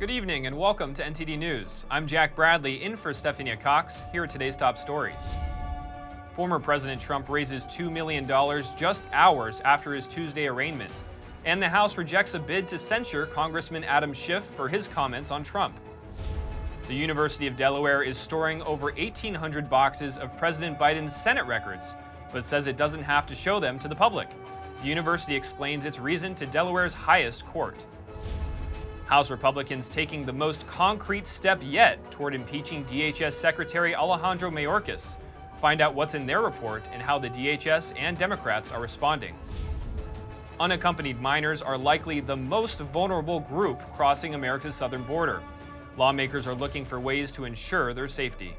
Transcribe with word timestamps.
Good 0.00 0.10
evening 0.10 0.46
and 0.46 0.56
welcome 0.56 0.94
to 0.94 1.02
NTD 1.02 1.38
News. 1.38 1.84
I'm 1.90 2.06
Jack 2.06 2.34
Bradley 2.34 2.82
in 2.82 2.96
for 2.96 3.12
Stephanie 3.12 3.54
Cox. 3.56 4.04
Here 4.12 4.22
are 4.22 4.26
today's 4.26 4.56
top 4.56 4.78
stories. 4.78 5.34
Former 6.32 6.58
President 6.58 6.98
Trump 6.98 7.28
raises 7.28 7.66
$2 7.66 7.92
million 7.92 8.26
just 8.78 9.04
hours 9.12 9.60
after 9.60 9.92
his 9.92 10.08
Tuesday 10.08 10.46
arraignment. 10.46 11.04
And 11.44 11.60
the 11.60 11.68
House 11.68 11.98
rejects 11.98 12.32
a 12.32 12.38
bid 12.38 12.66
to 12.68 12.78
censure 12.78 13.26
Congressman 13.26 13.84
Adam 13.84 14.14
Schiff 14.14 14.42
for 14.42 14.68
his 14.70 14.88
comments 14.88 15.30
on 15.30 15.44
Trump. 15.44 15.76
The 16.88 16.94
University 16.94 17.46
of 17.46 17.58
Delaware 17.58 18.02
is 18.02 18.16
storing 18.16 18.62
over 18.62 18.86
1,800 18.92 19.68
boxes 19.68 20.16
of 20.16 20.34
President 20.38 20.78
Biden's 20.78 21.14
Senate 21.14 21.44
records, 21.44 21.94
but 22.32 22.42
says 22.42 22.66
it 22.66 22.78
doesn't 22.78 23.02
have 23.02 23.26
to 23.26 23.34
show 23.34 23.60
them 23.60 23.78
to 23.78 23.86
the 23.86 23.94
public. 23.94 24.30
The 24.80 24.88
university 24.88 25.36
explains 25.36 25.84
its 25.84 25.98
reason 25.98 26.34
to 26.36 26.46
Delaware's 26.46 26.94
highest 26.94 27.44
court. 27.44 27.84
House 29.10 29.32
Republicans 29.32 29.88
taking 29.88 30.24
the 30.24 30.32
most 30.32 30.68
concrete 30.68 31.26
step 31.26 31.60
yet 31.64 31.98
toward 32.12 32.32
impeaching 32.32 32.84
DHS 32.84 33.32
Secretary 33.32 33.92
Alejandro 33.92 34.52
Mayorkas. 34.52 35.18
Find 35.60 35.80
out 35.80 35.96
what's 35.96 36.14
in 36.14 36.26
their 36.26 36.42
report 36.42 36.84
and 36.92 37.02
how 37.02 37.18
the 37.18 37.28
DHS 37.28 37.92
and 37.98 38.16
Democrats 38.16 38.70
are 38.70 38.80
responding. 38.80 39.34
Unaccompanied 40.60 41.20
minors 41.20 41.60
are 41.60 41.76
likely 41.76 42.20
the 42.20 42.36
most 42.36 42.78
vulnerable 42.78 43.40
group 43.40 43.80
crossing 43.94 44.36
America's 44.36 44.76
southern 44.76 45.02
border. 45.02 45.42
Lawmakers 45.96 46.46
are 46.46 46.54
looking 46.54 46.84
for 46.84 47.00
ways 47.00 47.32
to 47.32 47.46
ensure 47.46 47.92
their 47.92 48.06
safety. 48.06 48.56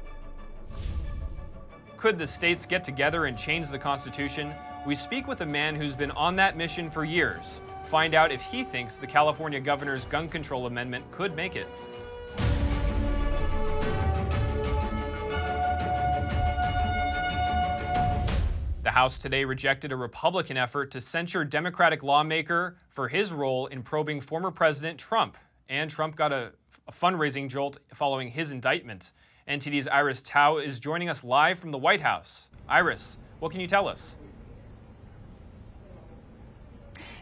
Could 1.96 2.18
the 2.18 2.26
states 2.26 2.66
get 2.66 2.84
together 2.84 3.24
and 3.24 3.38
change 3.38 3.70
the 3.70 3.78
Constitution? 3.78 4.52
We 4.86 4.96
speak 4.96 5.26
with 5.26 5.40
a 5.40 5.46
man 5.46 5.74
who's 5.74 5.96
been 5.96 6.10
on 6.10 6.36
that 6.36 6.58
mission 6.58 6.90
for 6.90 7.06
years. 7.06 7.62
Find 7.92 8.14
out 8.14 8.32
if 8.32 8.40
he 8.40 8.64
thinks 8.64 8.96
the 8.96 9.06
California 9.06 9.60
governor's 9.60 10.06
gun 10.06 10.26
control 10.26 10.64
amendment 10.64 11.04
could 11.10 11.36
make 11.36 11.56
it. 11.56 11.66
The 18.82 18.90
House 18.90 19.18
today 19.18 19.44
rejected 19.44 19.92
a 19.92 19.96
Republican 19.96 20.56
effort 20.56 20.90
to 20.92 21.02
censure 21.02 21.44
Democratic 21.44 22.02
lawmaker 22.02 22.78
for 22.88 23.08
his 23.08 23.30
role 23.30 23.66
in 23.66 23.82
probing 23.82 24.22
former 24.22 24.50
President 24.50 24.98
Trump. 24.98 25.36
And 25.68 25.90
Trump 25.90 26.16
got 26.16 26.32
a, 26.32 26.54
a 26.88 26.92
fundraising 26.92 27.46
jolt 27.46 27.76
following 27.92 28.28
his 28.28 28.52
indictment. 28.52 29.12
NTD's 29.46 29.86
Iris 29.86 30.22
Tao 30.22 30.56
is 30.56 30.80
joining 30.80 31.10
us 31.10 31.22
live 31.22 31.58
from 31.58 31.70
the 31.72 31.78
White 31.78 32.00
House. 32.00 32.48
Iris, 32.70 33.18
what 33.40 33.52
can 33.52 33.60
you 33.60 33.66
tell 33.66 33.86
us? 33.86 34.16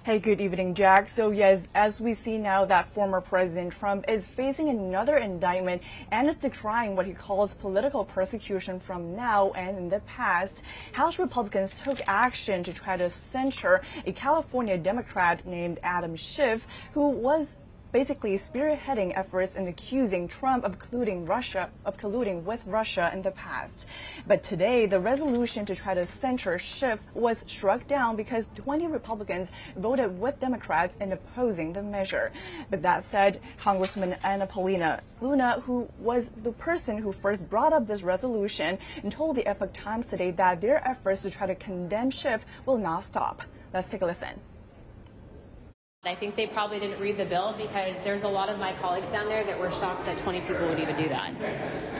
Hey, 0.02 0.18
good 0.18 0.40
evening, 0.40 0.74
Jack. 0.74 1.10
So, 1.10 1.30
yes, 1.30 1.60
as 1.74 2.00
we 2.00 2.14
see 2.14 2.38
now 2.38 2.64
that 2.64 2.90
former 2.94 3.20
President 3.20 3.74
Trump 3.74 4.06
is 4.08 4.24
facing 4.24 4.70
another 4.70 5.18
indictment 5.18 5.82
and 6.10 6.26
is 6.26 6.36
decrying 6.36 6.96
what 6.96 7.04
he 7.04 7.12
calls 7.12 7.52
political 7.52 8.06
persecution 8.06 8.80
from 8.80 9.14
now 9.14 9.50
and 9.50 9.76
in 9.76 9.90
the 9.90 10.00
past, 10.06 10.62
House 10.92 11.18
Republicans 11.18 11.74
took 11.84 12.00
action 12.06 12.64
to 12.64 12.72
try 12.72 12.96
to 12.96 13.10
censure 13.10 13.82
a 14.06 14.12
California 14.12 14.78
Democrat 14.78 15.44
named 15.44 15.78
Adam 15.82 16.16
Schiff, 16.16 16.66
who 16.94 17.10
was 17.10 17.56
basically 17.92 18.38
spearheading 18.38 19.12
efforts 19.16 19.54
in 19.54 19.68
accusing 19.68 20.28
Trump 20.28 20.64
of 20.64 20.78
colluding 20.78 21.28
Russia 21.28 21.70
of 21.84 21.96
colluding 21.96 22.42
with 22.44 22.64
Russia 22.66 23.10
in 23.12 23.22
the 23.22 23.30
past. 23.32 23.86
But 24.26 24.42
today, 24.42 24.86
the 24.86 25.00
resolution 25.00 25.64
to 25.66 25.74
try 25.74 25.94
to 25.94 26.06
censure 26.06 26.58
Schiff 26.58 27.00
was 27.14 27.44
struck 27.46 27.86
down 27.86 28.16
because 28.16 28.48
20 28.54 28.86
Republicans 28.86 29.48
voted 29.76 30.18
with 30.18 30.40
Democrats 30.40 30.96
in 31.00 31.12
opposing 31.12 31.72
the 31.72 31.82
measure. 31.82 32.32
But 32.70 32.82
that 32.82 33.04
said, 33.04 33.40
Congressman 33.58 34.16
Anna 34.24 34.46
Paulina 34.46 35.02
Luna, 35.20 35.60
who 35.66 35.88
was 35.98 36.30
the 36.42 36.52
person 36.52 36.98
who 36.98 37.12
first 37.12 37.48
brought 37.50 37.72
up 37.72 37.86
this 37.86 38.02
resolution, 38.02 38.78
and 39.02 39.12
told 39.12 39.36
the 39.36 39.46
Epoch 39.46 39.72
Times 39.74 40.06
today 40.06 40.30
that 40.32 40.60
their 40.60 40.86
efforts 40.88 41.22
to 41.22 41.30
try 41.30 41.46
to 41.46 41.54
condemn 41.54 42.10
Schiff 42.10 42.44
will 42.64 42.78
not 42.78 43.04
stop. 43.04 43.42
Let's 43.72 43.90
take 43.90 44.02
a 44.02 44.06
listen. 44.06 44.40
I 46.02 46.16
think 46.16 46.34
they 46.34 46.46
probably 46.46 46.80
didn't 46.80 46.98
read 46.98 47.18
the 47.18 47.26
bill 47.26 47.54
because 47.58 47.94
there's 48.04 48.22
a 48.22 48.26
lot 48.26 48.48
of 48.48 48.58
my 48.58 48.74
colleagues 48.80 49.12
down 49.12 49.28
there 49.28 49.44
that 49.44 49.60
were 49.60 49.68
shocked 49.68 50.06
that 50.06 50.22
20 50.22 50.40
people 50.48 50.66
would 50.66 50.78
even 50.78 50.96
do 50.96 51.10
that. 51.10 51.28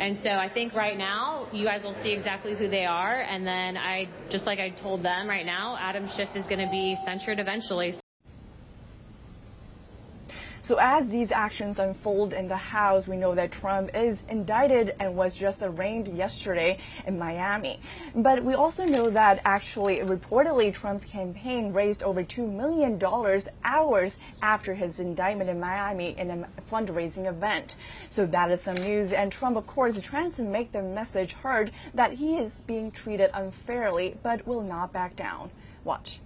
And 0.00 0.16
so 0.22 0.30
I 0.30 0.48
think 0.48 0.72
right 0.72 0.96
now 0.96 1.46
you 1.52 1.66
guys 1.66 1.82
will 1.82 1.96
see 2.02 2.10
exactly 2.10 2.56
who 2.56 2.66
they 2.66 2.86
are. 2.86 3.20
And 3.20 3.46
then 3.46 3.76
I, 3.76 4.08
just 4.30 4.46
like 4.46 4.58
I 4.58 4.70
told 4.70 5.02
them 5.02 5.28
right 5.28 5.44
now, 5.44 5.76
Adam 5.78 6.08
Schiff 6.16 6.30
is 6.34 6.46
going 6.46 6.64
to 6.64 6.70
be 6.70 6.96
censured 7.04 7.40
eventually. 7.40 7.92
So 10.62 10.76
as 10.78 11.08
these 11.08 11.32
actions 11.32 11.78
unfold 11.78 12.34
in 12.34 12.46
the 12.46 12.56
House, 12.56 13.08
we 13.08 13.16
know 13.16 13.34
that 13.34 13.50
Trump 13.50 13.90
is 13.94 14.22
indicted 14.28 14.94
and 15.00 15.16
was 15.16 15.34
just 15.34 15.62
arraigned 15.62 16.08
yesterday 16.08 16.78
in 17.06 17.18
Miami. 17.18 17.80
But 18.14 18.44
we 18.44 18.54
also 18.54 18.84
know 18.84 19.08
that 19.10 19.40
actually, 19.44 19.98
reportedly, 19.98 20.72
Trump's 20.72 21.04
campaign 21.04 21.72
raised 21.72 22.02
over 22.02 22.22
$2 22.22 22.46
million 22.50 23.00
hours 23.64 24.16
after 24.42 24.74
his 24.74 24.98
indictment 24.98 25.48
in 25.48 25.58
Miami 25.58 26.14
in 26.18 26.30
a 26.30 26.46
fundraising 26.70 27.26
event. 27.26 27.74
So 28.10 28.26
that 28.26 28.50
is 28.50 28.60
some 28.60 28.76
news. 28.76 29.12
And 29.12 29.32
Trump, 29.32 29.56
of 29.56 29.66
course, 29.66 29.96
is 29.96 30.02
trying 30.02 30.32
to 30.32 30.42
make 30.42 30.72
the 30.72 30.82
message 30.82 31.32
heard 31.32 31.70
that 31.94 32.12
he 32.14 32.36
is 32.36 32.52
being 32.66 32.90
treated 32.90 33.30
unfairly, 33.32 34.18
but 34.22 34.46
will 34.46 34.62
not 34.62 34.92
back 34.92 35.16
down. 35.16 35.50
Watch 35.84 36.20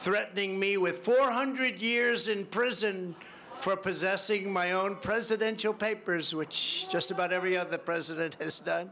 threatening 0.00 0.58
me 0.58 0.76
with 0.76 1.04
400 1.04 1.80
years 1.82 2.28
in 2.28 2.46
prison 2.46 3.16
for 3.58 3.76
possessing 3.76 4.52
my 4.52 4.72
own 4.72 4.94
presidential 4.94 5.74
papers, 5.74 6.32
which 6.34 6.86
just 6.88 7.10
about 7.10 7.32
every 7.32 7.56
other 7.56 7.78
president 7.78 8.36
has 8.40 8.60
done, 8.60 8.88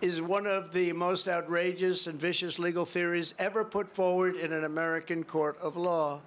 is 0.00 0.22
one 0.22 0.46
of 0.46 0.72
the 0.72 0.90
most 0.94 1.28
outrageous 1.28 2.06
and 2.06 2.18
vicious 2.18 2.58
legal 2.58 2.86
theories 2.86 3.34
ever 3.38 3.62
put 3.62 3.90
forward 3.90 4.36
in 4.36 4.54
an 4.54 4.64
American 4.64 5.22
court 5.22 5.58
of 5.60 5.76
law. 5.76 6.22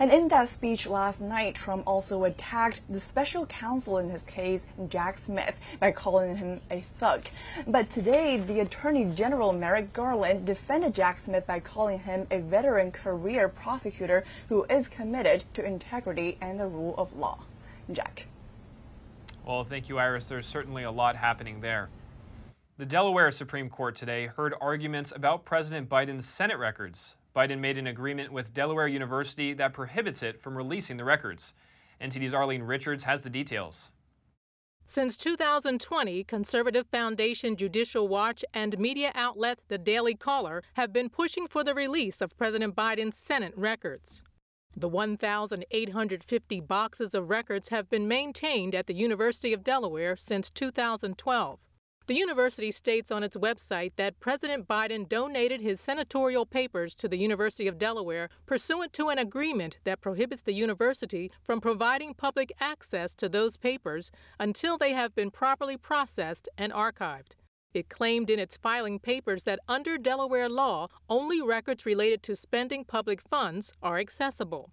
And 0.00 0.12
in 0.12 0.28
that 0.28 0.48
speech 0.48 0.86
last 0.86 1.20
night, 1.20 1.56
Trump 1.56 1.82
also 1.84 2.22
attacked 2.22 2.82
the 2.88 3.00
special 3.00 3.46
counsel 3.46 3.98
in 3.98 4.10
his 4.10 4.22
case, 4.22 4.62
Jack 4.88 5.18
Smith, 5.18 5.56
by 5.80 5.90
calling 5.90 6.36
him 6.36 6.60
a 6.70 6.84
thug. 6.98 7.24
But 7.66 7.90
today, 7.90 8.36
the 8.36 8.60
Attorney 8.60 9.06
General 9.06 9.52
Merrick 9.52 9.92
Garland 9.92 10.46
defended 10.46 10.94
Jack 10.94 11.18
Smith 11.18 11.48
by 11.48 11.58
calling 11.58 11.98
him 11.98 12.28
a 12.30 12.38
veteran 12.38 12.92
career 12.92 13.48
prosecutor 13.48 14.24
who 14.48 14.64
is 14.70 14.86
committed 14.86 15.42
to 15.54 15.64
integrity 15.64 16.38
and 16.40 16.60
the 16.60 16.68
rule 16.68 16.94
of 16.96 17.16
law. 17.16 17.40
Jack. 17.90 18.26
Well, 19.44 19.64
thank 19.64 19.88
you, 19.88 19.98
Iris. 19.98 20.26
There's 20.26 20.46
certainly 20.46 20.84
a 20.84 20.90
lot 20.92 21.16
happening 21.16 21.60
there. 21.60 21.88
The 22.76 22.86
Delaware 22.86 23.32
Supreme 23.32 23.68
Court 23.68 23.96
today 23.96 24.26
heard 24.26 24.54
arguments 24.60 25.10
about 25.10 25.44
President 25.44 25.88
Biden's 25.88 26.26
Senate 26.26 26.58
records. 26.58 27.16
Biden 27.34 27.60
made 27.60 27.78
an 27.78 27.86
agreement 27.86 28.32
with 28.32 28.54
Delaware 28.54 28.88
University 28.88 29.52
that 29.54 29.72
prohibits 29.72 30.22
it 30.22 30.40
from 30.40 30.56
releasing 30.56 30.96
the 30.96 31.04
records. 31.04 31.54
NTD's 32.00 32.34
Arlene 32.34 32.62
Richards 32.62 33.04
has 33.04 33.22
the 33.22 33.30
details. 33.30 33.90
Since 34.90 35.18
2020, 35.18 36.24
conservative 36.24 36.86
foundation 36.90 37.56
Judicial 37.56 38.08
Watch 38.08 38.42
and 38.54 38.78
media 38.78 39.12
outlet 39.14 39.58
The 39.68 39.76
Daily 39.76 40.14
Caller 40.14 40.62
have 40.74 40.94
been 40.94 41.10
pushing 41.10 41.46
for 41.46 41.62
the 41.62 41.74
release 41.74 42.22
of 42.22 42.36
President 42.38 42.74
Biden's 42.74 43.18
Senate 43.18 43.52
records. 43.54 44.22
The 44.74 44.88
1,850 44.88 46.60
boxes 46.60 47.14
of 47.14 47.28
records 47.28 47.68
have 47.68 47.90
been 47.90 48.08
maintained 48.08 48.74
at 48.74 48.86
the 48.86 48.94
University 48.94 49.52
of 49.52 49.62
Delaware 49.62 50.16
since 50.16 50.48
2012. 50.48 51.67
The 52.08 52.14
university 52.14 52.70
states 52.70 53.10
on 53.10 53.22
its 53.22 53.36
website 53.36 53.92
that 53.96 54.18
President 54.18 54.66
Biden 54.66 55.06
donated 55.06 55.60
his 55.60 55.78
senatorial 55.78 56.46
papers 56.46 56.94
to 56.94 57.06
the 57.06 57.18
University 57.18 57.68
of 57.68 57.76
Delaware 57.76 58.30
pursuant 58.46 58.94
to 58.94 59.10
an 59.10 59.18
agreement 59.18 59.76
that 59.84 60.00
prohibits 60.00 60.40
the 60.40 60.54
university 60.54 61.30
from 61.42 61.60
providing 61.60 62.14
public 62.14 62.50
access 62.60 63.12
to 63.12 63.28
those 63.28 63.58
papers 63.58 64.10
until 64.40 64.78
they 64.78 64.94
have 64.94 65.14
been 65.14 65.30
properly 65.30 65.76
processed 65.76 66.48
and 66.56 66.72
archived. 66.72 67.32
It 67.74 67.90
claimed 67.90 68.30
in 68.30 68.38
its 68.38 68.56
filing 68.56 68.98
papers 68.98 69.44
that 69.44 69.60
under 69.68 69.98
Delaware 69.98 70.48
law, 70.48 70.88
only 71.10 71.42
records 71.42 71.84
related 71.84 72.22
to 72.22 72.34
spending 72.34 72.86
public 72.86 73.20
funds 73.20 73.74
are 73.82 73.98
accessible. 73.98 74.70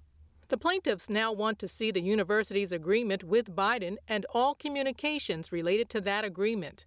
The 0.48 0.58
plaintiffs 0.58 1.10
now 1.10 1.34
want 1.34 1.60
to 1.60 1.68
see 1.68 1.92
the 1.92 2.02
university's 2.02 2.72
agreement 2.72 3.26
with 3.26 3.54
Biden 3.54 3.98
and 4.08 4.26
all 4.34 4.56
communications 4.56 5.52
related 5.52 5.90
to 5.90 6.00
that 6.00 6.24
agreement. 6.24 6.86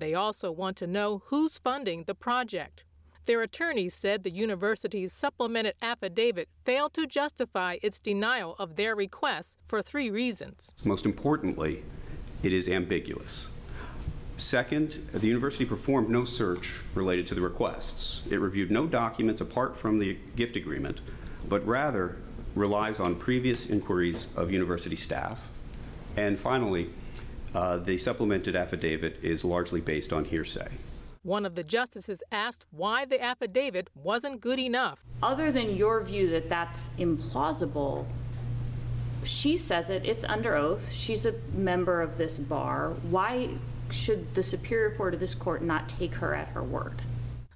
They 0.00 0.14
also 0.14 0.50
want 0.50 0.78
to 0.78 0.86
know 0.86 1.22
who's 1.26 1.58
funding 1.58 2.04
the 2.04 2.14
project. 2.14 2.84
Their 3.26 3.42
attorneys 3.42 3.92
said 3.92 4.22
the 4.22 4.30
university's 4.30 5.12
supplemented 5.12 5.74
affidavit 5.82 6.48
failed 6.64 6.94
to 6.94 7.06
justify 7.06 7.76
its 7.82 7.98
denial 7.98 8.56
of 8.58 8.76
their 8.76 8.96
requests 8.96 9.58
for 9.66 9.82
three 9.82 10.10
reasons. 10.10 10.72
Most 10.84 11.04
importantly, 11.04 11.84
it 12.42 12.54
is 12.54 12.66
ambiguous. 12.66 13.48
Second, 14.38 15.06
the 15.12 15.26
university 15.26 15.66
performed 15.66 16.08
no 16.08 16.24
search 16.24 16.76
related 16.94 17.26
to 17.26 17.34
the 17.34 17.42
requests. 17.42 18.22
It 18.30 18.36
reviewed 18.36 18.70
no 18.70 18.86
documents 18.86 19.42
apart 19.42 19.76
from 19.76 19.98
the 19.98 20.16
gift 20.34 20.56
agreement, 20.56 21.02
but 21.46 21.64
rather 21.66 22.16
relies 22.54 22.98
on 22.98 23.16
previous 23.16 23.66
inquiries 23.66 24.28
of 24.34 24.50
university 24.50 24.96
staff. 24.96 25.50
And 26.16 26.38
finally, 26.38 26.88
uh, 27.54 27.78
the 27.78 27.98
supplemented 27.98 28.54
affidavit 28.56 29.18
is 29.22 29.44
largely 29.44 29.80
based 29.80 30.12
on 30.12 30.24
hearsay. 30.24 30.68
One 31.22 31.44
of 31.44 31.54
the 31.54 31.64
justices 31.64 32.22
asked 32.32 32.64
why 32.70 33.04
the 33.04 33.22
affidavit 33.22 33.90
wasn't 33.94 34.40
good 34.40 34.58
enough. 34.58 35.04
Other 35.22 35.52
than 35.52 35.76
your 35.76 36.02
view 36.02 36.30
that 36.30 36.48
that's 36.48 36.90
implausible, 36.98 38.06
she 39.22 39.56
says 39.58 39.90
it, 39.90 40.06
it's 40.06 40.24
under 40.24 40.54
oath. 40.54 40.90
She's 40.90 41.26
a 41.26 41.34
member 41.52 42.00
of 42.00 42.16
this 42.16 42.38
bar. 42.38 42.94
Why 43.10 43.50
should 43.90 44.34
the 44.34 44.42
Superior 44.42 44.96
Court 44.96 45.12
of 45.12 45.20
this 45.20 45.34
court 45.34 45.62
not 45.62 45.88
take 45.88 46.14
her 46.14 46.34
at 46.34 46.48
her 46.48 46.62
word? 46.62 47.02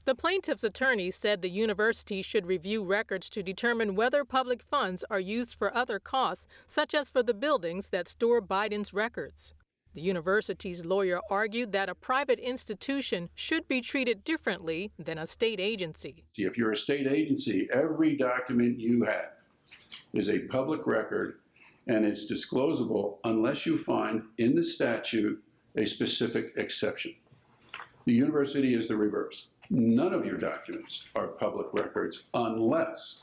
The 0.05 0.15
plaintiff's 0.15 0.65
attorney 0.65 1.11
said 1.11 1.41
the 1.41 1.49
university 1.49 2.21
should 2.21 2.45
review 2.45 2.83
records 2.83 3.31
to 3.31 3.43
determine 3.43 3.95
whether 3.95 4.23
public 4.23 4.63
funds 4.63 5.03
are 5.09 5.21
used 5.21 5.55
for 5.55 5.75
other 5.75 5.99
costs, 5.99 6.47
such 6.67 6.93
as 6.93 7.09
for 7.09 7.23
the 7.23 7.33
buildings 7.33 7.89
that 7.89 8.09
store 8.09 8.43
Biden's 8.43 8.93
records. 8.93 9.55
The 9.95 10.03
university's 10.03 10.85
lawyer 10.85 11.21
argued 11.31 11.71
that 11.71 11.89
a 11.89 11.95
private 11.95 12.41
institution 12.41 13.31
should 13.37 13.69
be 13.69 13.81
treated 13.81 14.25
differently 14.25 14.91
than 14.99 15.19
a 15.19 15.27
state 15.27 15.61
agency. 15.61 16.25
If 16.37 16.59
you're 16.59 16.73
a 16.73 16.77
state 16.77 17.07
agency, 17.07 17.69
every 17.73 18.17
document 18.17 18.81
you 18.81 19.05
have 19.05 19.31
is 20.13 20.29
a 20.29 20.41
public 20.41 20.85
record 20.87 21.39
and 21.87 22.05
it's 22.05 22.31
disclosable 22.31 23.19
unless 23.23 23.67
you 23.67 23.79
find 23.79 24.23
in 24.39 24.57
the 24.57 24.65
statute 24.65 25.41
a 25.77 25.87
specific 25.87 26.55
exception. 26.57 27.15
The 28.05 28.13
university 28.13 28.75
is 28.75 28.89
the 28.89 28.97
reverse. 28.97 29.51
None 29.71 30.13
of 30.13 30.27
your 30.27 30.39
documents 30.39 31.09
are 31.15 31.29
public 31.29 31.69
records 31.73 32.25
unless 32.35 33.23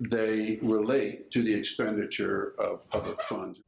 they 0.00 0.58
relate 0.62 1.30
to 1.30 1.42
the 1.42 1.54
expenditure 1.54 2.54
of 2.58 2.88
public 2.90 3.20
funds. 3.22 3.60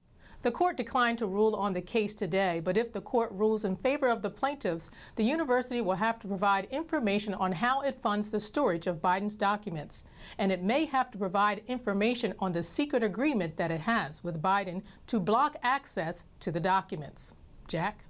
The 0.46 0.52
court 0.52 0.76
declined 0.76 1.18
to 1.18 1.26
rule 1.26 1.56
on 1.56 1.72
the 1.72 1.82
case 1.82 2.14
today, 2.14 2.60
but 2.62 2.76
if 2.76 2.92
the 2.92 3.00
court 3.00 3.32
rules 3.32 3.64
in 3.64 3.74
favor 3.74 4.06
of 4.06 4.22
the 4.22 4.30
plaintiffs, 4.30 4.92
the 5.16 5.24
university 5.24 5.80
will 5.80 5.96
have 5.96 6.20
to 6.20 6.28
provide 6.28 6.68
information 6.70 7.34
on 7.34 7.50
how 7.50 7.80
it 7.80 7.98
funds 7.98 8.30
the 8.30 8.38
storage 8.38 8.86
of 8.86 9.02
Biden's 9.02 9.34
documents. 9.34 10.04
And 10.38 10.52
it 10.52 10.62
may 10.62 10.84
have 10.84 11.10
to 11.10 11.18
provide 11.18 11.62
information 11.66 12.32
on 12.38 12.52
the 12.52 12.62
secret 12.62 13.02
agreement 13.02 13.56
that 13.56 13.72
it 13.72 13.80
has 13.80 14.22
with 14.22 14.40
Biden 14.40 14.82
to 15.08 15.18
block 15.18 15.56
access 15.64 16.26
to 16.38 16.52
the 16.52 16.60
documents. 16.60 17.32
Jack? 17.66 18.04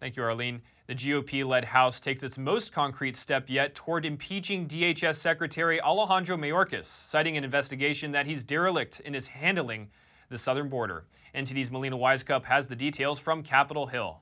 Thank 0.00 0.14
you, 0.14 0.22
Arlene. 0.24 0.60
The 0.88 0.94
GOP 0.94 1.42
led 1.42 1.64
House 1.64 2.00
takes 2.00 2.22
its 2.22 2.36
most 2.36 2.74
concrete 2.74 3.16
step 3.16 3.48
yet 3.48 3.74
toward 3.74 4.04
impeaching 4.04 4.68
DHS 4.68 5.16
Secretary 5.16 5.80
Alejandro 5.80 6.36
Mayorkas, 6.36 6.84
citing 6.84 7.38
an 7.38 7.44
investigation 7.44 8.12
that 8.12 8.26
he's 8.26 8.44
derelict 8.44 9.00
in 9.00 9.14
his 9.14 9.28
handling 9.28 9.88
the 10.28 10.38
southern 10.38 10.68
border. 10.68 11.04
NTD's 11.34 11.70
Melina 11.70 11.96
Wisecup 11.96 12.44
has 12.44 12.68
the 12.68 12.76
details 12.76 13.18
from 13.18 13.42
Capitol 13.42 13.86
Hill. 13.86 14.20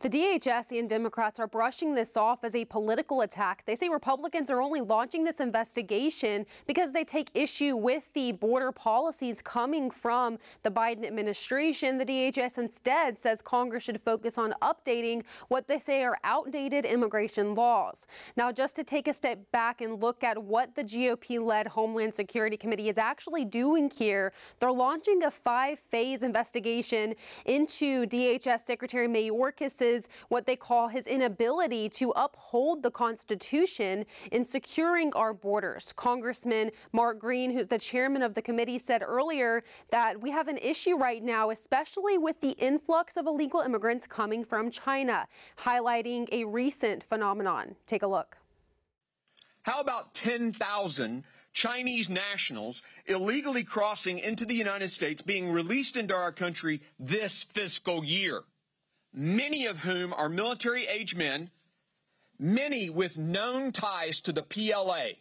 The 0.00 0.10
DHS 0.10 0.78
and 0.78 0.88
Democrats 0.88 1.40
are 1.40 1.46
brushing 1.46 1.94
this 1.94 2.16
off 2.16 2.44
as 2.44 2.54
a 2.54 2.64
political 2.64 3.22
attack. 3.22 3.62
They 3.64 3.74
say 3.74 3.88
Republicans 3.88 4.50
are 4.50 4.60
only 4.60 4.80
launching 4.80 5.24
this 5.24 5.40
investigation 5.40 6.46
because 6.66 6.92
they 6.92 7.04
take 7.04 7.30
issue 7.34 7.76
with 7.76 8.12
the 8.12 8.32
border 8.32 8.72
policies 8.72 9.40
coming 9.40 9.90
from 9.90 10.38
the 10.62 10.70
Biden 10.70 11.06
administration. 11.06 11.96
The 11.96 12.04
DHS 12.04 12.58
instead 12.58 13.18
says 13.18 13.40
Congress 13.40 13.84
should 13.84 14.00
focus 14.00 14.36
on 14.36 14.52
updating 14.62 15.22
what 15.48 15.68
they 15.68 15.78
say 15.78 16.02
are 16.02 16.18
outdated 16.24 16.84
immigration 16.84 17.54
laws. 17.54 18.06
Now, 18.36 18.52
just 18.52 18.76
to 18.76 18.84
take 18.84 19.08
a 19.08 19.14
step 19.14 19.38
back 19.52 19.80
and 19.80 20.02
look 20.02 20.24
at 20.24 20.42
what 20.42 20.74
the 20.74 20.84
GOP 20.84 21.42
led 21.42 21.68
Homeland 21.68 22.14
Security 22.14 22.56
Committee 22.56 22.88
is 22.88 22.98
actually 22.98 23.44
doing 23.44 23.90
here, 23.90 24.32
they're 24.58 24.72
launching 24.72 25.22
a 25.24 25.30
five 25.30 25.78
phase 25.78 26.22
investigation 26.22 27.14
into 27.46 28.06
DHS 28.06 28.66
Secretary 28.66 29.08
Mayorkas' 29.08 29.83
what 30.28 30.46
they 30.46 30.56
call 30.56 30.88
his 30.88 31.06
inability 31.06 31.88
to 31.90 32.12
uphold 32.16 32.82
the 32.82 32.90
Constitution 32.90 34.04
in 34.32 34.44
securing 34.44 35.12
our 35.14 35.34
borders. 35.34 35.92
Congressman 35.92 36.70
Mark 36.92 37.18
Green, 37.18 37.50
who's 37.50 37.68
the 37.68 37.78
chairman 37.78 38.22
of 38.22 38.34
the 38.34 38.42
committee, 38.42 38.78
said 38.78 39.02
earlier 39.02 39.62
that 39.90 40.20
we 40.20 40.30
have 40.30 40.48
an 40.48 40.58
issue 40.58 40.96
right 40.96 41.22
now, 41.22 41.50
especially 41.50 42.18
with 42.18 42.40
the 42.40 42.52
influx 42.52 43.16
of 43.16 43.26
illegal 43.26 43.60
immigrants 43.60 44.06
coming 44.06 44.44
from 44.44 44.70
China, 44.70 45.26
highlighting 45.58 46.28
a 46.32 46.44
recent 46.44 47.04
phenomenon. 47.04 47.76
Take 47.86 48.02
a 48.02 48.06
look. 48.06 48.38
How 49.62 49.80
about 49.80 50.14
10,000 50.14 51.24
Chinese 51.54 52.08
nationals 52.08 52.82
illegally 53.06 53.64
crossing 53.64 54.18
into 54.18 54.44
the 54.44 54.54
United 54.54 54.90
States 54.90 55.22
being 55.22 55.50
released 55.50 55.96
into 55.96 56.14
our 56.14 56.32
country 56.32 56.82
this 56.98 57.44
fiscal 57.44 58.04
year? 58.04 58.42
Many 59.14 59.66
of 59.66 59.78
whom 59.78 60.12
are 60.12 60.28
military 60.28 60.86
age 60.86 61.14
men, 61.14 61.50
many 62.38 62.90
with 62.90 63.16
known 63.16 63.70
ties 63.70 64.20
to 64.22 64.32
the 64.32 64.42
PLA, 64.42 65.12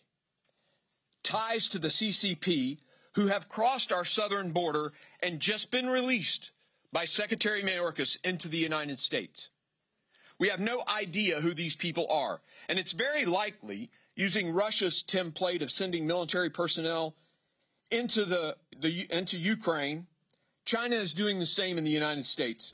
ties 1.22 1.68
to 1.70 1.80
the 1.80 1.90
CCP, 1.90 2.80
who 3.14 3.28
have 3.28 3.48
crossed 3.48 3.92
our 3.92 4.04
southern 4.04 4.52
border 4.52 4.92
and 5.22 5.40
just 5.40 5.70
been 5.70 5.88
released 5.88 6.50
by 6.92 7.06
Secretary 7.06 7.62
Mayorkas 7.62 8.18
into 8.24 8.48
the 8.48 8.58
United 8.58 8.98
States. 8.98 9.50
We 10.40 10.50
have 10.50 10.60
no 10.60 10.84
idea 10.88 11.42
who 11.42 11.54
these 11.54 11.76
people 11.76 12.08
are, 12.10 12.42
and 12.68 12.80
it's 12.80 12.92
very 12.92 13.26
likely, 13.26 13.92
using 14.16 14.52
Russia's 14.52 15.04
template 15.08 15.62
of 15.62 15.72
sending 15.72 16.08
military 16.08 16.50
personnel 16.50 17.16
into 17.92 18.26
the, 18.26 18.58
the 18.80 19.08
into 19.12 19.38
Ukraine, 19.38 20.08
China 20.66 20.96
is 20.96 21.14
doing 21.14 21.40
the 21.40 21.46
same 21.46 21.78
in 21.78 21.84
the 21.84 21.92
United 21.92 22.26
States. 22.26 22.72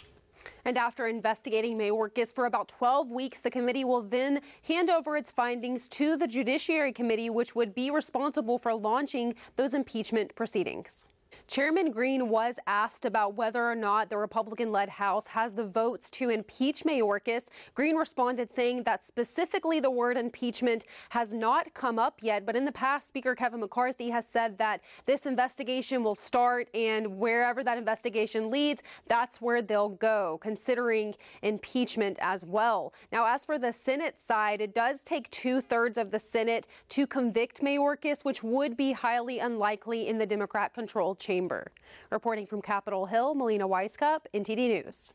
And 0.65 0.77
after 0.77 1.07
investigating 1.07 1.77
Mayorkas 1.77 2.33
for 2.33 2.45
about 2.45 2.67
12 2.67 3.11
weeks, 3.11 3.39
the 3.39 3.51
committee 3.51 3.83
will 3.83 4.01
then 4.01 4.41
hand 4.63 4.89
over 4.89 5.17
its 5.17 5.31
findings 5.31 5.87
to 5.89 6.17
the 6.17 6.27
Judiciary 6.27 6.91
Committee, 6.91 7.29
which 7.29 7.55
would 7.55 7.73
be 7.73 7.91
responsible 7.91 8.57
for 8.57 8.73
launching 8.73 9.35
those 9.55 9.73
impeachment 9.73 10.35
proceedings. 10.35 11.05
Chairman 11.49 11.89
Green 11.89 12.29
was 12.29 12.59
asked 12.67 13.05
about 13.05 13.33
whether 13.33 13.65
or 13.65 13.73
not 13.73 14.11
the 14.11 14.17
Republican 14.17 14.71
led 14.71 14.87
House 14.87 15.25
has 15.27 15.53
the 15.53 15.65
votes 15.65 16.07
to 16.11 16.29
impeach 16.29 16.83
Mayorkas. 16.83 17.47
Green 17.73 17.95
responded 17.95 18.51
saying 18.51 18.83
that 18.83 19.03
specifically 19.03 19.79
the 19.79 19.89
word 19.89 20.15
impeachment 20.15 20.85
has 21.09 21.33
not 21.33 21.73
come 21.73 21.97
up 21.97 22.19
yet, 22.21 22.45
but 22.45 22.55
in 22.55 22.65
the 22.65 22.71
past, 22.71 23.07
Speaker 23.07 23.33
Kevin 23.33 23.61
McCarthy 23.61 24.11
has 24.11 24.27
said 24.27 24.59
that 24.59 24.81
this 25.07 25.25
investigation 25.25 26.03
will 26.03 26.13
start 26.13 26.69
and 26.75 27.17
wherever 27.17 27.63
that 27.63 27.79
investigation 27.79 28.51
leads, 28.51 28.83
that's 29.07 29.41
where 29.41 29.63
they'll 29.63 29.89
go, 29.89 30.37
considering 30.41 31.15
impeachment 31.41 32.19
as 32.21 32.45
well. 32.45 32.93
Now, 33.11 33.25
as 33.25 33.43
for 33.43 33.57
the 33.57 33.73
Senate 33.73 34.19
side, 34.19 34.61
it 34.61 34.75
does 34.75 35.01
take 35.01 35.31
two 35.31 35.61
thirds 35.61 35.97
of 35.97 36.11
the 36.11 36.19
Senate 36.19 36.67
to 36.89 37.07
convict 37.07 37.61
Mayorkas, 37.61 38.23
which 38.23 38.43
would 38.43 38.77
be 38.77 38.91
highly 38.91 39.39
unlikely 39.39 40.07
in 40.07 40.19
the 40.19 40.27
Democrat 40.27 40.75
controlled 40.75 41.18
chamber. 41.19 41.71
Reporting 42.09 42.45
from 42.45 42.61
Capitol 42.61 43.05
Hill, 43.05 43.35
Melina 43.35 43.67
Wisecup, 43.67 44.21
NTD 44.33 44.83
News. 44.83 45.13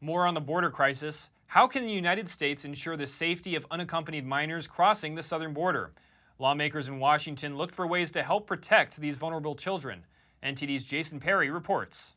More 0.00 0.26
on 0.26 0.34
the 0.34 0.40
border 0.40 0.70
crisis. 0.70 1.30
How 1.46 1.66
can 1.66 1.82
the 1.82 1.92
United 1.92 2.28
States 2.28 2.64
ensure 2.64 2.96
the 2.96 3.06
safety 3.06 3.54
of 3.54 3.66
unaccompanied 3.70 4.26
minors 4.26 4.66
crossing 4.66 5.14
the 5.14 5.22
southern 5.22 5.52
border? 5.52 5.92
Lawmakers 6.38 6.88
in 6.88 6.98
Washington 6.98 7.56
looked 7.56 7.74
for 7.74 7.86
ways 7.86 8.10
to 8.12 8.22
help 8.22 8.46
protect 8.46 8.96
these 8.96 9.16
vulnerable 9.16 9.54
children. 9.54 10.04
NTD's 10.42 10.84
Jason 10.84 11.20
Perry 11.20 11.50
reports. 11.50 12.14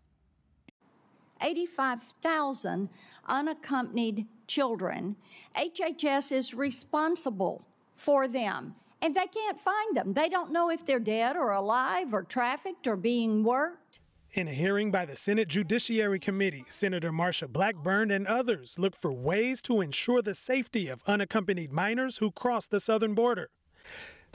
85,000 1.41 2.89
unaccompanied 3.27 4.27
children. 4.48 5.15
HHS 5.58 6.32
is 6.32 6.53
responsible 6.53 7.65
for 7.96 8.27
them 8.27 8.75
and 9.03 9.13
they 9.13 9.27
can't 9.27 9.60
find 9.60 9.98
them. 9.98 10.13
They 10.13 10.29
don't 10.29 10.53
know 10.53 10.69
if 10.69 10.86
they're 10.86 11.00
dead 11.00 11.36
or 11.36 11.51
alive 11.51 12.13
or 12.13 12.24
trafficked 12.24 12.88
or 12.88 12.95
being 12.95 13.43
worked. 13.43 14.00
In 14.31 14.48
a 14.48 14.53
hearing 14.53 14.91
by 14.91 15.05
the 15.05 15.15
Senate 15.15 15.50
Judiciary 15.50 16.19
Committee, 16.19 16.65
Senator 16.69 17.12
Marsha 17.12 17.48
Blackburn 17.48 18.10
and 18.10 18.25
others 18.25 18.79
looked 18.79 18.95
for 18.95 19.12
ways 19.12 19.62
to 19.63 19.81
ensure 19.81 20.22
the 20.22 20.33
safety 20.33 20.88
of 20.88 21.03
unaccompanied 21.05 21.74
minors 21.74 22.17
who 22.17 22.31
cross 22.31 22.65
the 22.65 22.79
southern 22.79 23.13
border. 23.13 23.50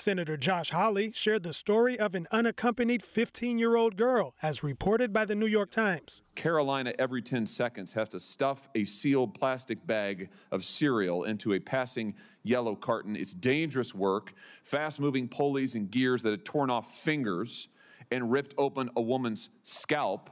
Senator 0.01 0.37
Josh 0.37 0.71
Hawley 0.71 1.11
shared 1.13 1.43
the 1.43 1.53
story 1.53 1.99
of 1.99 2.15
an 2.15 2.29
unaccompanied 2.31 3.03
15 3.03 3.59
year 3.59 3.75
old 3.75 3.97
girl, 3.97 4.35
as 4.41 4.63
reported 4.63 5.13
by 5.13 5.25
the 5.25 5.35
New 5.35 5.47
York 5.47 5.73
Times. 5.73 6.23
Carolina, 6.37 6.93
every 7.01 7.21
10 7.21 7.47
seconds, 7.47 7.95
has 7.95 8.11
to 8.11 8.21
stuff 8.21 8.69
a 8.77 8.85
sealed 8.85 9.35
plastic 9.35 9.85
bag 9.89 10.31
of 10.53 10.65
cereal 10.65 11.25
into 11.25 11.53
a 11.53 11.59
passing 11.59 12.15
yellow 12.45 12.77
carton. 12.77 13.17
It's 13.17 13.35
dangerous 13.35 13.93
work, 13.93 14.35
fast 14.63 15.01
moving 15.01 15.27
pulleys 15.27 15.75
and 15.75 15.91
gears 15.91 16.23
that 16.23 16.31
had 16.31 16.45
torn 16.45 16.71
off 16.71 16.97
fingers 16.97 17.69
and 18.13 18.31
ripped 18.31 18.55
open 18.57 18.91
a 18.97 19.03
woman's 19.03 19.51
scalp 19.65 20.31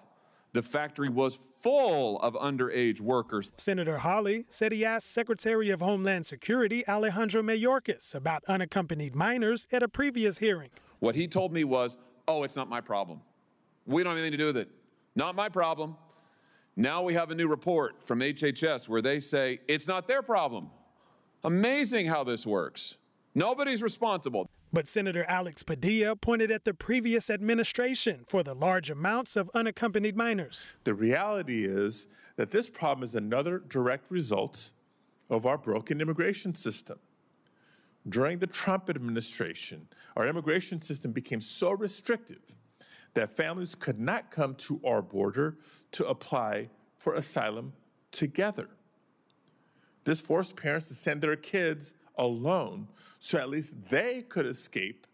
the 0.57 0.63
factory 0.63 1.09
was 1.09 1.35
full 1.35 2.19
of 2.21 2.35
underage 2.35 3.01
workers. 3.01 3.53
Senator 3.57 3.99
Hawley 3.99 4.47
said 4.49 4.73
he 4.73 4.85
asked 4.85 5.11
Secretary 5.11 5.71
of 5.71 5.81
Homeland 5.81 6.25
Security 6.25 6.87
Alejandro 6.89 7.43
Mayorkas 7.43 8.15
about 8.15 8.43
unaccompanied 8.49 9.15
minors 9.15 9.67
at 9.71 9.83
a 9.83 9.89
previous 9.89 10.39
hearing. 10.39 10.71
What 11.01 11.15
he 11.15 11.29
told 11.29 11.53
me 11.53 11.65
was, 11.65 11.97
oh, 12.27 12.43
it's 12.43 12.57
not 12.57 12.69
my 12.69 12.81
problem. 12.81 13.21
We 13.87 14.03
don't 14.03 14.17
have 14.17 14.19
anything 14.19 14.33
to 14.33 14.39
do 14.39 14.47
with 14.47 14.57
it. 14.57 14.71
Not 15.15 15.35
my 15.35 15.49
problem. 15.49 15.97
Now 16.75 17.03
we 17.03 17.15
have 17.15 17.31
a 17.31 17.35
new 17.35 17.49
report 17.49 18.03
from 18.03 18.21
HHS 18.21 18.89
where 18.89 19.03
they 19.03 19.21
say 19.21 19.61
it's 19.69 19.89
not 19.89 20.07
their 20.07 20.23
problem. 20.23 20.71
Amazing 21.45 22.07
how 22.07 22.25
this 22.25 22.47
works. 22.47 22.97
Nobody's 23.35 23.83
responsible. 23.83 24.49
But 24.73 24.89
Senator 24.89 25.25
Alex 25.29 25.63
Padilla 25.63 26.17
pointed 26.17 26.51
at 26.51 26.65
the 26.65 26.75
previous 26.75 27.31
administration 27.31 28.25
for 28.27 28.43
the 28.43 28.55
large 28.55 28.91
amounts 28.91 29.37
of 29.37 29.51
unaccompanied 29.55 30.17
minors. 30.17 30.69
The 30.85 30.95
reality 30.95 31.65
is 31.65 32.09
that 32.37 32.51
this 32.51 32.69
problem 32.69 33.05
is 33.05 33.15
another 33.15 33.59
direct 33.59 34.11
result 34.11 34.73
of 35.31 35.47
our 35.47 35.57
broken 35.57 36.01
immigration 36.01 36.55
system. 36.55 36.99
During 38.09 38.39
the 38.39 38.47
Trump 38.47 38.91
administration, 38.91 39.89
our 40.17 40.29
immigration 40.29 40.81
system 40.81 41.13
became 41.13 41.41
so 41.41 41.73
restrictive 41.73 42.43
that 43.15 43.35
families 43.35 43.75
could 43.75 43.99
not 43.99 44.31
come 44.31 44.55
to 44.57 44.81
our 44.85 45.03
border 45.03 45.57
to 45.93 46.07
apply 46.07 46.69
for 46.97 47.15
asylum 47.15 47.73
together. 48.13 48.69
This 50.05 50.21
forced 50.21 50.55
parents 50.55 50.87
to 50.89 50.95
send 50.95 51.23
their 51.23 51.35
kids 51.35 51.95
alone 52.17 52.89
so 53.19 53.39
at 53.39 53.49
least 53.49 53.75
they 53.89 54.23
could 54.23 54.47
escape 54.47 55.07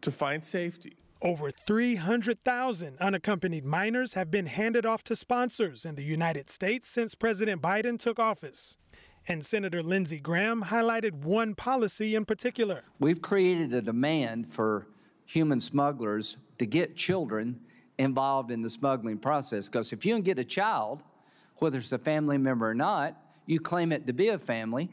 to 0.00 0.12
find 0.12 0.44
safety. 0.44 0.96
Over 1.20 1.50
300,000 1.50 2.98
unaccompanied 2.98 3.64
minors 3.64 4.14
have 4.14 4.30
been 4.30 4.46
handed 4.46 4.84
off 4.84 5.04
to 5.04 5.16
sponsors 5.16 5.84
in 5.84 5.94
the 5.94 6.02
United 6.02 6.50
States 6.50 6.88
since 6.88 7.14
President 7.14 7.62
Biden 7.62 7.98
took 7.98 8.18
office. 8.18 8.76
And 9.28 9.44
Senator 9.44 9.82
Lindsey 9.82 10.18
Graham 10.18 10.64
highlighted 10.64 11.24
one 11.24 11.54
policy 11.54 12.16
in 12.16 12.24
particular. 12.24 12.82
We've 12.98 13.22
created 13.22 13.72
a 13.72 13.80
demand 13.80 14.52
for 14.52 14.88
human 15.26 15.60
smugglers 15.60 16.36
to 16.58 16.66
get 16.66 16.96
children 16.96 17.60
involved 17.98 18.50
in 18.50 18.62
the 18.62 18.70
smuggling 18.70 19.18
process. 19.18 19.68
Because 19.68 19.92
if 19.92 20.04
you 20.04 20.14
can 20.14 20.22
get 20.22 20.40
a 20.40 20.44
child, 20.44 21.04
whether 21.58 21.78
it's 21.78 21.92
a 21.92 21.98
family 21.98 22.38
member 22.38 22.68
or 22.68 22.74
not, 22.74 23.16
you 23.46 23.60
claim 23.60 23.92
it 23.92 24.06
to 24.08 24.12
be 24.12 24.28
a 24.28 24.38
family, 24.38 24.90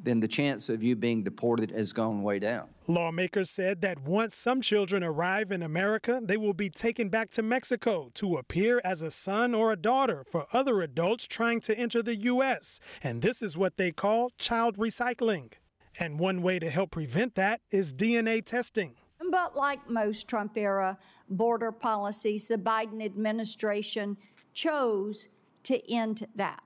then 0.00 0.20
the 0.20 0.28
chance 0.28 0.68
of 0.68 0.82
you 0.82 0.94
being 0.94 1.22
deported 1.24 1.70
has 1.72 1.92
gone 1.92 2.22
way 2.22 2.38
down. 2.38 2.68
Lawmakers 2.86 3.50
said 3.50 3.80
that 3.80 4.00
once 4.00 4.34
some 4.34 4.60
children 4.60 5.02
arrive 5.02 5.50
in 5.50 5.62
America, 5.62 6.20
they 6.22 6.36
will 6.36 6.54
be 6.54 6.70
taken 6.70 7.08
back 7.08 7.30
to 7.30 7.42
Mexico 7.42 8.10
to 8.14 8.36
appear 8.36 8.80
as 8.84 9.02
a 9.02 9.10
son 9.10 9.54
or 9.54 9.72
a 9.72 9.76
daughter 9.76 10.24
for 10.24 10.46
other 10.52 10.80
adults 10.80 11.26
trying 11.26 11.60
to 11.62 11.76
enter 11.76 12.02
the 12.02 12.16
U.S. 12.16 12.80
And 13.02 13.20
this 13.20 13.42
is 13.42 13.58
what 13.58 13.76
they 13.76 13.90
call 13.90 14.30
child 14.38 14.78
recycling. 14.78 15.52
And 15.98 16.20
one 16.20 16.42
way 16.42 16.58
to 16.60 16.70
help 16.70 16.92
prevent 16.92 17.34
that 17.34 17.60
is 17.70 17.92
DNA 17.92 18.44
testing. 18.44 18.94
But 19.30 19.56
like 19.56 19.90
most 19.90 20.28
Trump 20.28 20.56
era 20.56 20.96
border 21.28 21.72
policies, 21.72 22.46
the 22.46 22.56
Biden 22.56 23.04
administration 23.04 24.16
chose 24.54 25.28
to 25.64 25.92
end 25.92 26.26
that. 26.36 26.62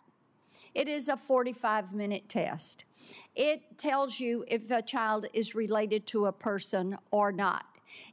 It 0.74 0.88
is 0.88 1.08
a 1.08 1.16
45 1.16 1.92
minute 1.92 2.28
test. 2.28 2.84
It 3.34 3.78
tells 3.78 4.20
you 4.20 4.44
if 4.48 4.70
a 4.70 4.82
child 4.82 5.26
is 5.32 5.54
related 5.54 6.06
to 6.08 6.26
a 6.26 6.32
person 6.32 6.98
or 7.10 7.32
not. 7.32 7.66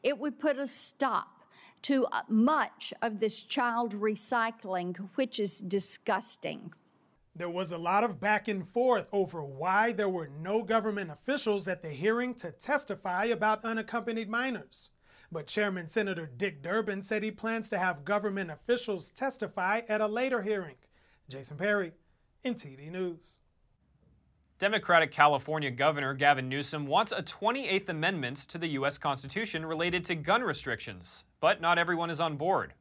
It 0.03 0.17
would 0.17 0.39
put 0.39 0.57
a 0.57 0.67
stop 0.67 1.43
to 1.83 2.05
uh, 2.07 2.21
much 2.27 2.93
of 3.01 3.19
this 3.19 3.41
child 3.43 3.93
recycling, 3.93 5.09
which 5.15 5.39
is 5.39 5.59
disgusting. 5.59 6.73
There 7.35 7.49
was 7.49 7.71
a 7.71 7.77
lot 7.77 8.03
of 8.03 8.19
back 8.19 8.47
and 8.47 8.67
forth 8.67 9.07
over 9.13 9.43
why 9.43 9.93
there 9.93 10.09
were 10.09 10.29
no 10.41 10.61
government 10.61 11.09
officials 11.09 11.67
at 11.67 11.81
the 11.81 11.89
hearing 11.89 12.33
to 12.35 12.51
testify 12.51 13.25
about 13.25 13.63
unaccompanied 13.63 14.29
minors. 14.29 14.91
But 15.31 15.47
Chairman 15.47 15.87
Senator 15.87 16.25
Dick 16.25 16.61
Durbin 16.61 17.01
said 17.01 17.23
he 17.23 17.31
plans 17.31 17.69
to 17.69 17.77
have 17.77 18.03
government 18.03 18.49
officials 18.49 19.11
testify 19.11 19.81
at 19.87 20.01
a 20.01 20.07
later 20.07 20.41
hearing. 20.41 20.75
Jason 21.29 21.55
Perry, 21.55 21.93
NTD 22.43 22.91
News. 22.91 23.39
Democratic 24.59 25.09
California 25.09 25.71
Governor 25.71 26.13
Gavin 26.13 26.49
Newsom 26.49 26.85
wants 26.85 27.13
a 27.13 27.23
28th 27.23 27.87
Amendment 27.87 28.35
to 28.49 28.57
the 28.57 28.67
U.S. 28.71 28.97
Constitution 28.97 29.65
related 29.65 30.03
to 30.03 30.15
gun 30.15 30.43
restrictions, 30.43 31.23
but 31.39 31.61
not 31.61 31.77
everyone 31.77 32.09
is 32.09 32.19
on 32.19 32.35
board. 32.35 32.73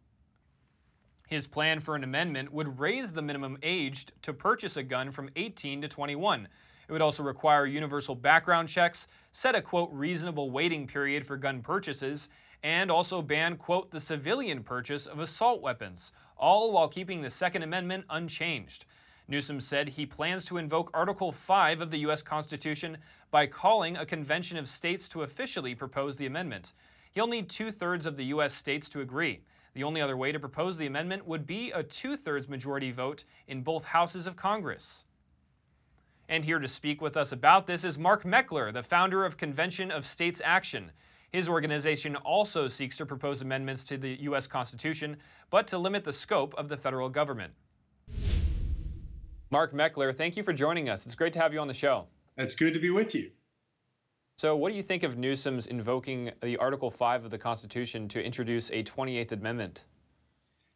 His 1.29 1.47
plan 1.47 1.79
for 1.79 1.95
an 1.95 2.03
amendment 2.03 2.53
would 2.53 2.81
raise 2.81 3.13
the 3.13 3.23
minimum 3.23 3.59
age 3.63 4.07
to 4.23 4.33
purchase 4.33 4.77
a 4.77 4.83
gun 4.83 5.13
from 5.13 5.29
18 5.37 5.83
to 5.83 5.87
21. 5.87 6.49
It 6.89 6.93
would 6.93 7.01
also 7.01 7.23
require 7.23 7.65
universal 7.65 8.17
background 8.17 8.69
checks, 8.69 9.07
set 9.31 9.55
a 9.55 9.63
quote 9.63 9.91
reasonable 9.93 10.51
waiting 10.51 10.89
period 10.89 11.25
for 11.25 11.37
gun 11.37 11.63
purchases, 11.63 12.29
and 12.65 12.91
also 12.91 13.23
ban 13.23 13.57
quote 13.57 13.93
the 13.93 14.01
civilian 14.01 14.65
purchase 14.65 15.07
of 15.07 15.21
assault 15.21 15.63
weapons, 15.63 16.11
all 16.37 16.73
while 16.73 16.89
keeping 16.89 17.23
the 17.23 17.31
Second 17.31 17.63
Amendment 17.63 18.05
unchanged. 18.11 18.85
Newsom 19.29 19.61
said 19.61 19.91
he 19.91 20.07
plans 20.07 20.47
to 20.47 20.57
invoke 20.57 20.91
Article 20.95 21.31
5 21.31 21.83
of 21.83 21.91
the 21.91 21.99
U.S. 21.99 22.23
Constitution 22.23 22.97
by 23.31 23.47
calling 23.47 23.97
a 23.97 24.07
convention 24.07 24.57
of 24.57 24.67
states 24.67 25.07
to 25.11 25.23
officially 25.23 25.75
propose 25.75 26.17
the 26.17 26.25
amendment. 26.25 26.73
He'll 27.13 27.27
need 27.27 27.51
two 27.51 27.71
thirds 27.71 28.07
of 28.07 28.17
the 28.17 28.25
U.S. 28.27 28.55
states 28.55 28.89
to 28.89 29.01
agree. 29.01 29.41
The 29.75 29.85
only 29.85 30.01
other 30.01 30.17
way 30.17 30.33
to 30.33 30.41
propose 30.41 30.79
the 30.79 30.87
amendment 30.87 31.27
would 31.27 31.47
be 31.47 31.71
a 31.73 31.83
two 31.83 32.17
thirds 32.17 32.49
majority 32.49 32.91
vote 32.91 33.25
in 33.47 33.61
both 33.61 33.85
houses 33.85 34.27
of 34.27 34.35
Congress. 34.35 35.05
And 36.27 36.45
here 36.45 36.59
to 36.59 36.69
speak 36.69 37.03
with 37.03 37.17
us 37.17 37.31
about 37.31 37.67
this 37.67 37.85
is 37.85 37.99
Mark 37.99 38.25
Meckler, 38.25 38.73
the 38.73 38.83
founder 38.83 39.25
of 39.25 39.37
Convention 39.37 39.91
of 39.91 40.07
States 40.07 40.41
Action. 40.45 40.91
His 41.31 41.49
organization 41.49 42.17
also 42.17 42.69
seeks 42.69 42.97
to 42.97 43.07
propose 43.07 43.43
amendments 43.43 43.85
to 43.85 43.99
the 43.99 44.17
U.S. 44.23 44.47
Constitution, 44.47 45.19
but 45.51 45.67
to 45.69 45.77
limit 45.77 46.05
the 46.05 46.13
scope 46.13 46.55
of 46.57 46.69
the 46.69 46.77
federal 46.77 47.11
government. 47.11 47.53
Mark 49.51 49.73
Meckler, 49.73 50.15
thank 50.15 50.37
you 50.37 50.43
for 50.43 50.53
joining 50.53 50.91
us. 50.91 51.07
It's 51.07 51.15
great 51.15 51.33
to 51.33 51.41
have 51.41 51.55
you 51.55 51.61
on 51.61 51.69
the 51.69 51.75
show. 51.75 52.07
It's 52.37 52.55
good 52.55 52.75
to 52.75 52.81
be 52.81 52.91
with 52.91 53.15
you. 53.15 53.31
So, 54.37 54.55
what 54.55 54.69
do 54.71 54.77
you 54.77 54.83
think 54.83 55.03
of 55.03 55.17
Newsom's 55.17 55.67
invoking 55.67 56.31
the 56.43 56.59
Article 56.59 56.91
5 56.91 57.25
of 57.25 57.31
the 57.31 57.39
Constitution 57.39 58.09
to 58.09 58.23
introduce 58.23 58.71
a 58.71 58.83
28th 58.83 59.33
Amendment? 59.33 59.85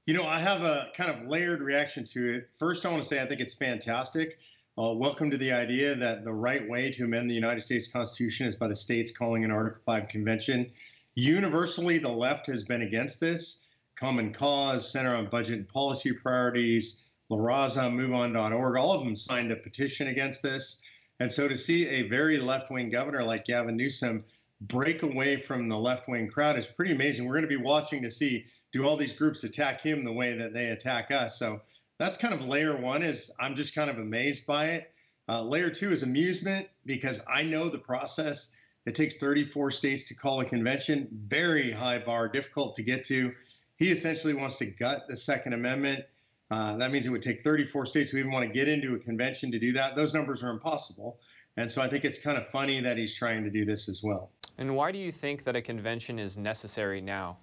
You 0.07 0.14
know, 0.14 0.26
I 0.26 0.41
have 0.41 0.62
a 0.62 0.88
kind 0.97 1.11
of 1.11 1.29
layered 1.29 1.61
reaction 1.61 2.05
to 2.07 2.35
it. 2.35 2.49
First, 2.59 2.87
I 2.87 2.91
want 2.91 3.02
to 3.02 3.09
say 3.09 3.23
I 3.23 3.26
think 3.26 3.43
it's 3.43 3.55
fantastic. 3.55 4.38
Uh, 4.79 4.95
welcome 4.95 5.31
to 5.31 5.37
the 5.37 5.52
idea 5.52 5.95
that 5.95 6.25
the 6.25 6.33
right 6.33 6.67
way 6.67 6.91
to 6.93 7.05
amend 7.05 7.31
the 7.31 7.35
United 7.35 7.61
States 7.61 7.93
Constitution 7.93 8.47
is 8.47 8.57
by 8.57 8.69
the 8.69 8.75
states 8.75 9.17
calling 9.17 9.45
an 9.45 9.50
Article 9.50 9.83
5 9.85 10.09
convention. 10.09 10.71
Universally, 11.14 11.99
the 11.99 12.09
left 12.09 12.47
has 12.47 12.64
been 12.64 12.81
against 12.81 13.21
this. 13.21 13.69
Common 13.97 14.33
Cause, 14.33 14.91
Center 14.91 15.14
on 15.14 15.26
Budget 15.26 15.59
and 15.59 15.69
Policy 15.69 16.12
Priorities, 16.14 17.05
La 17.33 17.39
Raza, 17.39 17.91
MoveOn.org, 17.91 18.77
all 18.77 18.93
of 18.93 19.05
them 19.05 19.17
signed 19.17 19.51
a 19.51 19.57
petition 19.57 20.09
against 20.09 20.43
this. 20.43 20.83
And 21.19 21.33
so 21.33 21.49
to 21.49 21.57
see 21.57 21.89
a 21.89 22.03
very 22.03 22.37
left 22.37 22.71
wing 22.71 22.91
governor 22.91 23.25
like 23.25 23.47
Gavin 23.47 23.75
Newsom 23.75 24.23
break 24.61 25.03
away 25.03 25.37
from 25.37 25.67
the 25.67 25.79
left 25.79 26.09
wing 26.09 26.29
crowd 26.29 26.59
is 26.59 26.67
pretty 26.67 26.93
amazing. 26.93 27.25
We're 27.27 27.33
going 27.33 27.43
to 27.43 27.49
be 27.49 27.57
watching 27.57 28.03
to 28.03 28.11
see 28.11 28.45
do 28.71 28.87
all 28.87 28.99
these 28.99 29.15
groups 29.15 29.45
attack 29.45 29.81
him 29.81 30.05
the 30.05 30.12
way 30.12 30.37
that 30.37 30.53
they 30.53 30.67
attack 30.67 31.11
us. 31.11 31.39
So 31.39 31.62
that's 31.99 32.19
kind 32.19 32.35
of 32.35 32.43
layer 32.43 32.77
one 32.77 33.03
is 33.03 33.35
I'm 33.41 33.55
just 33.55 33.75
kind 33.75 33.89
of 33.89 33.99
amazed 33.99 34.47
by 34.47 34.67
it. 34.67 34.93
Uh, 35.27 35.43
layer 35.43 35.71
two 35.71 35.91
is 35.91 36.03
amusement 36.03 36.69
because 36.85 37.23
I 37.33 37.43
know 37.45 37.71
the 37.71 37.79
process. 37.79 38.55
It 38.85 38.95
takes 38.95 39.17
34 39.17 39.71
states 39.71 40.07
to 40.09 40.15
call 40.15 40.41
a 40.41 40.45
convention, 40.45 41.09
very 41.29 41.71
high 41.71 41.99
bar, 41.99 42.29
difficult 42.29 42.75
to 42.75 42.83
get 42.83 43.05
to. 43.05 43.33
He 43.77 43.91
essentially 43.91 44.35
wants 44.35 44.59
to 44.59 44.67
gut 44.67 45.07
the 45.09 45.17
Second 45.17 45.55
Amendment. 45.55 46.05
Uh, 46.52 46.76
that 46.76 46.92
means 46.92 47.06
it 47.06 47.09
would 47.09 47.23
take 47.23 47.42
34 47.42 47.87
states 47.87 48.11
who 48.11 48.18
even 48.18 48.30
want 48.30 48.47
to 48.47 48.52
get 48.52 48.68
into 48.68 48.94
a 48.94 48.99
convention 48.99 49.50
to 49.50 49.59
do 49.59 49.73
that. 49.73 49.97
Those 49.97 50.12
numbers 50.12 50.42
are 50.42 50.50
impossible. 50.50 51.18
And 51.56 51.71
so 51.71 51.80
I 51.80 51.88
think 51.88 52.04
it's 52.04 52.18
kind 52.18 52.37
of 52.37 52.47
funny 52.47 52.78
that 52.82 52.99
he's 52.99 53.14
trying 53.14 53.42
to 53.44 53.50
do 53.50 53.64
this 53.64 53.88
as 53.88 54.02
well. 54.02 54.30
And 54.59 54.76
why 54.76 54.92
do 54.92 54.99
you 54.99 55.11
think 55.11 55.44
that 55.44 55.56
a 55.56 55.62
convention 55.62 56.18
is 56.18 56.37
necessary 56.37 57.00
now? 57.00 57.38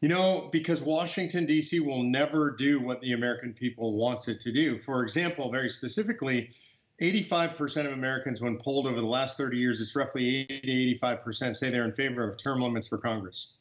You 0.00 0.08
know, 0.08 0.48
because 0.50 0.80
Washington, 0.80 1.44
D.C. 1.44 1.80
will 1.80 2.04
never 2.04 2.52
do 2.52 2.80
what 2.80 3.02
the 3.02 3.12
American 3.12 3.52
people 3.52 3.98
wants 3.98 4.28
it 4.28 4.40
to 4.40 4.52
do. 4.52 4.78
For 4.78 5.02
example, 5.02 5.50
very 5.50 5.68
specifically, 5.68 6.48
85% 7.02 7.84
of 7.84 7.92
Americans, 7.92 8.40
when 8.40 8.56
polled 8.56 8.86
over 8.86 8.98
the 8.98 9.06
last 9.06 9.36
30 9.36 9.58
years, 9.58 9.82
it's 9.82 9.94
roughly 9.94 10.46
80 10.48 10.98
85% 11.00 11.54
say 11.54 11.68
they're 11.68 11.84
in 11.84 11.92
favor 11.92 12.26
of 12.26 12.38
term 12.38 12.62
limits 12.62 12.88
for 12.88 12.96
Congress. 12.96 13.57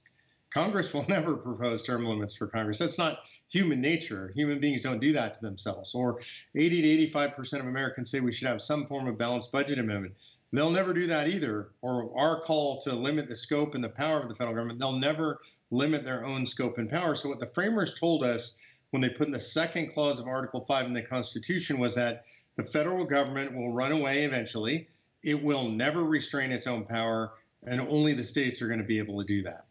Congress 0.53 0.93
will 0.93 1.05
never 1.09 1.35
propose 1.35 1.83
term 1.83 2.05
limits 2.05 2.35
for 2.35 2.47
Congress. 2.47 2.79
That's 2.79 2.97
not 2.97 3.19
human 3.49 3.81
nature. 3.81 4.31
Human 4.35 4.59
beings 4.59 4.81
don't 4.81 4.99
do 4.99 5.13
that 5.13 5.33
to 5.35 5.41
themselves. 5.41 5.93
Or 5.93 6.21
80 6.55 6.81
to 6.81 6.87
85 6.87 7.35
percent 7.35 7.61
of 7.61 7.69
Americans 7.69 8.09
say 8.09 8.19
we 8.19 8.31
should 8.31 8.47
have 8.47 8.61
some 8.61 8.87
form 8.87 9.07
of 9.07 9.17
balanced 9.17 9.51
budget 9.51 9.79
amendment. 9.79 10.15
They'll 10.53 10.71
never 10.71 10.93
do 10.93 11.07
that 11.07 11.27
either. 11.27 11.71
Or 11.81 12.17
our 12.17 12.41
call 12.41 12.79
to 12.81 12.93
limit 12.93 13.27
the 13.27 13.35
scope 13.35 13.75
and 13.75 13.83
the 13.83 13.89
power 13.89 14.19
of 14.21 14.29
the 14.29 14.35
federal 14.35 14.55
government, 14.55 14.79
they'll 14.79 14.93
never 14.93 15.41
limit 15.71 16.05
their 16.05 16.25
own 16.25 16.45
scope 16.45 16.77
and 16.77 16.89
power. 16.89 17.15
So 17.15 17.29
what 17.29 17.39
the 17.39 17.47
framers 17.47 17.99
told 17.99 18.23
us 18.23 18.57
when 18.91 19.01
they 19.01 19.09
put 19.09 19.27
in 19.27 19.33
the 19.33 19.39
second 19.39 19.93
clause 19.93 20.19
of 20.19 20.27
Article 20.27 20.61
5 20.65 20.85
in 20.85 20.93
the 20.93 21.01
Constitution 21.01 21.77
was 21.77 21.95
that 21.95 22.23
the 22.55 22.63
federal 22.63 23.03
government 23.03 23.53
will 23.53 23.73
run 23.73 23.91
away 23.91 24.23
eventually. 24.23 24.87
It 25.21 25.43
will 25.43 25.67
never 25.67 26.03
restrain 26.03 26.51
its 26.51 26.67
own 26.67 26.85
power. 26.85 27.33
and 27.63 27.81
only 27.81 28.13
the 28.13 28.23
states 28.23 28.61
are 28.61 28.67
going 28.67 28.79
to 28.79 28.85
be 28.85 28.99
able 28.99 29.19
to 29.19 29.25
do 29.25 29.43
that. 29.43 29.66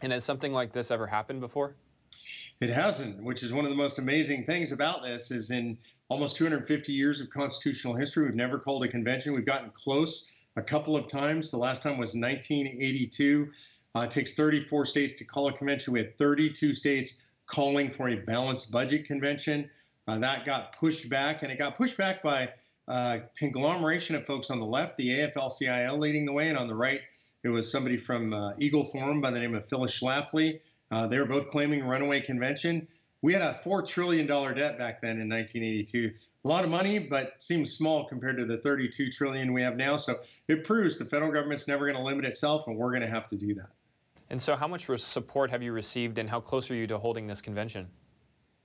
And 0.00 0.12
has 0.12 0.24
something 0.24 0.52
like 0.52 0.72
this 0.72 0.90
ever 0.90 1.06
happened 1.06 1.40
before? 1.40 1.74
It 2.60 2.70
hasn't, 2.70 3.22
which 3.22 3.42
is 3.42 3.52
one 3.52 3.64
of 3.64 3.70
the 3.70 3.76
most 3.76 3.98
amazing 3.98 4.44
things 4.44 4.72
about 4.72 5.02
this 5.02 5.30
is 5.30 5.50
in 5.50 5.78
almost 6.08 6.36
250 6.36 6.92
years 6.92 7.20
of 7.20 7.30
constitutional 7.30 7.94
history, 7.94 8.24
we've 8.24 8.34
never 8.34 8.58
called 8.58 8.84
a 8.84 8.88
convention. 8.88 9.34
We've 9.34 9.44
gotten 9.44 9.70
close 9.70 10.32
a 10.56 10.62
couple 10.62 10.96
of 10.96 11.06
times. 11.06 11.50
The 11.50 11.58
last 11.58 11.82
time 11.82 11.98
was 11.98 12.14
1982. 12.14 13.50
Uh, 13.94 14.00
it 14.00 14.10
takes 14.10 14.34
34 14.34 14.86
states 14.86 15.14
to 15.14 15.24
call 15.24 15.48
a 15.48 15.52
convention. 15.52 15.92
We 15.92 16.00
had 16.00 16.16
32 16.18 16.74
states 16.74 17.22
calling 17.46 17.90
for 17.90 18.08
a 18.08 18.16
balanced 18.16 18.70
budget 18.70 19.06
convention. 19.06 19.70
Uh, 20.06 20.18
that 20.18 20.46
got 20.46 20.76
pushed 20.76 21.10
back, 21.10 21.42
and 21.42 21.52
it 21.52 21.58
got 21.58 21.76
pushed 21.76 21.98
back 21.98 22.22
by 22.22 22.48
uh, 22.88 23.18
conglomeration 23.36 24.16
of 24.16 24.24
folks 24.26 24.50
on 24.50 24.58
the 24.58 24.66
left, 24.66 24.96
the 24.96 25.10
AFL-CIO 25.10 25.96
leading 25.96 26.24
the 26.24 26.32
way, 26.32 26.48
and 26.48 26.56
on 26.56 26.66
the 26.66 26.74
right, 26.74 27.00
it 27.44 27.48
was 27.48 27.70
somebody 27.70 27.96
from 27.96 28.32
uh, 28.32 28.52
Eagle 28.58 28.84
Forum 28.84 29.20
by 29.20 29.30
the 29.30 29.38
name 29.38 29.54
of 29.54 29.68
Phyllis 29.68 29.98
Schlafly. 29.98 30.60
Uh, 30.90 31.06
they 31.06 31.18
were 31.18 31.26
both 31.26 31.48
claiming 31.50 31.84
runaway 31.84 32.20
convention. 32.20 32.88
We 33.22 33.32
had 33.32 33.42
a 33.42 33.60
$4 33.64 33.86
trillion 33.86 34.26
debt 34.26 34.78
back 34.78 35.00
then 35.00 35.20
in 35.20 35.28
1982. 35.28 36.12
A 36.44 36.48
lot 36.48 36.64
of 36.64 36.70
money, 36.70 36.98
but 36.98 37.34
seems 37.42 37.72
small 37.72 38.04
compared 38.04 38.38
to 38.38 38.44
the 38.44 38.58
32 38.58 39.10
trillion 39.10 39.52
we 39.52 39.62
have 39.62 39.76
now. 39.76 39.96
So 39.96 40.14
it 40.46 40.64
proves 40.64 40.96
the 40.96 41.04
federal 41.04 41.32
government's 41.32 41.68
never 41.68 41.84
going 41.84 41.96
to 41.96 42.02
limit 42.02 42.24
itself, 42.24 42.66
and 42.66 42.76
we're 42.76 42.90
going 42.90 43.02
to 43.02 43.08
have 43.08 43.26
to 43.28 43.36
do 43.36 43.54
that. 43.54 43.70
And 44.30 44.40
so, 44.40 44.54
how 44.54 44.68
much 44.68 44.88
support 44.98 45.50
have 45.50 45.62
you 45.62 45.72
received, 45.72 46.18
and 46.18 46.28
how 46.28 46.38
close 46.38 46.70
are 46.70 46.74
you 46.74 46.86
to 46.88 46.98
holding 46.98 47.26
this 47.26 47.40
convention? 47.40 47.88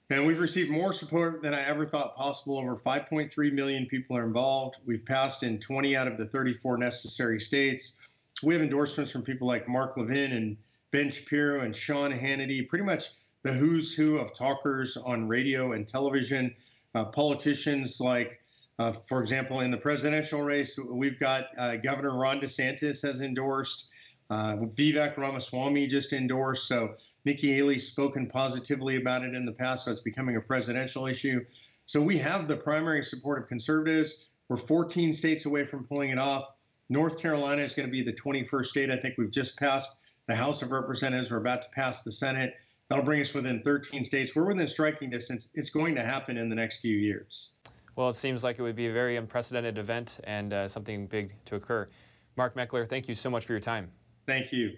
And 0.09 0.27
we've 0.27 0.39
received 0.39 0.69
more 0.69 0.93
support 0.93 1.41
than 1.41 1.53
I 1.53 1.61
ever 1.61 1.85
thought 1.85 2.15
possible. 2.15 2.59
Over 2.59 2.75
5.3 2.75 3.53
million 3.53 3.85
people 3.85 4.17
are 4.17 4.25
involved. 4.25 4.77
We've 4.85 5.03
passed 5.03 5.43
in 5.43 5.59
20 5.59 5.95
out 5.95 6.07
of 6.07 6.17
the 6.17 6.25
34 6.27 6.77
necessary 6.77 7.39
states. 7.39 7.97
We 8.43 8.53
have 8.53 8.63
endorsements 8.63 9.11
from 9.11 9.23
people 9.23 9.47
like 9.47 9.67
Mark 9.67 9.97
Levin 9.97 10.33
and 10.33 10.57
Ben 10.91 11.09
Shapiro 11.09 11.61
and 11.61 11.75
Sean 11.75 12.11
Hannity, 12.11 12.67
pretty 12.67 12.85
much 12.85 13.09
the 13.43 13.53
who's 13.53 13.93
who 13.93 14.17
of 14.17 14.33
talkers 14.33 14.97
on 14.97 15.27
radio 15.27 15.73
and 15.73 15.87
television. 15.87 16.55
Uh, 16.95 17.05
politicians 17.05 17.99
like, 17.99 18.39
uh, 18.79 18.91
for 18.91 19.21
example, 19.21 19.61
in 19.61 19.71
the 19.71 19.77
presidential 19.77 20.41
race, 20.41 20.77
we've 20.89 21.19
got 21.19 21.47
uh, 21.57 21.75
Governor 21.77 22.17
Ron 22.17 22.39
DeSantis 22.39 23.01
has 23.01 23.21
endorsed. 23.21 23.89
Uh, 24.29 24.55
Vivek 24.57 25.17
Ramaswamy 25.17 25.87
just 25.87 26.13
endorsed. 26.13 26.67
So 26.67 26.95
Nikki 27.25 27.53
Haley's 27.53 27.87
spoken 27.87 28.27
positively 28.27 28.97
about 28.97 29.23
it 29.23 29.35
in 29.35 29.45
the 29.45 29.51
past. 29.51 29.85
So 29.85 29.91
it's 29.91 30.01
becoming 30.01 30.37
a 30.37 30.41
presidential 30.41 31.07
issue. 31.07 31.45
So 31.85 32.01
we 32.01 32.17
have 32.19 32.47
the 32.47 32.55
primary 32.55 33.03
support 33.03 33.41
of 33.41 33.47
conservatives. 33.47 34.25
We're 34.47 34.57
14 34.57 35.13
states 35.13 35.45
away 35.45 35.65
from 35.65 35.85
pulling 35.85 36.11
it 36.11 36.19
off. 36.19 36.45
North 36.89 37.19
Carolina 37.19 37.61
is 37.61 37.73
going 37.73 37.87
to 37.87 37.91
be 37.91 38.03
the 38.03 38.13
21st 38.13 38.65
state. 38.65 38.91
I 38.91 38.97
think 38.97 39.15
we've 39.17 39.31
just 39.31 39.57
passed 39.57 39.99
the 40.27 40.35
House 40.35 40.61
of 40.61 40.71
Representatives. 40.71 41.31
We're 41.31 41.37
about 41.37 41.61
to 41.63 41.69
pass 41.69 42.01
the 42.01 42.11
Senate. 42.11 42.55
That'll 42.89 43.05
bring 43.05 43.21
us 43.21 43.33
within 43.33 43.61
13 43.61 44.03
states. 44.03 44.35
We're 44.35 44.45
within 44.45 44.67
striking 44.67 45.09
distance. 45.09 45.49
It's 45.53 45.69
going 45.69 45.95
to 45.95 46.03
happen 46.03 46.37
in 46.37 46.49
the 46.49 46.55
next 46.55 46.79
few 46.79 46.95
years. 46.95 47.53
Well, 47.95 48.09
it 48.09 48.15
seems 48.15 48.43
like 48.43 48.59
it 48.59 48.61
would 48.61 48.75
be 48.75 48.87
a 48.87 48.93
very 48.93 49.17
unprecedented 49.17 49.77
event 49.77 50.19
and 50.23 50.53
uh, 50.53 50.67
something 50.67 51.07
big 51.07 51.33
to 51.45 51.55
occur. 51.55 51.87
Mark 52.35 52.55
Meckler, 52.55 52.87
thank 52.87 53.07
you 53.07 53.15
so 53.15 53.29
much 53.29 53.45
for 53.45 53.53
your 53.53 53.59
time. 53.59 53.91
Thank 54.25 54.51
you. 54.51 54.77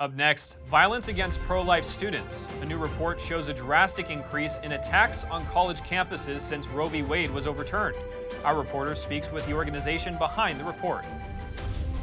Up 0.00 0.14
next, 0.14 0.56
violence 0.66 1.08
against 1.08 1.40
pro 1.40 1.60
life 1.60 1.84
students. 1.84 2.48
A 2.62 2.64
new 2.64 2.78
report 2.78 3.20
shows 3.20 3.48
a 3.48 3.52
drastic 3.52 4.08
increase 4.08 4.56
in 4.62 4.72
attacks 4.72 5.24
on 5.24 5.44
college 5.48 5.82
campuses 5.82 6.40
since 6.40 6.68
Roe 6.68 6.88
v. 6.88 7.02
Wade 7.02 7.30
was 7.30 7.46
overturned. 7.46 7.98
Our 8.42 8.56
reporter 8.56 8.94
speaks 8.94 9.30
with 9.30 9.44
the 9.46 9.52
organization 9.52 10.16
behind 10.16 10.58
the 10.58 10.64
report. 10.64 11.04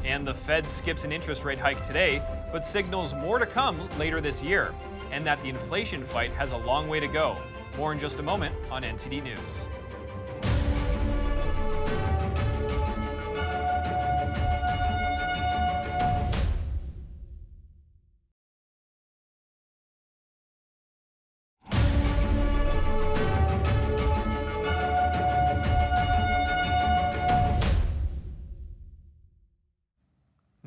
And 0.06 0.28
the 0.28 0.34
Fed 0.36 0.70
skips 0.70 1.06
an 1.06 1.12
interest 1.12 1.44
rate 1.44 1.58
hike 1.58 1.82
today, 1.82 2.22
but 2.52 2.64
signals 2.64 3.16
more 3.16 3.40
to 3.40 3.48
come 3.48 3.90
later 3.98 4.22
this 4.22 4.44
year, 4.44 4.76
and 5.12 5.26
that 5.26 5.42
the 5.42 5.50
inflation 5.50 6.04
fight 6.04 6.32
has 6.34 6.52
a 6.52 6.58
long 6.58 6.88
way 6.88 7.00
to 7.00 7.08
go. 7.08 7.36
More 7.78 7.94
in 7.94 7.98
just 7.98 8.20
a 8.20 8.24
moment 8.24 8.54
on 8.70 8.84
NTD 8.84 9.24
News. 9.24 9.68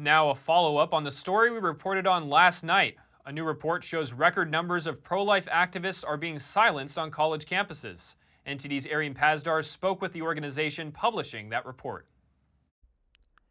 Now, 0.01 0.31
a 0.31 0.35
follow 0.35 0.79
up 0.79 0.95
on 0.95 1.05
the 1.05 1.11
story 1.11 1.51
we 1.51 1.59
reported 1.59 2.07
on 2.07 2.31
last 2.31 2.65
night. 2.65 2.97
A 3.27 3.33
new 3.33 3.45
report 3.45 3.85
shows 3.85 4.15
record 4.15 4.51
numbers 4.51 4.87
of 4.87 5.03
pro 5.03 5.23
life 5.23 5.45
activists 5.45 6.09
are 6.09 6.17
being 6.17 6.39
silenced 6.39 6.97
on 6.97 7.11
college 7.11 7.45
campuses. 7.45 8.15
NTD's 8.47 8.87
Arian 8.87 9.13
Pazdar 9.13 9.63
spoke 9.63 10.01
with 10.01 10.15
the 10.15 10.23
organization 10.23 10.91
publishing 10.91 11.51
that 11.51 11.67
report. 11.67 12.07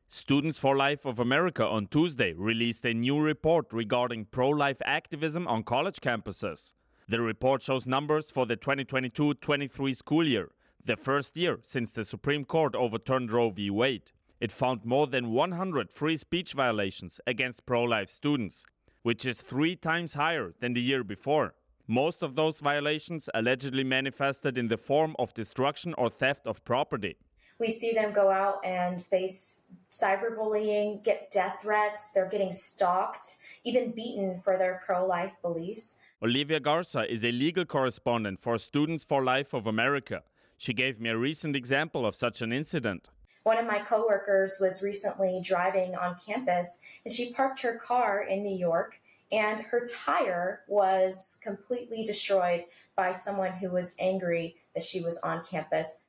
Students 0.09 0.57
for 0.57 0.75
Life 0.75 1.05
of 1.05 1.19
America 1.19 1.63
on 1.63 1.85
Tuesday 1.85 2.33
released 2.33 2.83
a 2.83 2.95
new 2.95 3.19
report 3.19 3.67
regarding 3.71 4.25
pro 4.25 4.49
life 4.49 4.81
activism 4.83 5.47
on 5.47 5.61
college 5.61 5.97
campuses. 6.01 6.73
The 7.07 7.21
report 7.21 7.61
shows 7.61 7.85
numbers 7.85 8.31
for 8.31 8.47
the 8.47 8.55
2022 8.55 9.35
23 9.35 9.93
school 9.93 10.27
year, 10.27 10.49
the 10.83 10.95
first 10.95 11.37
year 11.37 11.59
since 11.61 11.91
the 11.91 12.03
Supreme 12.03 12.43
Court 12.43 12.73
overturned 12.73 13.31
Roe 13.31 13.51
v. 13.51 13.69
Wade. 13.69 14.11
It 14.39 14.51
found 14.53 14.85
more 14.85 15.05
than 15.05 15.31
100 15.31 15.91
free 15.91 16.15
speech 16.15 16.53
violations 16.53 17.19
against 17.27 17.65
pro 17.65 17.83
life 17.83 18.09
students, 18.09 18.65
which 19.01 19.25
is 19.25 19.41
three 19.41 19.75
times 19.75 20.13
higher 20.13 20.53
than 20.61 20.73
the 20.73 20.81
year 20.81 21.03
before. 21.03 21.55
Most 21.87 22.23
of 22.23 22.35
those 22.35 22.61
violations 22.61 23.29
allegedly 23.33 23.83
manifested 23.83 24.57
in 24.57 24.67
the 24.67 24.77
form 24.77 25.15
of 25.19 25.33
destruction 25.33 25.93
or 25.97 26.09
theft 26.09 26.47
of 26.47 26.63
property. 26.63 27.17
We 27.59 27.69
see 27.69 27.93
them 27.93 28.13
go 28.13 28.31
out 28.31 28.63
and 28.63 29.05
face 29.05 29.67
cyberbullying, 29.91 31.03
get 31.03 31.29
death 31.31 31.59
threats, 31.61 32.11
they're 32.13 32.29
getting 32.29 32.53
stalked, 32.53 33.39
even 33.65 33.91
beaten 33.91 34.39
for 34.41 34.57
their 34.57 34.81
pro 34.85 35.05
life 35.05 35.33
beliefs. 35.41 35.99
Olivia 36.23 36.61
Garza 36.61 37.11
is 37.11 37.25
a 37.25 37.31
legal 37.31 37.65
correspondent 37.65 38.39
for 38.39 38.57
Students 38.57 39.03
for 39.03 39.23
Life 39.23 39.53
of 39.53 39.67
America. 39.67 40.23
She 40.57 40.73
gave 40.73 41.01
me 41.01 41.09
a 41.09 41.17
recent 41.17 41.55
example 41.55 42.05
of 42.05 42.15
such 42.15 42.41
an 42.41 42.53
incident. 42.53 43.09
One 43.49 43.57
of 43.57 43.65
my 43.65 43.79
coworkers 43.79 44.57
was 44.61 44.83
recently 44.83 45.41
driving 45.43 45.95
on 45.95 46.17
campus 46.23 46.81
and 47.03 47.11
she 47.11 47.33
parked 47.33 47.59
her 47.63 47.79
car 47.79 48.21
in 48.21 48.43
New 48.43 48.55
York 48.55 49.01
and 49.31 49.59
her 49.59 49.87
tire 49.87 50.61
was 50.67 51.39
completely 51.41 52.03
destroyed 52.03 52.65
by 52.95 53.11
someone 53.11 53.53
who 53.53 53.71
was 53.71 53.95
angry 53.97 54.57
that 54.75 54.83
she 54.83 55.01
was 55.01 55.17
on 55.23 55.43
campus. 55.43 56.01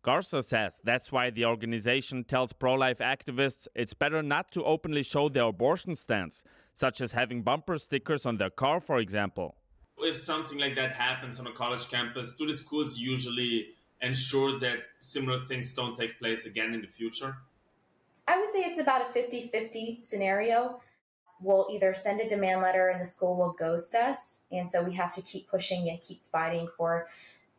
Garza 0.00 0.42
says 0.42 0.80
that's 0.84 1.12
why 1.12 1.28
the 1.28 1.44
organization 1.44 2.24
tells 2.24 2.54
pro 2.54 2.72
life 2.72 3.00
activists 3.00 3.68
it's 3.74 3.92
better 3.92 4.22
not 4.22 4.50
to 4.52 4.64
openly 4.64 5.02
show 5.02 5.28
their 5.28 5.48
abortion 5.48 5.96
stance, 5.96 6.44
such 6.72 7.02
as 7.02 7.12
having 7.12 7.42
bumper 7.42 7.76
stickers 7.76 8.24
on 8.24 8.38
their 8.38 8.48
car, 8.48 8.80
for 8.80 9.00
example. 9.00 9.54
If 9.98 10.16
something 10.16 10.56
like 10.56 10.76
that 10.76 10.92
happens 10.92 11.38
on 11.40 11.46
a 11.46 11.52
college 11.52 11.90
campus, 11.90 12.36
do 12.36 12.46
the 12.46 12.54
schools 12.54 12.96
usually 12.96 13.75
ensure 14.06 14.58
that 14.60 14.78
similar 15.00 15.44
things 15.44 15.74
don't 15.74 15.96
take 15.96 16.18
place 16.18 16.46
again 16.46 16.72
in 16.74 16.80
the 16.80 16.86
future? 16.86 17.36
I 18.28 18.38
would 18.38 18.48
say 18.50 18.60
it's 18.60 18.78
about 18.78 19.08
a 19.08 19.12
50 19.12 19.48
50 19.48 19.98
scenario. 20.02 20.80
We'll 21.40 21.66
either 21.70 21.92
send 21.94 22.20
a 22.20 22.28
demand 22.28 22.62
letter 22.62 22.88
and 22.88 23.00
the 23.00 23.04
school 23.04 23.36
will 23.36 23.52
ghost 23.52 23.94
us. 23.94 24.42
And 24.50 24.68
so 24.68 24.82
we 24.82 24.94
have 24.94 25.12
to 25.12 25.22
keep 25.22 25.48
pushing 25.48 25.88
and 25.88 26.00
keep 26.00 26.24
fighting 26.24 26.68
for 26.76 27.08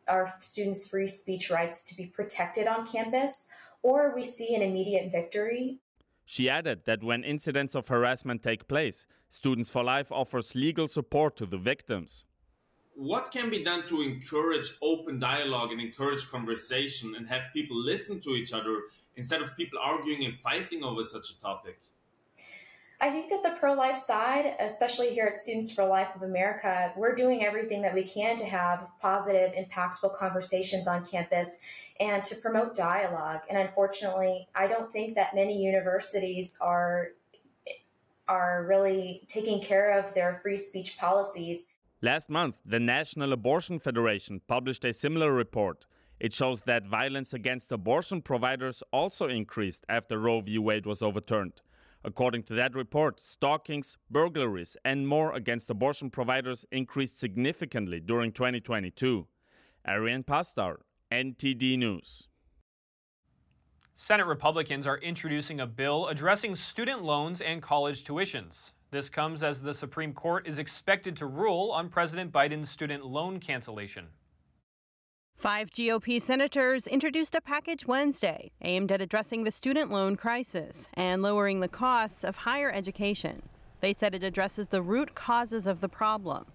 our 0.08 0.34
students' 0.40 0.88
free 0.88 1.06
speech 1.06 1.50
rights 1.50 1.84
to 1.84 1.96
be 1.96 2.06
protected 2.06 2.66
on 2.66 2.86
campus, 2.86 3.50
or 3.82 4.14
we 4.14 4.24
see 4.24 4.54
an 4.54 4.62
immediate 4.62 5.12
victory. 5.12 5.78
She 6.24 6.50
added 6.50 6.84
that 6.86 7.04
when 7.04 7.24
incidents 7.24 7.74
of 7.74 7.88
harassment 7.88 8.42
take 8.42 8.68
place, 8.68 9.06
Students 9.30 9.68
for 9.68 9.84
Life 9.84 10.10
offers 10.10 10.54
legal 10.54 10.88
support 10.88 11.36
to 11.36 11.46
the 11.46 11.58
victims 11.58 12.24
what 12.98 13.30
can 13.30 13.48
be 13.48 13.62
done 13.62 13.86
to 13.86 14.02
encourage 14.02 14.76
open 14.82 15.20
dialogue 15.20 15.70
and 15.70 15.80
encourage 15.80 16.28
conversation 16.28 17.14
and 17.14 17.28
have 17.28 17.42
people 17.52 17.76
listen 17.76 18.20
to 18.20 18.30
each 18.30 18.52
other 18.52 18.82
instead 19.14 19.40
of 19.40 19.56
people 19.56 19.78
arguing 19.80 20.24
and 20.24 20.36
fighting 20.40 20.82
over 20.82 21.04
such 21.04 21.30
a 21.30 21.40
topic? 21.40 21.78
I 23.00 23.10
think 23.10 23.30
that 23.30 23.44
the 23.44 23.56
pro 23.60 23.74
life 23.74 23.94
side, 23.94 24.56
especially 24.58 25.10
here 25.10 25.26
at 25.26 25.36
Students 25.36 25.72
for 25.72 25.84
Life 25.84 26.08
of 26.16 26.22
America, 26.22 26.92
we're 26.96 27.14
doing 27.14 27.44
everything 27.44 27.82
that 27.82 27.94
we 27.94 28.02
can 28.02 28.36
to 28.36 28.44
have 28.44 28.88
positive, 29.00 29.52
impactful 29.52 30.16
conversations 30.16 30.88
on 30.88 31.06
campus 31.06 31.60
and 32.00 32.24
to 32.24 32.34
promote 32.34 32.74
dialogue. 32.74 33.42
And 33.48 33.56
unfortunately, 33.56 34.48
I 34.56 34.66
don't 34.66 34.90
think 34.90 35.14
that 35.14 35.36
many 35.36 35.62
universities 35.62 36.58
are 36.60 37.10
are 38.26 38.66
really 38.68 39.22
taking 39.28 39.62
care 39.62 39.98
of 39.98 40.12
their 40.14 40.40
free 40.42 40.56
speech 40.56 40.98
policies. 40.98 41.68
Last 42.00 42.30
month, 42.30 42.60
the 42.64 42.78
National 42.78 43.32
Abortion 43.32 43.80
Federation 43.80 44.40
published 44.46 44.84
a 44.84 44.92
similar 44.92 45.32
report. 45.32 45.84
It 46.20 46.32
shows 46.32 46.60
that 46.60 46.86
violence 46.86 47.34
against 47.34 47.72
abortion 47.72 48.22
providers 48.22 48.84
also 48.92 49.26
increased 49.26 49.84
after 49.88 50.16
Roe 50.16 50.40
v. 50.40 50.58
Wade 50.58 50.86
was 50.86 51.02
overturned. 51.02 51.60
According 52.04 52.44
to 52.44 52.54
that 52.54 52.76
report, 52.76 53.18
stalkings, 53.18 53.96
burglaries, 54.08 54.76
and 54.84 55.08
more 55.08 55.32
against 55.34 55.70
abortion 55.70 56.08
providers 56.08 56.64
increased 56.70 57.18
significantly 57.18 57.98
during 57.98 58.30
2022. 58.30 59.26
Arian 59.84 60.22
Pastar, 60.22 60.76
NTD 61.10 61.78
News. 61.78 62.28
Senate 63.96 64.26
Republicans 64.26 64.86
are 64.86 64.98
introducing 64.98 65.58
a 65.58 65.66
bill 65.66 66.06
addressing 66.06 66.54
student 66.54 67.02
loans 67.02 67.40
and 67.40 67.60
college 67.60 68.04
tuitions. 68.04 68.72
This 68.90 69.10
comes 69.10 69.42
as 69.42 69.62
the 69.62 69.74
Supreme 69.74 70.12
Court 70.14 70.46
is 70.46 70.58
expected 70.58 71.14
to 71.16 71.26
rule 71.26 71.70
on 71.72 71.88
President 71.88 72.32
Biden's 72.32 72.70
student 72.70 73.04
loan 73.04 73.38
cancellation. 73.38 74.06
Five 75.36 75.70
GOP 75.70 76.20
senators 76.20 76.86
introduced 76.86 77.34
a 77.34 77.40
package 77.40 77.86
Wednesday 77.86 78.50
aimed 78.62 78.90
at 78.90 79.02
addressing 79.02 79.44
the 79.44 79.50
student 79.50 79.90
loan 79.90 80.16
crisis 80.16 80.88
and 80.94 81.22
lowering 81.22 81.60
the 81.60 81.68
costs 81.68 82.24
of 82.24 82.38
higher 82.38 82.72
education. 82.72 83.42
They 83.80 83.92
said 83.92 84.14
it 84.14 84.24
addresses 84.24 84.68
the 84.68 84.82
root 84.82 85.14
causes 85.14 85.66
of 85.66 85.80
the 85.80 85.88
problem 85.88 86.46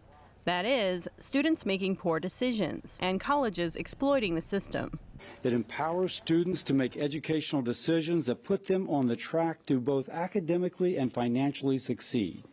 that 0.46 0.65
is, 0.65 1.08
students 1.19 1.65
making 1.65 1.96
poor 1.96 2.19
decisions 2.19 2.98
and 3.00 3.19
colleges 3.19 3.76
exploiting 3.76 4.36
the 4.36 4.41
system. 4.41 5.00
It 5.44 5.54
empowers 5.54 6.14
students 6.14 6.64
to 6.64 6.74
make 6.74 6.96
educational 6.96 7.62
decisions 7.62 8.26
that 8.28 8.44
put 8.44 8.66
them 8.66 8.90
on 8.90 9.08
the 9.08 9.16
track 9.16 9.66
to 9.66 9.80
both 9.80 10.10
academically 10.10 10.98
and 10.98 11.12
financially 11.12 11.78
succeed. 11.78 12.44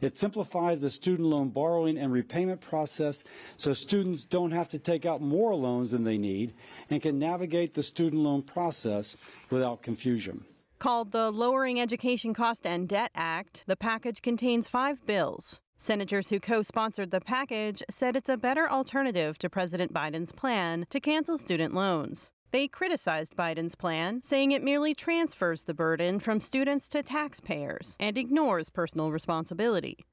It 0.00 0.16
simplifies 0.16 0.80
the 0.80 0.90
student 0.90 1.28
loan 1.28 1.48
borrowing 1.48 1.98
and 1.98 2.12
repayment 2.12 2.60
process 2.60 3.24
so 3.56 3.74
students 3.74 4.24
don't 4.24 4.52
have 4.52 4.68
to 4.68 4.78
take 4.78 5.04
out 5.04 5.20
more 5.20 5.54
loans 5.54 5.90
than 5.90 6.04
they 6.04 6.18
need 6.18 6.54
and 6.90 7.02
can 7.02 7.18
navigate 7.18 7.74
the 7.74 7.82
student 7.82 8.22
loan 8.22 8.42
process 8.42 9.16
without 9.50 9.82
confusion. 9.82 10.44
Called 10.78 11.10
the 11.10 11.32
Lowering 11.32 11.80
Education 11.80 12.32
Cost 12.32 12.64
and 12.64 12.88
Debt 12.88 13.10
Act, 13.16 13.64
the 13.66 13.74
package 13.74 14.22
contains 14.22 14.68
five 14.68 15.04
bills. 15.04 15.60
Senators 15.80 16.28
who 16.28 16.40
co 16.40 16.60
sponsored 16.60 17.12
the 17.12 17.20
package 17.20 17.84
said 17.88 18.16
it's 18.16 18.28
a 18.28 18.36
better 18.36 18.68
alternative 18.68 19.38
to 19.38 19.48
President 19.48 19.94
Biden's 19.94 20.32
plan 20.32 20.84
to 20.90 20.98
cancel 20.98 21.38
student 21.38 21.72
loans. 21.72 22.32
They 22.50 22.66
criticized 22.66 23.36
Biden's 23.36 23.76
plan, 23.76 24.20
saying 24.22 24.50
it 24.50 24.64
merely 24.64 24.92
transfers 24.92 25.62
the 25.62 25.74
burden 25.74 26.18
from 26.18 26.40
students 26.40 26.88
to 26.88 27.04
taxpayers 27.04 27.94
and 28.00 28.18
ignores 28.18 28.70
personal 28.70 29.12
responsibility. 29.12 30.04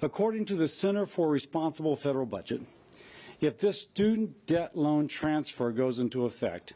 According 0.00 0.46
to 0.46 0.54
the 0.54 0.68
Center 0.68 1.04
for 1.04 1.28
Responsible 1.28 1.96
Federal 1.96 2.26
Budget, 2.26 2.62
if 3.42 3.58
this 3.58 3.82
student 3.82 4.46
debt 4.46 4.74
loan 4.74 5.06
transfer 5.06 5.70
goes 5.70 5.98
into 5.98 6.24
effect, 6.24 6.72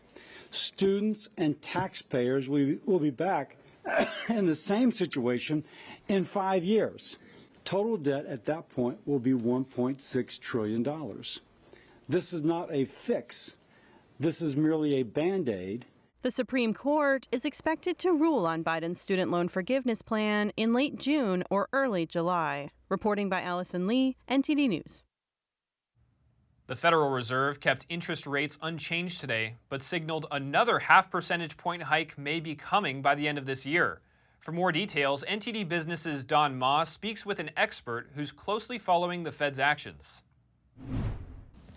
students 0.51 1.31
and 1.39 1.63
taxpayers 1.63 2.47
will 2.51 2.99
be 2.99 3.11
back 3.11 3.57
in 4.29 4.45
the 4.45 4.55
same 4.55 4.91
situation 4.91 5.65
in 6.09 6.25
five 6.25 6.63
years. 6.63 7.19
Total 7.65 7.97
debt 7.97 8.27
at 8.27 8.45
that 8.45 8.69
point 8.69 8.99
will 9.07 9.19
be 9.19 9.33
$1.6 9.33 10.41
trillion. 10.41 11.23
This 12.09 12.33
is 12.33 12.43
not 12.43 12.73
a 12.73 12.85
fix. 12.85 13.57
This 14.21 14.43
is 14.43 14.57
merely 14.57 14.97
a 14.97 15.03
band 15.03 15.49
aid. 15.49 15.87
The 16.21 16.31
Supreme 16.31 16.75
Court 16.75 17.27
is 17.33 17.45
expected 17.45 17.99
to 17.99 18.13
rule 18.13 18.47
on 18.47 18.65
Biden's 18.65 19.01
student 19.01 19.31
loan 19.31 19.49
forgiveness 19.49 20.03
plan 20.03 20.53
in 20.57 20.73
late 20.73 20.97
June 20.99 21.43
or 21.51 21.69
early 21.73 22.07
July. 22.07 22.71
Reporting 22.89 23.29
by 23.29 23.43
Allison 23.43 23.87
Lee, 23.87 24.17
NTD 24.29 24.69
News. 24.69 25.03
The 26.67 26.77
Federal 26.77 27.11
Reserve 27.11 27.61
kept 27.61 27.85
interest 27.91 28.27
rates 28.27 28.59
unchanged 28.63 29.21
today, 29.21 29.57
but 29.69 29.83
signaled 29.83 30.27
another 30.31 30.79
half 30.79 31.11
percentage 31.11 31.57
point 31.59 31.83
hike 31.83 32.17
may 32.17 32.41
be 32.41 32.55
coming 32.55 33.03
by 33.03 33.15
the 33.15 33.29
end 33.29 33.37
of 33.37 33.45
this 33.45 33.67
year. 33.67 34.01
For 34.45 34.53
more 34.53 34.73
details, 34.73 35.25
NTD 35.27 35.71
Business's 35.71 36.23
Don 36.23 36.59
Ma 36.59 36.85
speaks 36.85 37.25
with 37.25 37.39
an 37.39 37.49
expert 37.57 38.11
who's 38.15 38.31
closely 38.31 38.79
following 38.79 39.23
the 39.23 39.33
Fed's 39.33 39.59
actions. 39.59 40.23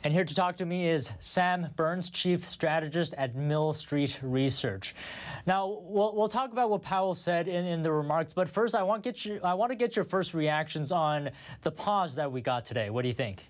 And 0.03 0.13
here 0.13 0.25
to 0.25 0.35
talk 0.35 0.57
to 0.57 0.65
me 0.65 0.89
is 0.89 1.13
Sam 1.17 1.67
Burns, 1.77 2.09
Chief 2.09 2.45
Strategist 2.45 3.13
at 3.13 3.35
Mill 3.35 3.71
Street 3.71 4.19
Research. 4.21 4.95
Now, 5.45 5.79
we'll, 5.81 6.13
we'll 6.13 6.27
talk 6.27 6.51
about 6.51 6.69
what 6.69 6.81
Powell 6.81 7.15
said 7.15 7.47
in, 7.47 7.63
in 7.63 7.81
the 7.81 7.91
remarks, 7.93 8.33
but 8.33 8.49
first, 8.49 8.75
I 8.75 8.83
want, 8.83 9.01
get 9.01 9.23
you, 9.23 9.39
I 9.45 9.53
want 9.53 9.71
to 9.71 9.75
get 9.77 9.95
your 9.95 10.03
first 10.03 10.33
reactions 10.33 10.91
on 10.91 11.29
the 11.61 11.71
pause 11.71 12.15
that 12.15 12.29
we 12.29 12.41
got 12.41 12.65
today. 12.65 12.89
What 12.89 13.03
do 13.03 13.07
you 13.07 13.13
think? 13.13 13.49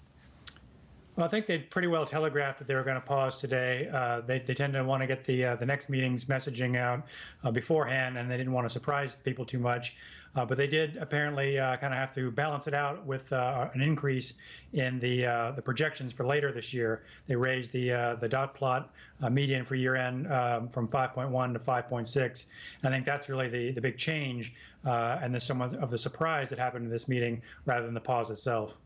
Well, 1.18 1.26
I 1.26 1.30
think 1.30 1.48
they'd 1.48 1.68
pretty 1.72 1.88
well 1.88 2.06
telegraphed 2.06 2.60
that 2.60 2.68
they 2.68 2.76
were 2.76 2.84
going 2.84 3.02
to 3.02 3.02
pause 3.02 3.38
today. 3.38 3.90
Uh, 3.92 4.22
they, 4.22 4.38
they 4.38 4.54
tend 4.54 4.74
to 4.74 4.84
want 4.84 5.02
to 5.02 5.08
get 5.08 5.24
the 5.24 5.46
uh, 5.46 5.56
the 5.56 5.66
next 5.66 5.90
meeting's 5.90 6.26
messaging 6.26 6.78
out 6.78 7.08
uh, 7.44 7.50
beforehand, 7.50 8.20
and 8.20 8.30
they 8.30 8.38
didn't 8.38 8.54
want 8.54 8.66
to 8.66 8.70
surprise 8.70 9.16
people 9.16 9.44
too 9.44 9.58
much. 9.58 9.96
Uh, 10.36 10.46
but 10.46 10.60
they 10.60 10.68
did 10.68 10.96
apparently 10.98 11.58
uh, 11.58 11.76
kind 11.78 11.92
of 11.92 11.98
have 11.98 12.14
to 12.14 12.30
balance 12.30 12.68
it 12.68 12.76
out 12.76 13.04
with 13.04 13.34
uh, 13.34 13.68
an 13.74 13.82
increase 13.82 14.36
in 14.74 15.00
the 15.00 15.54
the 15.56 15.62
projections 15.64 16.14
for 16.14 16.24
later 16.24 16.52
this 16.52 16.72
year. 16.72 17.02
They 17.26 17.36
raised 17.36 17.72
the 17.72 18.16
the 18.22 18.30
dot 18.30 18.54
plot 18.54 18.94
median 19.32 19.66
for 19.66 19.74
year 19.74 19.96
end 19.96 20.32
um, 20.32 20.70
from 20.70 20.88
5.1 20.88 21.54
to 21.54 21.60
5.6. 21.60 22.46
I 22.84 22.90
think 22.90 23.08
that's 23.08 23.28
really 23.28 23.50
the 23.50 23.72
the 23.72 23.82
big 23.82 23.98
change, 23.98 24.54
and 24.84 25.34
the 25.34 25.40
some 25.40 25.64
of 25.64 25.90
the 25.90 25.98
surprise 25.98 26.50
that 26.50 26.60
happened 26.60 26.86
in 26.86 26.92
this 26.92 27.08
meeting 27.08 27.42
rather 27.66 27.86
than 27.86 27.96
the 27.96 28.02
pause 28.02 28.30
itself. 28.30 28.78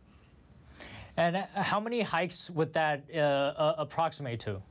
And 1.18 1.36
uh, 1.36 1.46
how 1.56 1.80
many 1.80 2.02
hikes 2.02 2.50
would 2.50 2.74
that 2.74 3.04
uh, 3.16 3.76
approximate 3.78 4.40
to? 4.42 4.62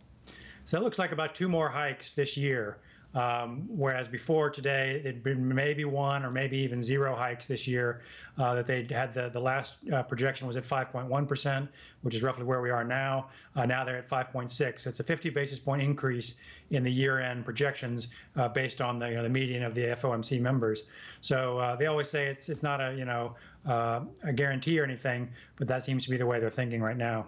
So 0.64 0.78
it 0.78 0.84
looks 0.84 0.98
like 0.98 1.12
about 1.12 1.34
two 1.34 1.48
more 1.48 1.68
hikes 1.68 2.12
this 2.12 2.36
year. 2.36 2.78
Um, 3.14 3.66
whereas 3.68 4.06
before 4.06 4.50
today, 4.50 5.00
it'd 5.00 5.24
been 5.24 5.52
maybe 5.52 5.84
one 5.84 6.24
or 6.24 6.30
maybe 6.30 6.58
even 6.58 6.80
zero 6.80 7.16
hikes 7.16 7.46
this 7.46 7.66
year. 7.66 8.02
Uh, 8.38 8.54
that 8.54 8.66
they 8.66 8.86
had 8.88 9.12
the 9.12 9.28
the 9.30 9.40
last 9.40 9.74
uh, 9.92 10.02
projection 10.02 10.46
was 10.46 10.56
at 10.56 10.64
5.1 10.64 11.26
percent, 11.26 11.68
which 12.02 12.14
is 12.14 12.22
roughly 12.22 12.44
where 12.44 12.60
we 12.60 12.70
are 12.70 12.84
now. 12.84 13.28
Uh, 13.56 13.66
now 13.66 13.84
they're 13.84 13.96
at 13.96 14.08
5.6. 14.08 14.50
So 14.80 14.90
it's 14.90 15.00
a 15.00 15.04
50 15.04 15.30
basis 15.30 15.58
point 15.58 15.82
increase 15.82 16.38
in 16.70 16.84
the 16.84 16.90
year-end 16.90 17.44
projections 17.44 18.08
uh, 18.36 18.48
based 18.48 18.80
on 18.80 18.98
the 19.00 19.08
you 19.08 19.16
know, 19.16 19.24
the 19.24 19.28
median 19.28 19.64
of 19.64 19.74
the 19.74 19.82
FOMC 19.82 20.40
members. 20.40 20.86
So 21.20 21.58
uh, 21.58 21.76
they 21.76 21.86
always 21.86 22.08
say 22.08 22.26
it's 22.28 22.48
it's 22.48 22.62
not 22.62 22.80
a 22.80 22.94
you 22.96 23.04
know 23.04 23.34
uh, 23.66 24.02
a 24.22 24.32
guarantee 24.32 24.78
or 24.78 24.84
anything, 24.84 25.28
but 25.56 25.66
that 25.66 25.82
seems 25.84 26.04
to 26.04 26.10
be 26.10 26.16
the 26.16 26.26
way 26.26 26.38
they're 26.38 26.48
thinking 26.48 26.80
right 26.80 26.96
now. 26.96 27.26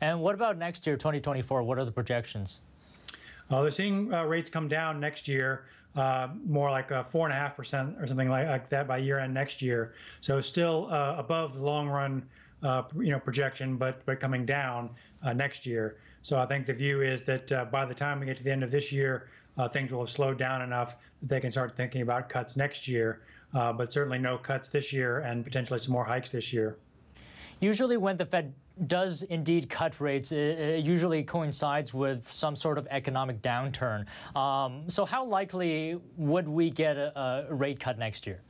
And 0.00 0.20
what 0.20 0.34
about 0.34 0.58
next 0.58 0.86
year, 0.86 0.96
2024? 0.96 1.62
What 1.62 1.78
are 1.78 1.84
the 1.84 1.92
projections? 1.92 2.60
Uh, 3.50 3.62
they're 3.62 3.70
seeing 3.70 4.12
uh, 4.12 4.24
rates 4.24 4.50
come 4.50 4.68
down 4.68 4.98
next 5.00 5.28
year, 5.28 5.66
uh, 5.94 6.28
more 6.44 6.70
like 6.70 6.88
four 7.06 7.26
and 7.26 7.32
a 7.32 7.38
half 7.38 7.56
percent 7.56 7.96
or 8.00 8.06
something 8.06 8.28
like, 8.28 8.46
like, 8.48 8.68
that 8.68 8.86
by 8.86 8.98
year 8.98 9.18
end 9.18 9.32
next 9.32 9.62
year. 9.62 9.94
So 10.20 10.40
still 10.40 10.88
uh, 10.90 11.14
above 11.16 11.54
the 11.54 11.62
long 11.62 11.88
run, 11.88 12.22
uh, 12.62 12.82
you 12.98 13.10
know, 13.10 13.18
projection, 13.18 13.76
but 13.76 14.04
but 14.04 14.20
coming 14.20 14.44
down 14.44 14.90
uh, 15.22 15.32
next 15.32 15.64
year. 15.66 15.96
So 16.22 16.38
I 16.38 16.46
think 16.46 16.66
the 16.66 16.74
view 16.74 17.02
is 17.02 17.22
that 17.22 17.70
by 17.70 17.84
the 17.84 17.94
time 17.94 18.18
we 18.18 18.26
get 18.26 18.36
to 18.38 18.42
the 18.42 18.50
end 18.50 18.64
of 18.64 18.70
this 18.70 18.90
year, 18.90 19.28
things 19.70 19.92
will 19.92 20.00
have 20.00 20.10
slowed 20.10 20.38
down 20.38 20.60
enough 20.60 20.96
that 21.20 21.28
they 21.28 21.40
can 21.40 21.52
start 21.52 21.76
thinking 21.76 22.02
about 22.02 22.28
cuts 22.28 22.56
next 22.56 22.88
year. 22.88 23.20
but 23.52 23.92
certainly 23.92 24.18
no 24.18 24.36
cuts 24.36 24.68
this 24.68 24.92
year, 24.92 25.20
and 25.20 25.44
potentially 25.44 25.78
some 25.78 25.92
more 25.92 26.04
hikes 26.04 26.30
this 26.30 26.52
year. 26.52 26.76
Usually, 27.60 27.96
when 27.96 28.16
the 28.16 28.26
Fed 28.26 28.54
does 28.86 29.22
indeed 29.22 29.70
cut 29.70 30.00
rates, 30.00 30.32
it, 30.32 30.58
it, 30.58 30.84
usually 30.84 31.22
coincides 31.22 31.94
with 31.94 32.26
some 32.26 32.54
sort 32.54 32.76
of 32.76 32.86
economic 32.90 33.40
downturn. 33.40 34.04
Um, 34.36 34.88
so, 34.88 35.04
how 35.04 35.24
likely 35.24 35.98
would 36.16 36.46
we 36.46 36.70
get 36.70 36.96
a, 36.96 37.46
a 37.48 37.54
rate 37.54 37.80
cut 37.80 37.98
next 37.98 38.26
year? 38.26 38.40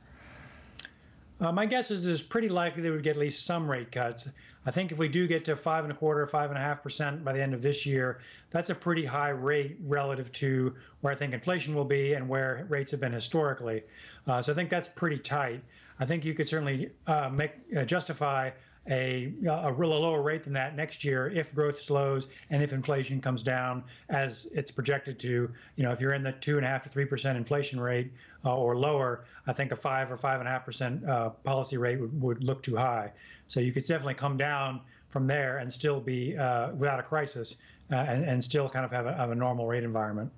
Uh, 1.39 1.51
my 1.51 1.65
guess 1.65 1.91
is 1.91 2.05
it's 2.05 2.21
pretty 2.21 2.49
likely 2.49 2.81
they 2.81 2.89
would 2.89 3.03
get 3.03 3.11
at 3.11 3.19
least 3.19 3.45
some 3.45 3.69
rate 3.69 3.91
cuts. 3.91 4.29
I 4.65 4.71
think 4.71 4.91
if 4.91 4.97
we 4.97 5.07
do 5.07 5.27
get 5.27 5.45
to 5.45 5.55
five 5.55 5.85
and 5.85 5.93
a 5.93 5.95
quarter, 5.95 6.25
five 6.27 6.49
and 6.49 6.57
a 6.57 6.61
half 6.61 6.81
percent 6.81 7.23
by 7.23 7.31
the 7.31 7.41
end 7.41 7.53
of 7.53 7.61
this 7.61 7.85
year, 7.85 8.19
that's 8.49 8.69
a 8.69 8.75
pretty 8.75 9.05
high 9.05 9.29
rate 9.29 9.77
relative 9.85 10.31
to 10.33 10.75
where 11.01 11.13
I 11.13 11.15
think 11.15 11.33
inflation 11.33 11.75
will 11.75 11.85
be 11.85 12.13
and 12.13 12.27
where 12.27 12.65
rates 12.69 12.91
have 12.91 12.99
been 12.99 13.13
historically. 13.13 13.83
Uh, 14.25 14.41
so 14.41 14.51
I 14.51 14.55
think 14.55 14.69
that's 14.69 14.87
pretty 14.87 15.19
tight. 15.19 15.63
I 15.99 16.05
think 16.05 16.25
you 16.25 16.33
could 16.33 16.49
certainly 16.49 16.89
uh, 17.05 17.29
make 17.29 17.51
uh, 17.77 17.85
justify 17.85 18.49
a, 18.89 19.33
a 19.47 19.71
real 19.71 19.89
lower 19.89 20.21
rate 20.21 20.43
than 20.43 20.53
that 20.53 20.75
next 20.75 21.03
year 21.03 21.29
if 21.29 21.53
growth 21.53 21.81
slows 21.81 22.27
and 22.49 22.63
if 22.63 22.73
inflation 22.73 23.19
comes 23.21 23.43
down 23.43 23.83
as 24.09 24.47
it's 24.53 24.71
projected 24.71 25.19
to. 25.19 25.49
You 25.75 25.83
know, 25.83 25.91
if 25.91 25.99
you're 25.99 26.13
in 26.13 26.23
the 26.23 26.31
two 26.33 26.57
and 26.57 26.65
a 26.65 26.69
half 26.69 26.83
to 26.83 26.89
three 26.89 27.05
percent 27.05 27.37
inflation 27.37 27.79
rate 27.79 28.11
uh, 28.45 28.55
or 28.55 28.75
lower, 28.77 29.25
I 29.45 29.53
think 29.53 29.71
a 29.71 29.75
five 29.75 30.11
or 30.11 30.15
five 30.15 30.39
and 30.39 30.47
a 30.47 30.51
half 30.51 30.65
percent 30.65 31.07
uh, 31.07 31.29
policy 31.29 31.77
rate 31.77 31.99
would, 31.99 32.21
would 32.21 32.43
look 32.43 32.63
too 32.63 32.75
high. 32.75 33.11
So 33.47 33.59
you 33.59 33.71
could 33.71 33.85
definitely 33.85 34.15
come 34.15 34.37
down 34.37 34.81
from 35.09 35.27
there 35.27 35.59
and 35.59 35.71
still 35.71 35.99
be 35.99 36.37
uh, 36.37 36.71
without 36.73 36.99
a 36.99 37.03
crisis 37.03 37.57
uh, 37.91 37.95
and, 37.95 38.25
and, 38.25 38.43
still 38.43 38.67
kind 38.67 38.83
of 38.83 38.91
have 38.91 39.05
a, 39.05 39.13
have 39.13 39.31
a 39.31 39.35
normal 39.35 39.65
rate 39.65 39.83
environment. 39.83 40.29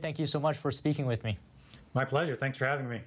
Thank 0.00 0.18
you 0.18 0.26
so 0.26 0.40
much 0.40 0.56
for 0.56 0.72
speaking 0.72 1.06
with 1.06 1.22
me. 1.22 1.38
My 1.94 2.04
pleasure. 2.04 2.34
Thanks 2.34 2.58
for 2.58 2.66
having 2.66 2.88
me. 2.88 3.00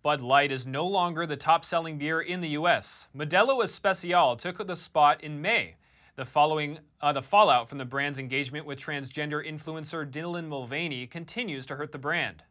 Bud 0.00 0.20
Light 0.20 0.52
is 0.52 0.64
no 0.64 0.86
longer 0.86 1.26
the 1.26 1.36
top 1.36 1.64
selling 1.64 1.98
beer 1.98 2.20
in 2.20 2.40
the 2.40 2.50
U.S. 2.50 3.08
Modelo 3.16 3.64
Especial 3.64 4.36
took 4.36 4.64
the 4.64 4.76
spot 4.76 5.24
in 5.24 5.42
May. 5.42 5.74
The 6.14 6.24
following 6.24 6.78
uh, 7.00 7.12
the 7.12 7.22
fallout 7.22 7.68
from 7.68 7.78
the 7.78 7.84
brand's 7.84 8.20
engagement 8.20 8.64
with 8.64 8.78
transgender 8.78 9.44
influencer 9.44 10.08
Dylan 10.08 10.46
Mulvaney 10.46 11.08
continues 11.08 11.66
to 11.66 11.74
hurt 11.74 11.90
the 11.90 11.98
brand. 11.98 12.44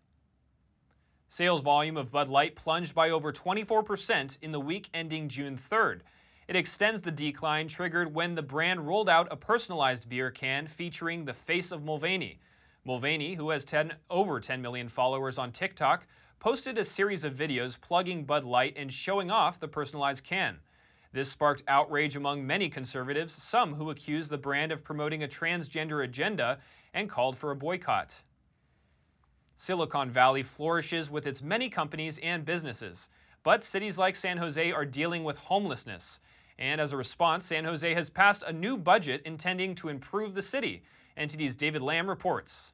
Sales 1.29 1.61
volume 1.61 1.95
of 1.95 2.11
Bud 2.11 2.27
Light 2.27 2.55
plunged 2.55 2.93
by 2.93 3.11
over 3.11 3.31
24% 3.31 4.39
in 4.41 4.51
the 4.51 4.59
week 4.59 4.89
ending 4.93 5.29
June 5.29 5.57
3rd. 5.57 6.01
It 6.49 6.57
extends 6.57 7.01
the 7.01 7.11
decline 7.11 7.69
triggered 7.69 8.13
when 8.13 8.35
the 8.35 8.41
brand 8.41 8.85
rolled 8.85 9.09
out 9.09 9.27
a 9.31 9.37
personalized 9.37 10.09
beer 10.09 10.31
can 10.31 10.67
featuring 10.67 11.23
the 11.23 11.33
face 11.33 11.71
of 11.71 11.83
Mulvaney. 11.83 12.39
Mulvaney, 12.83 13.35
who 13.35 13.49
has 13.49 13.65
10, 13.65 13.93
over 14.09 14.39
10 14.39 14.61
million 14.61 14.87
followers 14.87 15.37
on 15.37 15.51
TikTok, 15.51 16.07
posted 16.39 16.77
a 16.77 16.83
series 16.83 17.23
of 17.23 17.33
videos 17.33 17.79
plugging 17.79 18.23
Bud 18.23 18.43
Light 18.43 18.73
and 18.77 18.91
showing 18.91 19.31
off 19.31 19.59
the 19.59 19.67
personalized 19.67 20.23
can. 20.23 20.57
This 21.13 21.31
sparked 21.31 21.63
outrage 21.67 22.15
among 22.15 22.45
many 22.45 22.69
conservatives, 22.69 23.33
some 23.33 23.73
who 23.73 23.89
accused 23.89 24.29
the 24.29 24.37
brand 24.37 24.71
of 24.71 24.83
promoting 24.83 25.23
a 25.23 25.27
transgender 25.27 26.03
agenda 26.03 26.59
and 26.93 27.09
called 27.09 27.37
for 27.37 27.51
a 27.51 27.55
boycott. 27.55 28.21
Silicon 29.55 30.11
Valley 30.11 30.43
flourishes 30.43 31.09
with 31.09 31.25
its 31.25 31.41
many 31.41 31.69
companies 31.69 32.19
and 32.19 32.45
businesses, 32.45 33.09
but 33.43 33.63
cities 33.63 33.97
like 33.97 34.15
San 34.15 34.37
Jose 34.37 34.71
are 34.71 34.85
dealing 34.85 35.23
with 35.23 35.37
homelessness. 35.37 36.19
And 36.59 36.79
as 36.79 36.93
a 36.93 36.97
response, 36.97 37.45
San 37.45 37.65
Jose 37.65 37.93
has 37.93 38.09
passed 38.09 38.43
a 38.43 38.53
new 38.53 38.77
budget 38.77 39.21
intending 39.25 39.73
to 39.75 39.89
improve 39.89 40.35
the 40.35 40.41
city. 40.41 40.83
NTD's 41.17 41.55
David 41.55 41.81
Lamb 41.81 42.07
reports. 42.07 42.73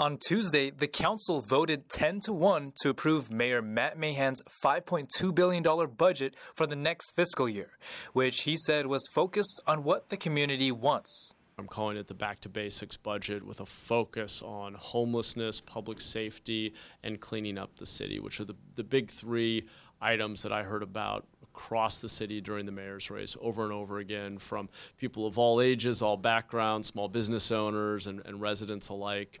On 0.00 0.16
Tuesday, 0.16 0.70
the 0.70 0.88
council 0.88 1.42
voted 1.42 1.90
10 1.90 2.20
to 2.20 2.32
1 2.32 2.72
to 2.80 2.88
approve 2.88 3.30
Mayor 3.30 3.60
Matt 3.60 3.98
Mahan's 3.98 4.40
$5.2 4.64 5.34
billion 5.34 5.62
budget 5.94 6.34
for 6.54 6.66
the 6.66 6.74
next 6.74 7.14
fiscal 7.14 7.46
year, 7.46 7.72
which 8.14 8.44
he 8.44 8.56
said 8.56 8.86
was 8.86 9.06
focused 9.12 9.60
on 9.66 9.84
what 9.84 10.08
the 10.08 10.16
community 10.16 10.72
wants. 10.72 11.34
I'm 11.58 11.66
calling 11.66 11.98
it 11.98 12.08
the 12.08 12.14
back 12.14 12.40
to 12.40 12.48
basics 12.48 12.96
budget 12.96 13.44
with 13.44 13.60
a 13.60 13.66
focus 13.66 14.40
on 14.40 14.72
homelessness, 14.72 15.60
public 15.60 16.00
safety, 16.00 16.72
and 17.02 17.20
cleaning 17.20 17.58
up 17.58 17.76
the 17.76 17.84
city, 17.84 18.20
which 18.20 18.40
are 18.40 18.46
the, 18.46 18.56
the 18.76 18.84
big 18.84 19.10
three 19.10 19.66
items 20.00 20.42
that 20.44 20.50
I 20.50 20.62
heard 20.62 20.82
about 20.82 21.26
across 21.42 22.00
the 22.00 22.08
city 22.08 22.40
during 22.40 22.64
the 22.64 22.72
mayor's 22.72 23.10
race 23.10 23.36
over 23.38 23.64
and 23.64 23.72
over 23.74 23.98
again 23.98 24.38
from 24.38 24.70
people 24.96 25.26
of 25.26 25.36
all 25.36 25.60
ages, 25.60 26.00
all 26.00 26.16
backgrounds, 26.16 26.88
small 26.88 27.08
business 27.08 27.52
owners, 27.52 28.06
and, 28.06 28.22
and 28.24 28.40
residents 28.40 28.88
alike. 28.88 29.40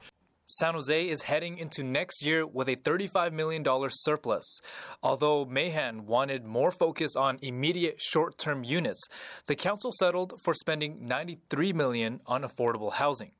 San 0.52 0.74
Jose 0.74 1.08
is 1.08 1.22
heading 1.22 1.58
into 1.58 1.84
next 1.84 2.26
year 2.26 2.44
with 2.44 2.68
a 2.68 2.74
$35 2.74 3.32
million 3.32 3.64
surplus. 3.88 4.60
Although 5.00 5.44
Mahan 5.44 6.06
wanted 6.06 6.44
more 6.44 6.72
focus 6.72 7.14
on 7.14 7.38
immediate 7.40 8.00
short-term 8.00 8.64
units, 8.64 9.00
the 9.46 9.54
council 9.54 9.92
settled 9.92 10.40
for 10.42 10.52
spending 10.52 11.06
93 11.06 11.72
million 11.72 12.20
on 12.26 12.42
affordable 12.42 12.94
housing. 12.94 13.30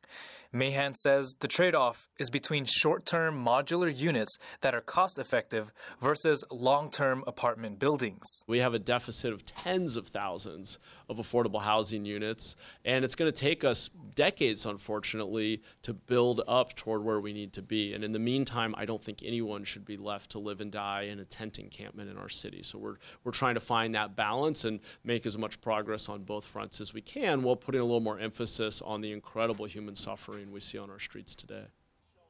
Mahan 0.53 0.95
says 0.95 1.37
the 1.39 1.47
trade 1.47 1.77
off 1.77 2.09
is 2.19 2.29
between 2.29 2.65
short 2.65 3.07
term 3.07 3.45
modular 3.45 3.97
units 3.97 4.37
that 4.63 4.75
are 4.75 4.81
cost 4.81 5.17
effective 5.17 5.73
versus 6.01 6.45
long 6.51 6.91
term 6.91 7.23
apartment 7.27 7.79
buildings. 7.79 8.25
We 8.49 8.59
have 8.59 8.75
a 8.75 8.81
deficit 8.81 9.33
of 9.33 9.45
tens 9.47 9.97
of 9.97 10.09
thousands 10.09 10.81
of 11.11 11.17
affordable 11.19 11.61
housing 11.61 12.05
units, 12.05 12.55
and 12.85 13.05
it's 13.05 13.17
going 13.17 13.31
to 13.31 13.39
take 13.39 13.65
us 13.65 13.91
decades, 14.15 14.65
unfortunately, 14.65 15.61
to 15.83 15.93
build 15.93 16.41
up 16.47 16.75
toward 16.77 17.05
where 17.05 17.21
we 17.21 17.33
need 17.33 17.53
to 17.55 17.63
be. 17.63 17.93
And 17.93 18.05
in 18.05 18.13
the 18.13 18.19
meantime, 18.19 18.75
I 18.79 18.85
don't 18.85 19.03
think 19.03 19.23
anyone 19.25 19.65
should 19.65 19.85
be 19.85 19.97
left 19.97 20.31
to 20.31 20.39
live 20.39 20.61
and 20.61 20.71
die 20.71 21.03
in 21.03 21.19
a 21.19 21.25
tent 21.25 21.59
encampment 21.59 22.09
in 22.09 22.17
our 22.17 22.29
city. 22.29 22.63
So 22.63 22.79
we're, 22.79 22.97
we're 23.25 23.33
trying 23.33 23.55
to 23.55 23.61
find 23.61 23.95
that 23.97 24.15
balance 24.15 24.65
and 24.65 24.79
make 25.03 25.27
as 25.27 25.37
much 25.37 25.61
progress 25.61 26.09
on 26.09 26.23
both 26.23 26.45
fronts 26.45 26.81
as 26.81 26.95
we 26.95 27.01
can 27.01 27.43
while 27.43 27.57
putting 27.57 27.81
a 27.81 27.85
little 27.85 28.01
more 28.01 28.21
emphasis 28.21 28.81
on 28.81 29.01
the 29.01 29.11
incredible 29.11 29.65
human 29.65 29.97
suffering 29.97 30.53
we 30.53 30.61
see 30.61 30.79
on 30.79 30.91
our 30.91 31.01
streets 31.01 31.35
today. 31.35 31.65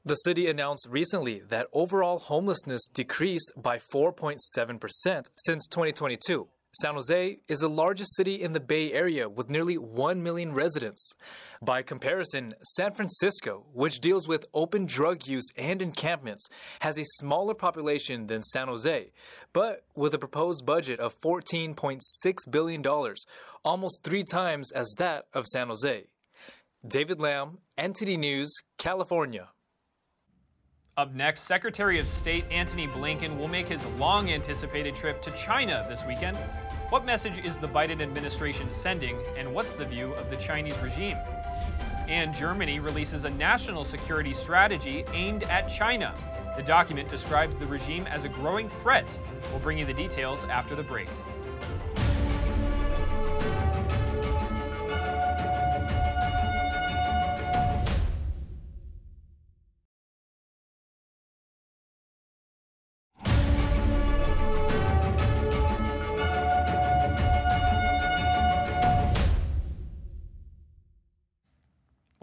The 0.02 0.14
city 0.14 0.48
announced 0.48 0.88
recently 0.88 1.40
that 1.50 1.66
overall 1.74 2.18
homelessness 2.18 2.88
decreased 2.88 3.52
by 3.54 3.76
4.7% 3.76 4.38
since 5.36 5.66
2022. 5.66 6.48
San 6.72 6.94
Jose 6.94 7.40
is 7.48 7.58
the 7.58 7.68
largest 7.68 8.14
city 8.14 8.40
in 8.40 8.52
the 8.52 8.60
Bay 8.60 8.92
Area 8.92 9.28
with 9.28 9.50
nearly 9.50 9.76
1 9.76 10.22
million 10.22 10.52
residents. 10.52 11.12
By 11.60 11.82
comparison, 11.82 12.54
San 12.62 12.92
Francisco, 12.92 13.66
which 13.72 13.98
deals 13.98 14.28
with 14.28 14.46
open 14.54 14.86
drug 14.86 15.26
use 15.26 15.48
and 15.56 15.82
encampments, 15.82 16.46
has 16.80 16.96
a 16.96 17.04
smaller 17.04 17.54
population 17.54 18.28
than 18.28 18.42
San 18.42 18.68
Jose, 18.68 19.10
but 19.52 19.82
with 19.96 20.14
a 20.14 20.18
proposed 20.18 20.64
budget 20.64 21.00
of 21.00 21.20
$14.6 21.20 22.00
billion, 22.50 22.84
almost 23.64 24.04
three 24.04 24.22
times 24.22 24.70
as 24.70 24.94
that 24.98 25.26
of 25.34 25.48
San 25.48 25.66
Jose. 25.66 26.04
David 26.86 27.20
Lamb, 27.20 27.58
NTD 27.76 28.16
News, 28.16 28.54
California. 28.78 29.48
Up 30.96 31.14
next, 31.14 31.42
Secretary 31.42 32.00
of 32.00 32.08
State 32.08 32.44
Antony 32.50 32.88
Blinken 32.88 33.38
will 33.38 33.48
make 33.48 33.68
his 33.68 33.86
long 33.98 34.30
anticipated 34.30 34.94
trip 34.94 35.22
to 35.22 35.30
China 35.30 35.86
this 35.88 36.04
weekend. 36.04 36.36
What 36.90 37.06
message 37.06 37.38
is 37.38 37.58
the 37.58 37.68
Biden 37.68 38.02
administration 38.02 38.72
sending, 38.72 39.16
and 39.36 39.54
what's 39.54 39.72
the 39.72 39.84
view 39.84 40.12
of 40.14 40.28
the 40.30 40.36
Chinese 40.36 40.78
regime? 40.80 41.16
And 42.08 42.34
Germany 42.34 42.80
releases 42.80 43.24
a 43.24 43.30
national 43.30 43.84
security 43.84 44.34
strategy 44.34 45.04
aimed 45.12 45.44
at 45.44 45.68
China. 45.68 46.12
The 46.56 46.62
document 46.64 47.08
describes 47.08 47.56
the 47.56 47.66
regime 47.66 48.08
as 48.08 48.24
a 48.24 48.28
growing 48.28 48.68
threat. 48.68 49.16
We'll 49.50 49.60
bring 49.60 49.78
you 49.78 49.86
the 49.86 49.94
details 49.94 50.44
after 50.44 50.74
the 50.74 50.82
break. 50.82 51.08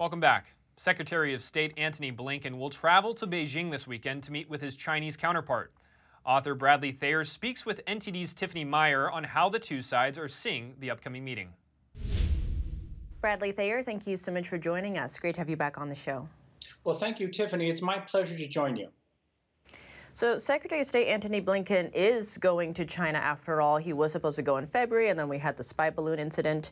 Welcome 0.07 0.21
back. 0.21 0.53
Secretary 0.77 1.33
of 1.33 1.41
State 1.41 1.73
Antony 1.75 2.13
Blinken 2.13 2.57
will 2.57 2.69
travel 2.69 3.13
to 3.15 3.27
Beijing 3.27 3.69
this 3.69 3.85
weekend 3.85 4.23
to 4.23 4.31
meet 4.31 4.49
with 4.49 4.61
his 4.61 4.77
Chinese 4.77 5.17
counterpart. 5.17 5.73
Author 6.25 6.55
Bradley 6.55 6.93
Thayer 6.93 7.25
speaks 7.25 7.65
with 7.65 7.83
NTD's 7.83 8.33
Tiffany 8.33 8.63
Meyer 8.63 9.11
on 9.11 9.25
how 9.25 9.49
the 9.49 9.59
two 9.59 9.81
sides 9.81 10.17
are 10.17 10.29
seeing 10.29 10.75
the 10.79 10.89
upcoming 10.91 11.25
meeting. 11.25 11.49
Bradley 13.19 13.51
Thayer, 13.51 13.83
thank 13.83 14.07
you 14.07 14.15
so 14.15 14.31
much 14.31 14.47
for 14.47 14.57
joining 14.57 14.97
us. 14.97 15.19
Great 15.19 15.35
to 15.35 15.41
have 15.41 15.49
you 15.49 15.57
back 15.57 15.77
on 15.77 15.89
the 15.89 15.95
show. 15.95 16.25
Well, 16.85 16.95
thank 16.95 17.19
you, 17.19 17.27
Tiffany. 17.27 17.69
It's 17.69 17.81
my 17.81 17.99
pleasure 17.99 18.37
to 18.37 18.47
join 18.47 18.77
you. 18.77 18.87
So, 20.17 20.39
Secretary 20.39 20.81
of 20.81 20.87
State 20.87 21.09
Antony 21.09 21.39
Blinken 21.39 21.91
is 21.93 22.39
going 22.39 22.73
to 22.73 22.85
China 22.85 23.19
after 23.19 23.61
all. 23.61 23.77
He 23.77 23.93
was 23.93 24.11
supposed 24.11 24.35
to 24.37 24.41
go 24.41 24.57
in 24.57 24.65
February, 24.65 25.09
and 25.09 25.19
then 25.19 25.29
we 25.29 25.37
had 25.37 25.55
the 25.55 25.61
spy 25.61 25.91
balloon 25.91 26.17
incident. 26.17 26.71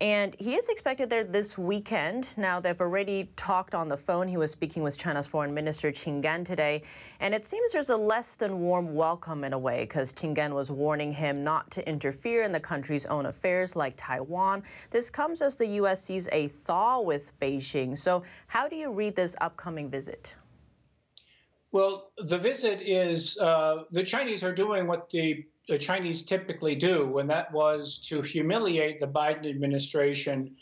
And 0.00 0.36
he 0.38 0.54
is 0.54 0.68
expected 0.68 1.10
there 1.10 1.24
this 1.24 1.58
weekend. 1.58 2.28
Now, 2.38 2.60
they've 2.60 2.80
already 2.80 3.30
talked 3.34 3.74
on 3.74 3.88
the 3.88 3.96
phone. 3.96 4.28
He 4.28 4.36
was 4.36 4.52
speaking 4.52 4.84
with 4.84 4.96
China's 4.96 5.26
Foreign 5.26 5.52
Minister 5.52 5.90
Qin 5.90 6.22
Gang 6.22 6.44
today. 6.44 6.84
And 7.18 7.34
it 7.34 7.44
seems 7.44 7.72
there's 7.72 7.90
a 7.90 7.96
less 7.96 8.36
than 8.36 8.60
warm 8.60 8.94
welcome 8.94 9.42
in 9.42 9.54
a 9.54 9.58
way, 9.58 9.80
because 9.80 10.12
Qin 10.12 10.32
Gang 10.32 10.54
was 10.54 10.70
warning 10.70 11.12
him 11.12 11.42
not 11.42 11.72
to 11.72 11.88
interfere 11.88 12.44
in 12.44 12.52
the 12.52 12.60
country's 12.60 13.06
own 13.06 13.26
affairs 13.26 13.74
like 13.74 13.94
Taiwan. 13.96 14.62
This 14.90 15.10
comes 15.10 15.42
as 15.42 15.56
the 15.56 15.66
U.S. 15.66 16.00
sees 16.00 16.28
a 16.30 16.46
thaw 16.46 17.00
with 17.00 17.32
Beijing. 17.40 17.98
So, 17.98 18.22
how 18.46 18.68
do 18.68 18.76
you 18.76 18.92
read 18.92 19.16
this 19.16 19.34
upcoming 19.40 19.90
visit? 19.90 20.36
Well, 21.74 22.12
the 22.18 22.38
visit 22.38 22.82
is 22.82 23.36
uh, 23.36 23.82
the 23.90 24.04
Chinese 24.04 24.44
are 24.44 24.54
doing 24.54 24.86
what 24.86 25.10
the, 25.10 25.44
the, 25.66 25.76
Chinese 25.76 26.22
typically 26.22 26.76
do, 26.76 27.18
and 27.18 27.28
that 27.28 27.52
was 27.52 27.98
to 28.10 28.22
humiliate 28.22 29.00
the 29.00 29.08
Biden 29.08 29.50
administration 29.50 30.54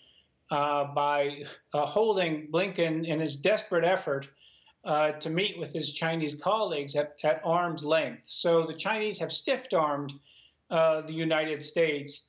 uh, 0.50 0.84
by 0.84 1.44
uh, 1.74 1.84
holding 1.84 2.48
Blinken 2.50 3.04
in 3.04 3.20
his 3.20 3.36
desperate 3.36 3.84
effort 3.84 4.26
uh, 4.86 5.12
to 5.12 5.28
meet 5.28 5.58
with 5.58 5.70
his 5.70 5.92
Chinese 5.92 6.34
colleagues 6.34 6.96
at, 6.96 7.12
at, 7.24 7.42
arm's 7.44 7.84
length. 7.84 8.24
So 8.24 8.62
the 8.62 8.72
Chinese 8.72 9.18
have 9.18 9.32
stiff 9.32 9.66
armed 9.74 10.14
uh, 10.70 11.02
the 11.02 11.12
United 11.12 11.62
States. 11.62 12.28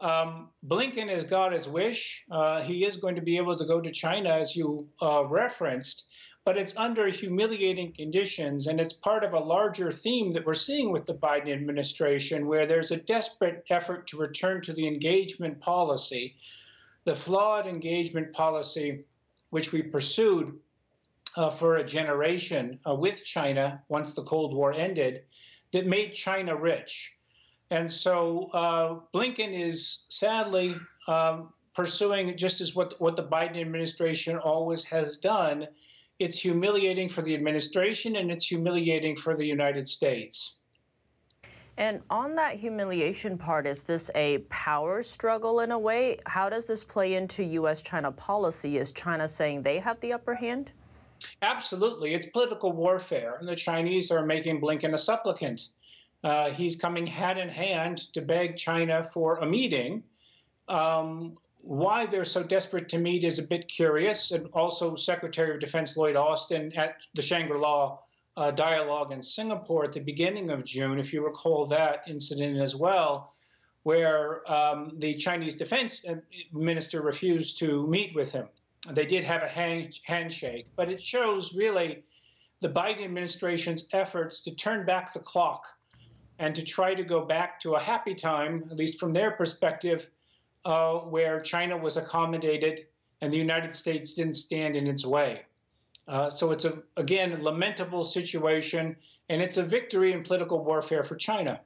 Um, 0.00 0.48
Blinken 0.66 1.10
has 1.10 1.24
got 1.24 1.52
his 1.52 1.68
wish. 1.68 2.24
Uh, 2.30 2.62
he 2.62 2.86
is 2.86 2.96
going 2.96 3.16
to 3.16 3.22
be 3.22 3.36
able 3.36 3.58
to 3.58 3.66
go 3.66 3.82
to 3.82 3.90
China, 3.90 4.30
as 4.30 4.56
you 4.56 4.88
referenced 5.28 6.06
but 6.44 6.58
it's 6.58 6.76
under 6.76 7.08
humiliating 7.08 7.92
conditions. 7.92 8.66
And 8.66 8.78
it's 8.78 8.92
part 8.92 9.24
of 9.24 9.32
a 9.32 9.38
larger 9.38 9.90
theme 9.90 10.32
that 10.32 10.44
we're 10.44 10.54
seeing 10.54 10.92
with 10.92 11.06
the 11.06 11.14
Biden 11.14 11.52
administration, 11.52 12.46
where 12.46 12.66
there's 12.66 12.90
a 12.90 12.96
desperate 12.98 13.64
effort 13.70 14.06
to 14.08 14.18
return 14.18 14.60
to 14.62 14.72
the 14.72 14.86
engagement 14.86 15.60
policy, 15.60 16.36
the 17.04 17.14
flawed 17.14 17.66
engagement 17.66 18.32
policy 18.32 19.04
which 19.54 19.70
we 19.70 19.82
pursued 19.82 20.58
uh, 21.36 21.48
for 21.48 21.76
a 21.76 21.84
generation 21.84 22.76
uh, 22.88 22.92
with 22.92 23.24
China 23.24 23.80
once 23.88 24.12
the 24.12 24.22
Cold 24.22 24.52
War 24.52 24.72
ended, 24.72 25.22
that 25.70 25.86
made 25.86 26.12
China 26.12 26.56
rich. 26.56 27.12
And 27.70 27.88
so 27.90 28.50
uh, 28.52 28.98
Blinken 29.14 29.52
is 29.52 30.06
sadly 30.08 30.74
um, 31.06 31.52
pursuing 31.72 32.36
just 32.36 32.60
as 32.60 32.74
what 32.74 33.00
what 33.00 33.14
the 33.14 33.22
Biden 33.22 33.60
administration 33.60 34.38
always 34.38 34.84
has 34.84 35.18
done. 35.18 35.68
It's 36.18 36.38
humiliating 36.38 37.08
for 37.08 37.22
the 37.22 37.34
administration 37.34 38.16
and 38.16 38.30
it's 38.30 38.46
humiliating 38.46 39.16
for 39.16 39.36
the 39.36 39.44
United 39.44 39.88
States. 39.88 40.58
And 41.76 42.02
on 42.08 42.36
that 42.36 42.54
humiliation 42.54 43.36
part, 43.36 43.66
is 43.66 43.82
this 43.82 44.08
a 44.14 44.38
power 44.48 45.02
struggle 45.02 45.60
in 45.60 45.72
a 45.72 45.78
way? 45.78 46.18
How 46.26 46.48
does 46.48 46.68
this 46.68 46.84
play 46.84 47.14
into 47.14 47.42
U.S. 47.42 47.82
China 47.82 48.12
policy? 48.12 48.78
Is 48.78 48.92
China 48.92 49.26
saying 49.26 49.62
they 49.62 49.80
have 49.80 49.98
the 49.98 50.12
upper 50.12 50.36
hand? 50.36 50.70
Absolutely. 51.42 52.14
It's 52.14 52.26
political 52.26 52.72
warfare, 52.72 53.38
and 53.40 53.48
the 53.48 53.56
Chinese 53.56 54.12
are 54.12 54.24
making 54.24 54.60
Blinken 54.60 54.94
a 54.94 54.98
supplicant. 54.98 55.68
Uh, 56.22 56.50
he's 56.50 56.76
coming 56.76 57.06
hand 57.06 57.40
in 57.40 57.48
hand 57.48 58.12
to 58.12 58.22
beg 58.22 58.56
China 58.56 59.02
for 59.02 59.38
a 59.38 59.46
meeting. 59.46 60.04
Um, 60.68 61.36
why 61.64 62.04
they're 62.04 62.26
so 62.26 62.42
desperate 62.42 62.90
to 62.90 62.98
meet 62.98 63.24
is 63.24 63.38
a 63.38 63.48
bit 63.48 63.68
curious. 63.68 64.30
And 64.30 64.48
also, 64.52 64.94
Secretary 64.94 65.54
of 65.54 65.60
Defense 65.60 65.96
Lloyd 65.96 66.14
Austin 66.14 66.72
at 66.76 67.02
the 67.14 67.22
Shangri 67.22 67.58
La 67.58 67.98
uh, 68.36 68.50
dialogue 68.50 69.12
in 69.12 69.22
Singapore 69.22 69.84
at 69.84 69.92
the 69.92 70.00
beginning 70.00 70.50
of 70.50 70.64
June, 70.64 70.98
if 70.98 71.12
you 71.12 71.24
recall 71.24 71.66
that 71.66 72.02
incident 72.06 72.58
as 72.58 72.76
well, 72.76 73.32
where 73.84 74.50
um, 74.50 74.92
the 74.98 75.14
Chinese 75.14 75.56
defense 75.56 76.04
minister 76.52 77.00
refused 77.00 77.58
to 77.60 77.86
meet 77.86 78.14
with 78.14 78.32
him. 78.32 78.48
They 78.90 79.06
did 79.06 79.24
have 79.24 79.42
a 79.42 79.48
hand, 79.48 79.98
handshake, 80.04 80.66
but 80.76 80.90
it 80.90 81.02
shows 81.02 81.54
really 81.54 82.02
the 82.60 82.68
Biden 82.68 83.04
administration's 83.04 83.88
efforts 83.92 84.42
to 84.42 84.54
turn 84.54 84.84
back 84.84 85.14
the 85.14 85.20
clock 85.20 85.66
and 86.38 86.54
to 86.54 86.62
try 86.62 86.94
to 86.94 87.04
go 87.04 87.24
back 87.24 87.60
to 87.60 87.74
a 87.74 87.80
happy 87.80 88.14
time, 88.14 88.64
at 88.70 88.76
least 88.76 88.98
from 88.98 89.12
their 89.12 89.30
perspective, 89.30 90.10
uh, 90.64 90.94
where 90.94 91.40
China 91.40 91.76
was 91.76 91.96
accommodated 91.96 92.86
and 93.20 93.32
the 93.32 93.38
United 93.38 93.74
States 93.74 94.14
didn't 94.14 94.34
stand 94.34 94.76
in 94.76 94.86
its 94.86 95.04
way. 95.06 95.42
Uh, 96.06 96.28
so 96.28 96.50
it's 96.50 96.64
a 96.64 96.82
again 96.96 97.32
a 97.32 97.42
lamentable 97.42 98.04
situation, 98.04 98.96
and 99.30 99.40
it's 99.40 99.56
a 99.56 99.62
victory 99.62 100.12
in 100.12 100.22
political 100.22 100.62
warfare 100.62 101.02
for 101.02 101.16
China. 101.16 101.60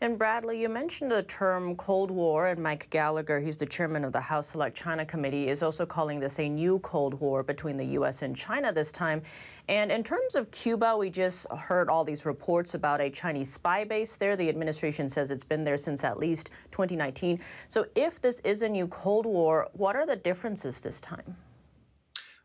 And 0.00 0.16
Bradley, 0.16 0.60
you 0.60 0.68
mentioned 0.68 1.10
the 1.10 1.24
term 1.24 1.74
Cold 1.74 2.12
War, 2.12 2.46
and 2.46 2.62
Mike 2.62 2.88
Gallagher, 2.88 3.40
who's 3.40 3.56
the 3.56 3.66
chairman 3.66 4.04
of 4.04 4.12
the 4.12 4.20
House 4.20 4.50
Select 4.50 4.76
China 4.76 5.04
Committee, 5.04 5.48
is 5.48 5.60
also 5.60 5.84
calling 5.84 6.20
this 6.20 6.38
a 6.38 6.48
new 6.48 6.78
Cold 6.80 7.14
War 7.14 7.42
between 7.42 7.76
the 7.76 7.84
U.S. 7.84 8.22
and 8.22 8.36
China 8.36 8.72
this 8.72 8.92
time. 8.92 9.22
And 9.68 9.90
in 9.90 10.04
terms 10.04 10.36
of 10.36 10.52
Cuba, 10.52 10.96
we 10.96 11.10
just 11.10 11.50
heard 11.50 11.90
all 11.90 12.04
these 12.04 12.24
reports 12.24 12.74
about 12.74 13.00
a 13.00 13.10
Chinese 13.10 13.52
spy 13.52 13.82
base 13.82 14.16
there. 14.16 14.36
The 14.36 14.48
administration 14.48 15.08
says 15.08 15.32
it's 15.32 15.42
been 15.42 15.64
there 15.64 15.76
since 15.76 16.04
at 16.04 16.16
least 16.16 16.50
2019. 16.70 17.40
So 17.68 17.84
if 17.96 18.20
this 18.20 18.38
is 18.40 18.62
a 18.62 18.68
new 18.68 18.86
Cold 18.86 19.26
War, 19.26 19.68
what 19.72 19.96
are 19.96 20.06
the 20.06 20.14
differences 20.14 20.80
this 20.80 21.00
time? 21.00 21.36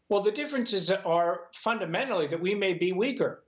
Well, 0.09 0.23
the 0.23 0.31
differences 0.31 0.89
are 0.89 1.41
fundamentally 1.53 2.25
that 2.27 2.41
we 2.41 2.55
may 2.55 2.73
be 2.73 2.93
weaker 2.93 3.42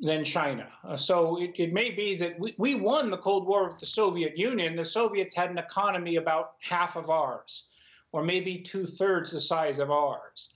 than 0.00 0.24
China. 0.24 0.68
Uh, 0.82 0.96
so 0.96 1.40
it, 1.40 1.52
it, 1.56 1.72
may 1.72 1.90
be 1.90 2.16
that 2.16 2.38
we, 2.38 2.54
we 2.58 2.74
won 2.74 3.10
the 3.10 3.16
Cold 3.16 3.46
War 3.46 3.68
with 3.68 3.78
the 3.78 3.86
Soviet 3.86 4.36
Union. 4.36 4.76
The 4.76 4.84
Soviets 4.84 5.34
had 5.34 5.50
an 5.50 5.58
economy 5.58 6.16
about 6.16 6.54
half 6.60 6.96
of 6.96 7.10
ours, 7.10 7.66
or 8.12 8.22
maybe 8.22 8.58
two 8.58 8.86
thirds 8.86 9.30
the 9.30 9.40
size 9.40 9.78
of 9.78 9.90
ours. 9.90 10.50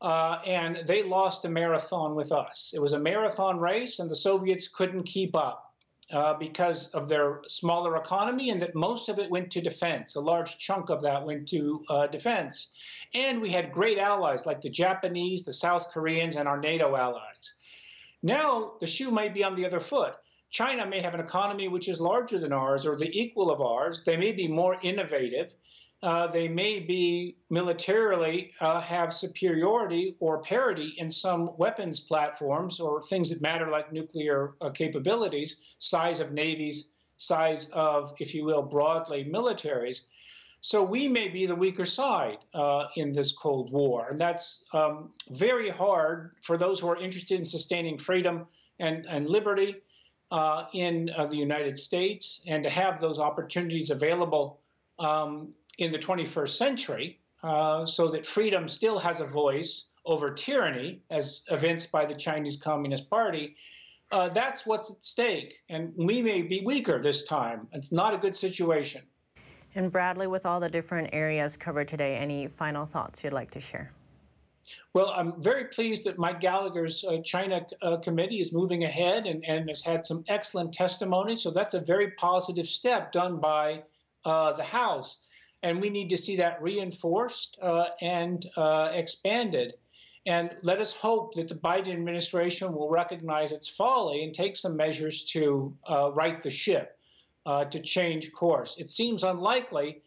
Uh, 0.00 0.38
and 0.46 0.82
they 0.86 1.02
lost 1.02 1.44
a 1.44 1.48
marathon 1.48 2.14
with 2.14 2.30
us. 2.30 2.72
It 2.74 2.80
was 2.80 2.92
a 2.92 2.98
marathon 2.98 3.58
race, 3.58 3.98
and 3.98 4.10
the 4.10 4.16
Soviets 4.16 4.68
couldn't 4.68 5.04
keep 5.04 5.34
up 5.34 5.74
uh, 6.12 6.34
because 6.34 6.88
of 6.90 7.08
their 7.08 7.40
smaller 7.48 7.96
economy, 7.96 8.50
and 8.50 8.60
that 8.60 8.74
most 8.74 9.08
of 9.08 9.18
it 9.18 9.30
went 9.30 9.50
to 9.50 9.60
defense. 9.60 10.14
A 10.14 10.20
large 10.20 10.58
chunk 10.58 10.90
of 10.90 11.02
that 11.02 11.24
went 11.24 11.48
to 11.48 11.82
uh, 11.88 12.06
defense. 12.06 12.72
And 13.14 13.40
we 13.40 13.50
had 13.50 13.72
great 13.72 13.98
allies 13.98 14.46
like 14.46 14.60
the 14.60 14.70
Japanese, 14.70 15.44
the 15.44 15.52
South 15.52 15.90
Koreans, 15.90 16.36
and 16.36 16.46
our 16.46 16.60
NATO 16.60 16.94
allies. 16.94 17.54
Now 18.22 18.74
the 18.80 18.86
shoe 18.86 19.10
might 19.10 19.34
be 19.34 19.44
on 19.44 19.54
the 19.54 19.66
other 19.66 19.80
foot. 19.80 20.14
China 20.50 20.86
may 20.86 21.00
have 21.00 21.14
an 21.14 21.20
economy 21.20 21.68
which 21.68 21.88
is 21.88 22.00
larger 22.00 22.38
than 22.38 22.52
ours 22.52 22.86
or 22.86 22.96
the 22.96 23.10
equal 23.18 23.50
of 23.50 23.60
ours. 23.60 24.04
They 24.04 24.16
may 24.16 24.32
be 24.32 24.48
more 24.48 24.78
innovative 24.82 25.52
uh, 26.02 26.26
they 26.26 26.46
may 26.46 26.78
be 26.78 27.38
militarily 27.48 28.52
uh, 28.60 28.80
have 28.80 29.12
superiority 29.12 30.14
or 30.20 30.42
parity 30.42 30.94
in 30.98 31.10
some 31.10 31.56
weapons 31.56 32.00
platforms 32.00 32.80
or 32.80 33.00
things 33.02 33.30
that 33.30 33.40
matter 33.40 33.70
like 33.70 33.92
nuclear 33.92 34.54
uh, 34.60 34.70
capabilities, 34.70 35.74
size 35.78 36.20
of 36.20 36.32
navies, 36.32 36.90
size 37.16 37.70
of, 37.70 38.12
if 38.20 38.34
you 38.34 38.44
will, 38.44 38.62
broadly 38.62 39.24
militaries. 39.24 40.02
So 40.60 40.82
we 40.82 41.06
may 41.06 41.28
be 41.28 41.46
the 41.46 41.54
weaker 41.54 41.84
side 41.84 42.38
uh, 42.54 42.86
in 42.96 43.12
this 43.12 43.32
Cold 43.32 43.72
War. 43.72 44.08
And 44.10 44.18
that's 44.18 44.64
um, 44.72 45.10
very 45.30 45.68
hard 45.68 46.32
for 46.42 46.56
those 46.58 46.80
who 46.80 46.88
are 46.88 46.96
interested 46.96 47.38
in 47.38 47.44
sustaining 47.44 47.98
freedom 47.98 48.46
and, 48.80 49.06
and 49.06 49.28
liberty 49.28 49.76
uh, 50.30 50.64
in 50.74 51.10
uh, 51.16 51.26
the 51.26 51.36
United 51.36 51.78
States 51.78 52.42
and 52.48 52.62
to 52.64 52.70
have 52.70 53.00
those 53.00 53.18
opportunities 53.18 53.90
available 53.90 54.60
um, 54.98 55.52
in 55.78 55.92
the 55.92 55.98
21st 55.98 56.48
century 56.48 57.20
uh, 57.42 57.86
so 57.86 58.08
that 58.08 58.26
freedom 58.26 58.66
still 58.66 58.98
has 58.98 59.20
a 59.20 59.24
voice 59.24 59.90
over 60.04 60.32
tyranny, 60.32 61.00
as 61.10 61.42
evinced 61.50 61.90
by 61.92 62.04
the 62.04 62.14
Chinese 62.14 62.56
Communist 62.56 63.10
Party. 63.10 63.56
Uh, 64.10 64.28
that's 64.28 64.64
what's 64.64 64.90
at 64.90 65.04
stake. 65.04 65.54
And 65.68 65.92
we 65.96 66.22
may 66.22 66.42
be 66.42 66.60
weaker 66.64 67.00
this 67.00 67.24
time. 67.24 67.66
It's 67.72 67.92
not 67.92 68.14
a 68.14 68.18
good 68.18 68.36
situation. 68.36 69.02
And 69.76 69.92
Bradley, 69.92 70.26
with 70.26 70.44
all 70.44 70.58
the 70.58 70.68
different 70.68 71.10
areas 71.12 71.56
covered 71.56 71.86
today, 71.86 72.16
any 72.16 72.48
final 72.48 72.86
thoughts 72.86 73.22
you'd 73.22 73.32
like 73.32 73.52
to 73.52 73.60
share? 73.60 73.92
Well, 74.94 75.12
I'm 75.14 75.40
very 75.40 75.66
pleased 75.66 76.04
that 76.06 76.18
Mike 76.18 76.40
Gallagher's 76.40 77.04
uh, 77.04 77.18
China 77.22 77.64
uh, 77.82 77.98
committee 77.98 78.40
is 78.40 78.52
moving 78.52 78.82
ahead 78.82 79.26
and, 79.26 79.44
and, 79.44 79.68
has 79.68 79.84
had 79.84 80.04
some 80.04 80.24
excellent 80.26 80.72
testimony. 80.72 81.36
So 81.36 81.52
that's 81.52 81.74
a 81.74 81.80
very 81.80 82.10
positive 82.12 82.66
step 82.66 83.12
done 83.12 83.38
by 83.38 83.84
uh, 84.24 84.54
the 84.54 84.64
House 84.64 85.20
and 85.62 85.80
we 85.80 85.90
need 85.90 86.10
to 86.10 86.16
see 86.16 86.36
that 86.36 86.62
reinforced 86.62 87.58
uh, 87.60 87.86
and 88.00 88.46
uh, 88.56 88.90
expanded. 88.92 89.74
And 90.26 90.50
let 90.62 90.80
us 90.80 90.92
hope 90.92 91.34
that 91.34 91.48
the 91.48 91.54
Biden 91.54 91.92
administration 91.92 92.72
will 92.72 92.88
recognize 92.88 93.52
its 93.52 93.68
folly 93.68 94.24
and 94.24 94.34
take 94.34 94.56
some 94.56 94.76
measures 94.76 95.24
to 95.26 95.76
uh, 95.88 96.10
right 96.12 96.40
the 96.40 96.50
ship, 96.50 96.98
uh, 97.46 97.64
to 97.64 97.80
change 97.80 98.32
course. 98.32 98.76
It 98.78 98.90
seems 98.90 99.22
unlikely, 99.22 100.02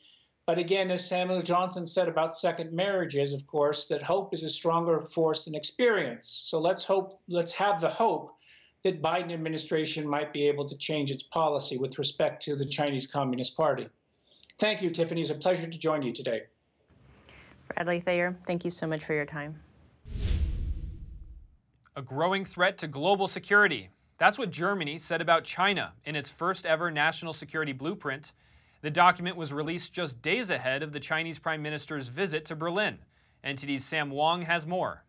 but 0.46 0.58
again, 0.58 0.92
as 0.92 1.08
Samuel 1.08 1.42
Johnson 1.42 1.86
said 1.86 2.08
about 2.08 2.36
second 2.36 2.74
marriages, 2.74 3.34
of 3.34 3.48
course, 3.48 3.86
that 3.86 4.04
hope 4.04 4.34
is 4.34 4.44
a 4.44 4.50
stronger 4.50 5.00
force 5.00 5.46
than 5.46 5.56
experience. 5.56 6.42
So 6.46 6.60
let's 6.60 6.84
hope, 6.84 7.22
let's 7.30 7.54
have 7.54 7.80
the 7.80 7.90
hope 7.90 8.36
that 8.84 9.02
Biden 9.02 9.32
administration 9.32 10.08
might 10.08 10.34
be 10.34 10.48
able 10.48 10.68
to 10.68 10.78
change 10.78 11.12
its 11.12 11.24
policy 11.24 11.78
with 11.78 11.98
respect 11.98 12.44
to 12.44 12.56
the 12.56 12.66
Chinese 12.66 13.08
Communist 13.08 13.56
Party. 13.56 13.88
Thank 14.58 14.82
you, 14.82 14.90
Tiffany. 14.90 15.22
It's 15.22 15.30
a 15.30 15.36
pleasure 15.36 15.68
to 15.68 15.78
join 15.78 16.02
you 16.02 16.14
today. 16.14 16.44
Bradley 17.74 18.02
Thayer, 18.02 18.38
thank 18.46 18.66
you 18.66 18.72
so 18.72 18.88
much 18.88 19.04
for 19.04 19.14
your 19.14 19.26
time. 19.26 19.60
A 21.96 22.02
growing 22.02 22.44
threat 22.44 22.78
to 22.80 22.88
global 22.88 23.28
security. 23.28 23.90
That's 24.20 24.38
what 24.38 24.52
Germany 24.52 24.98
said 24.98 25.22
about 25.22 25.46
China 25.46 25.94
in 26.04 26.16
its 26.16 26.30
first 26.30 26.66
ever 26.66 26.92
national 26.92 27.32
security 27.32 27.72
blueprint. 27.72 28.34
The 28.82 28.92
document 28.92 29.38
was 29.38 29.54
released 29.54 29.94
just 29.94 30.22
days 30.22 30.50
ahead 30.50 30.84
of 30.84 30.92
the 30.92 31.00
Chinese 31.00 31.40
Prime 31.40 31.62
Minister's 31.62 32.10
visit 32.10 32.44
to 32.46 32.56
Berlin. 32.56 33.00
NTD's 33.46 33.86
Sam 33.86 34.12
Wong 34.12 34.42
has 34.42 34.68
more. 34.68 35.06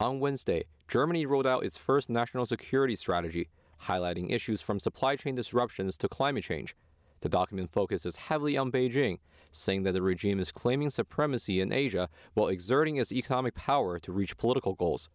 On 0.00 0.18
Wednesday, 0.18 0.64
Germany 0.88 1.26
rolled 1.26 1.46
out 1.46 1.64
its 1.64 1.78
first 1.78 2.10
national 2.10 2.44
security 2.44 2.96
strategy 2.96 3.48
highlighting 3.84 4.30
issues 4.30 4.60
from 4.60 4.80
supply 4.80 5.16
chain 5.16 5.34
disruptions 5.34 5.96
to 5.96 6.08
climate 6.08 6.44
change. 6.44 6.76
The 7.20 7.28
document 7.28 7.70
focuses 7.70 8.16
heavily 8.16 8.56
on 8.56 8.72
Beijing, 8.72 9.18
saying 9.52 9.84
that 9.84 9.92
the 9.92 10.02
regime 10.02 10.40
is 10.40 10.52
claiming 10.52 10.90
supremacy 10.90 11.60
in 11.60 11.72
Asia 11.72 12.08
while 12.34 12.48
exerting 12.48 12.96
its 12.96 13.12
economic 13.12 13.54
power 13.54 13.98
to 13.98 14.12
reach 14.12 14.36
political 14.36 14.74
goals. 14.74 15.08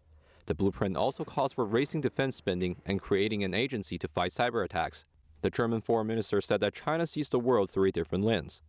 The 0.47 0.53
blueprint 0.53 0.95
also 0.95 1.23
calls 1.23 1.53
for 1.53 1.65
raising 1.65 2.01
defense 2.01 2.35
spending 2.35 2.81
and 2.85 3.01
creating 3.01 3.43
an 3.43 3.53
agency 3.53 3.97
to 3.97 4.07
fight 4.07 4.31
cyber 4.31 4.63
attacks. 4.63 5.05
The 5.41 5.49
German 5.49 5.81
foreign 5.81 6.07
minister 6.07 6.39
said 6.39 6.59
that 6.59 6.75
China 6.75 7.07
sees 7.07 7.29
the 7.29 7.39
world 7.39 7.69
through 7.69 7.89
a 7.89 7.91
different 7.91 8.23
lens. 8.23 8.61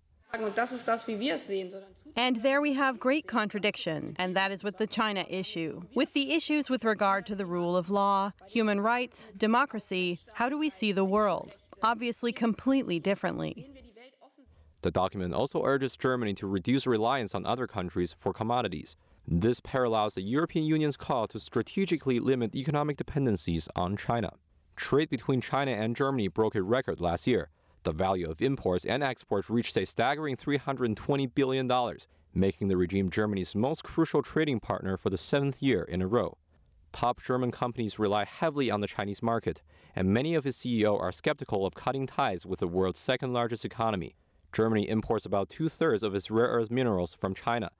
And 2.16 2.36
there 2.36 2.60
we 2.60 2.74
have 2.74 2.98
great 2.98 3.26
contradiction, 3.26 4.16
and 4.18 4.34
that 4.36 4.50
is 4.50 4.64
with 4.64 4.78
the 4.78 4.86
China 4.86 5.24
issue. 5.28 5.82
With 5.94 6.12
the 6.14 6.32
issues 6.32 6.68
with 6.68 6.84
regard 6.84 7.26
to 7.26 7.34
the 7.34 7.46
rule 7.46 7.76
of 7.76 7.90
law, 7.90 8.32
human 8.46 8.80
rights, 8.80 9.28
democracy, 9.36 10.18
how 10.34 10.48
do 10.48 10.58
we 10.58 10.68
see 10.68 10.92
the 10.92 11.04
world? 11.04 11.56
Obviously, 11.82 12.32
completely 12.32 12.98
differently. 12.98 13.70
The 14.82 14.90
document 14.90 15.34
also 15.34 15.64
urges 15.64 15.96
Germany 15.96 16.34
to 16.34 16.46
reduce 16.46 16.86
reliance 16.86 17.34
on 17.34 17.46
other 17.46 17.66
countries 17.66 18.14
for 18.16 18.32
commodities. 18.32 18.96
This 19.28 19.58
parallels 19.58 20.14
the 20.14 20.22
European 20.22 20.64
Union's 20.66 20.96
call 20.96 21.26
to 21.28 21.40
strategically 21.40 22.20
limit 22.20 22.54
economic 22.54 22.96
dependencies 22.96 23.68
on 23.74 23.96
China. 23.96 24.34
Trade 24.76 25.10
between 25.10 25.40
China 25.40 25.72
and 25.72 25.96
Germany 25.96 26.28
broke 26.28 26.54
a 26.54 26.62
record 26.62 27.00
last 27.00 27.26
year, 27.26 27.50
The 27.82 27.92
value 27.92 28.30
of 28.30 28.42
imports 28.42 28.84
and 28.84 29.02
exports 29.02 29.50
reached 29.50 29.76
a 29.76 29.84
staggering 29.84 30.36
$320 30.36 31.32
billion, 31.34 31.70
making 32.34 32.68
the 32.68 32.76
regime 32.76 33.10
Germany's 33.10 33.54
most 33.54 33.82
crucial 33.82 34.22
trading 34.22 34.60
partner 34.60 34.96
for 34.96 35.10
the 35.10 35.16
seventh 35.16 35.62
year 35.62 35.82
in 35.82 36.02
a 36.02 36.06
row. 36.06 36.36
Top 36.92 37.22
German 37.22 37.50
companies 37.50 37.98
rely 37.98 38.24
heavily 38.24 38.70
on 38.70 38.80
the 38.80 38.88
Chinese 38.88 39.22
market, 39.22 39.62
and 39.94 40.12
many 40.12 40.34
of 40.34 40.46
its 40.46 40.58
CEOs 40.58 41.00
are 41.00 41.12
skeptical 41.12 41.66
of 41.66 41.74
cutting 41.74 42.06
ties 42.06 42.44
with 42.44 42.60
the 42.60 42.66
world's 42.68 42.98
second 42.98 43.32
largest 43.32 43.64
economy. 43.64 44.14
Germany 44.52 44.88
imports 44.88 45.26
about 45.26 45.48
two 45.48 45.68
thirds 45.68 46.02
of 46.02 46.14
its 46.14 46.30
rare 46.30 46.46
earth 46.46 46.70
minerals 46.70 47.14
from 47.14 47.34
China. 47.34 47.70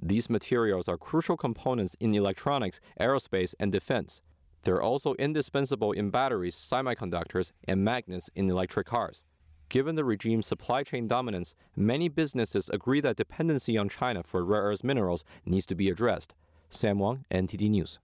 These 0.00 0.28
materials 0.28 0.88
are 0.88 0.98
crucial 0.98 1.36
components 1.36 1.96
in 2.00 2.14
electronics, 2.14 2.80
aerospace, 3.00 3.54
and 3.58 3.72
defense. 3.72 4.20
They're 4.62 4.82
also 4.82 5.14
indispensable 5.14 5.92
in 5.92 6.10
batteries, 6.10 6.56
semiconductors, 6.56 7.52
and 7.66 7.84
magnets 7.84 8.28
in 8.34 8.50
electric 8.50 8.86
cars. 8.86 9.24
Given 9.68 9.96
the 9.96 10.04
regime's 10.04 10.46
supply 10.46 10.82
chain 10.82 11.08
dominance, 11.08 11.54
many 11.74 12.08
businesses 12.08 12.68
agree 12.70 13.00
that 13.00 13.16
dependency 13.16 13.76
on 13.76 13.88
China 13.88 14.22
for 14.22 14.44
rare 14.44 14.62
earth 14.62 14.84
minerals 14.84 15.24
needs 15.44 15.66
to 15.66 15.74
be 15.74 15.88
addressed. 15.88 16.34
Sam 16.68 16.98
Wang, 16.98 17.24
NTD 17.30 17.70
News. 17.70 17.98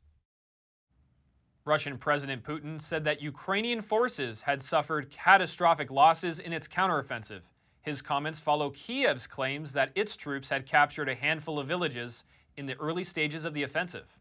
Russian 1.64 1.98
President 1.98 2.42
Putin 2.42 2.80
said 2.80 3.04
that 3.04 3.22
Ukrainian 3.22 3.80
forces 3.80 4.42
had 4.42 4.62
suffered 4.62 5.10
catastrophic 5.10 5.92
losses 5.92 6.40
in 6.40 6.52
its 6.52 6.66
counteroffensive. 6.66 7.42
His 7.82 8.00
comments 8.00 8.38
follow 8.38 8.70
Kiev's 8.70 9.26
claims 9.26 9.72
that 9.72 9.90
its 9.94 10.16
troops 10.16 10.48
had 10.48 10.66
captured 10.66 11.08
a 11.08 11.14
handful 11.14 11.58
of 11.58 11.66
villages 11.66 12.24
in 12.56 12.66
the 12.66 12.78
early 12.78 13.04
stages 13.04 13.44
of 13.44 13.54
the 13.54 13.64
offensive. 13.64 14.18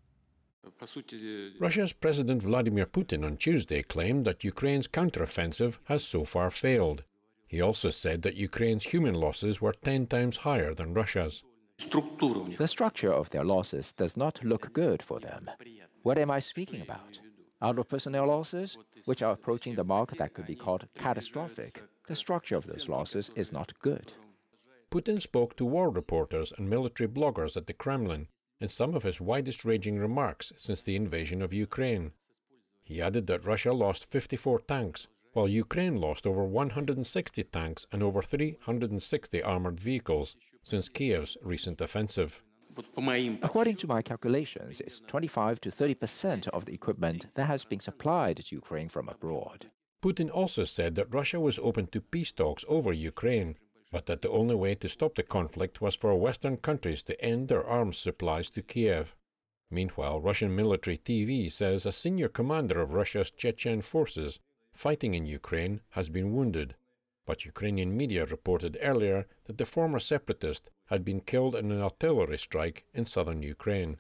Russia's 1.60 1.94
President 1.94 2.44
Vladimir 2.44 2.86
Putin 2.86 3.26
on 3.26 3.38
Tuesday 3.38 3.82
claimed 3.82 4.26
that 4.26 4.44
Ukraine's 4.44 4.88
counteroffensive 4.88 5.78
has 5.86 6.04
so 6.04 6.26
far 6.26 6.50
failed. 6.50 7.04
He 7.48 7.62
also 7.62 7.90
said 7.90 8.22
that 8.22 8.36
Ukraine's 8.36 8.86
human 8.86 9.16
losses 9.16 9.60
were 9.62 9.74
10 9.74 10.08
times 10.08 10.38
higher 10.38 10.74
than 10.74 10.94
Russia's. 10.94 11.44
The 11.80 12.68
structure 12.68 13.12
of 13.12 13.32
their 13.32 13.44
losses 13.44 13.92
does 13.92 14.16
not 14.16 14.44
look 14.44 14.72
good 14.72 15.02
for 15.02 15.20
them. 15.20 15.50
What 16.04 16.18
am 16.18 16.32
I 16.32 16.40
speaking 16.40 16.82
about? 16.82 17.20
Out 17.62 17.78
of 17.78 17.90
personnel 17.90 18.28
losses, 18.28 18.78
which 19.06 19.22
are 19.22 19.34
approaching 19.34 19.76
the 19.76 19.84
mark 19.84 20.18
that 20.18 20.34
could 20.34 20.48
be 20.48 20.56
called 20.56 20.86
catastrophic, 20.98 21.84
the 22.08 22.16
structure 22.16 22.56
of 22.56 22.66
those 22.66 22.90
losses 22.90 23.32
is 23.36 23.52
not 23.52 23.78
good. 23.80 24.14
Putin 24.92 25.22
spoke 25.22 25.56
to 25.56 25.66
war 25.66 25.90
reporters 25.90 26.52
and 26.58 26.70
military 26.70 27.08
bloggers 27.08 27.56
at 27.56 27.68
the 27.68 27.74
Kremlin 27.74 28.28
in 28.60 28.68
some 28.68 28.94
of 28.94 29.04
his 29.04 29.22
widest 29.22 29.64
ranging 29.64 29.98
remarks 29.98 30.52
since 30.58 30.82
the 30.82 30.96
invasion 30.96 31.42
of 31.42 31.54
Ukraine. 31.54 32.12
He 32.84 33.02
added 33.02 33.28
that 33.28 33.46
Russia 33.46 33.72
lost 33.74 34.12
54 34.12 34.60
tanks, 34.62 35.08
while 35.34 35.48
Ukraine 35.48 35.96
lost 35.96 36.28
over 36.28 36.44
160 36.44 37.44
tanks 37.46 37.86
and 37.92 38.04
over 38.04 38.22
360 38.22 39.42
armored 39.42 39.80
vehicles 39.80 40.36
since 40.62 40.90
Kiev's 40.90 41.38
recent 41.42 41.80
offensive. 41.80 42.44
According 43.42 43.76
to 43.78 43.88
my 43.88 44.02
calculations, 44.02 44.82
it's 44.82 45.02
25 45.08 45.62
to 45.62 45.72
30 45.72 45.96
percent 45.96 46.48
of 46.50 46.66
the 46.66 46.74
equipment 46.74 47.28
that 47.36 47.46
has 47.46 47.66
been 47.66 47.80
supplied 47.80 48.38
to 48.38 48.56
Ukraine 48.56 48.90
from 48.90 49.10
abroad. 49.10 49.70
Putin 50.02 50.32
also 50.34 50.66
said 50.66 50.96
that 50.96 51.14
Russia 51.14 51.40
was 51.40 51.60
open 51.60 51.86
to 51.88 52.02
peace 52.02 52.32
talks 52.32 52.66
over 52.68 52.92
Ukraine, 52.92 53.58
but 53.92 54.08
that 54.08 54.22
the 54.22 54.30
only 54.32 54.56
way 54.56 54.74
to 54.74 54.90
stop 54.90 55.16
the 55.16 55.24
conflict 55.24 55.80
was 55.80 55.96
for 55.96 56.16
Western 56.16 56.58
countries 56.58 57.04
to 57.04 57.22
end 57.24 57.48
their 57.48 57.64
arms 57.64 57.98
supplies 58.00 58.50
to 58.50 58.64
Kiev. 58.64 59.16
Meanwhile, 59.70 60.20
Russian 60.20 60.56
military 60.56 60.98
TV 60.98 61.52
says 61.52 61.86
a 61.86 61.92
senior 61.92 62.30
commander 62.30 62.82
of 62.82 62.94
Russia's 62.94 63.30
Chechen 63.30 63.82
forces 63.82 64.40
fighting 64.74 65.14
in 65.14 65.26
Ukraine 65.26 65.82
has 65.92 66.10
been 66.10 66.34
wounded. 66.34 66.76
But 67.26 67.46
Ukrainian 67.46 67.96
media 67.96 68.26
reported 68.26 68.80
earlier 68.82 69.28
that 69.46 69.58
the 69.60 69.66
former 69.66 70.00
separatist 70.00 70.72
had 70.86 71.06
been 71.06 71.22
killed 71.22 71.56
in 71.56 71.72
an 71.72 71.82
artillery 71.82 72.40
strike 72.40 72.86
in 72.94 73.06
southern 73.06 73.44
Ukraine. 73.44 74.00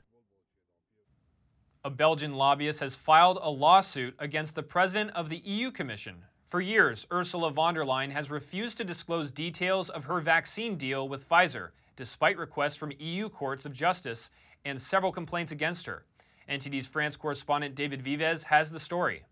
A 1.83 1.89
Belgian 1.89 2.35
lobbyist 2.35 2.79
has 2.81 2.95
filed 2.95 3.39
a 3.41 3.49
lawsuit 3.49 4.13
against 4.19 4.53
the 4.53 4.61
president 4.61 5.09
of 5.15 5.29
the 5.29 5.41
EU 5.43 5.71
Commission. 5.71 6.17
For 6.45 6.61
years, 6.61 7.07
Ursula 7.11 7.49
von 7.49 7.73
der 7.73 7.83
Leyen 7.83 8.11
has 8.11 8.29
refused 8.29 8.77
to 8.77 8.83
disclose 8.83 9.31
details 9.31 9.89
of 9.89 10.03
her 10.03 10.19
vaccine 10.19 10.75
deal 10.75 11.09
with 11.09 11.27
Pfizer, 11.27 11.69
despite 11.95 12.37
requests 12.37 12.75
from 12.75 12.93
EU 12.99 13.29
courts 13.29 13.65
of 13.65 13.73
justice 13.73 14.29
and 14.63 14.79
several 14.79 15.11
complaints 15.11 15.51
against 15.51 15.87
her. 15.87 16.05
NTD's 16.47 16.85
France 16.85 17.15
correspondent 17.15 17.73
David 17.73 18.03
Vives 18.03 18.43
has 18.43 18.71
the 18.71 18.79
story. 18.79 19.23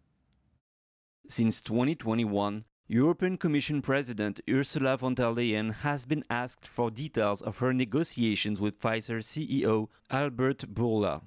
Since 1.27 1.61
2021, 1.61 2.65
European 2.87 3.37
Commission 3.37 3.83
President 3.83 4.39
Ursula 4.49 4.97
von 4.97 5.13
der 5.13 5.25
Leyen 5.25 5.71
has 5.71 6.07
been 6.07 6.23
asked 6.31 6.67
for 6.67 6.89
details 6.89 7.43
of 7.43 7.59
her 7.59 7.75
negotiations 7.75 8.59
with 8.59 8.79
Pfizer 8.79 9.19
CEO 9.19 9.89
Albert 10.09 10.73
Bourla. 10.73 11.21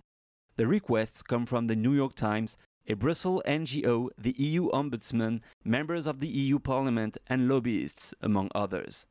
The 0.63 0.69
requests 0.69 1.23
come 1.25 1.45
from 1.45 1.67
the 1.67 1.75
New 1.75 1.93
York 1.93 2.15
Times, 2.15 2.57
a 2.87 2.95
Brussels 2.95 3.43
NGO, 3.47 4.11
the 4.17 4.37
EU 4.39 4.71
Ombudsman, 4.71 5.41
members 5.65 6.07
of 6.07 6.21
the 6.21 6.29
EU 6.29 6.61
Parliament, 6.61 7.19
and 7.27 7.49
lobbyists, 7.49 8.15
among 8.21 8.49
others. 8.55 9.05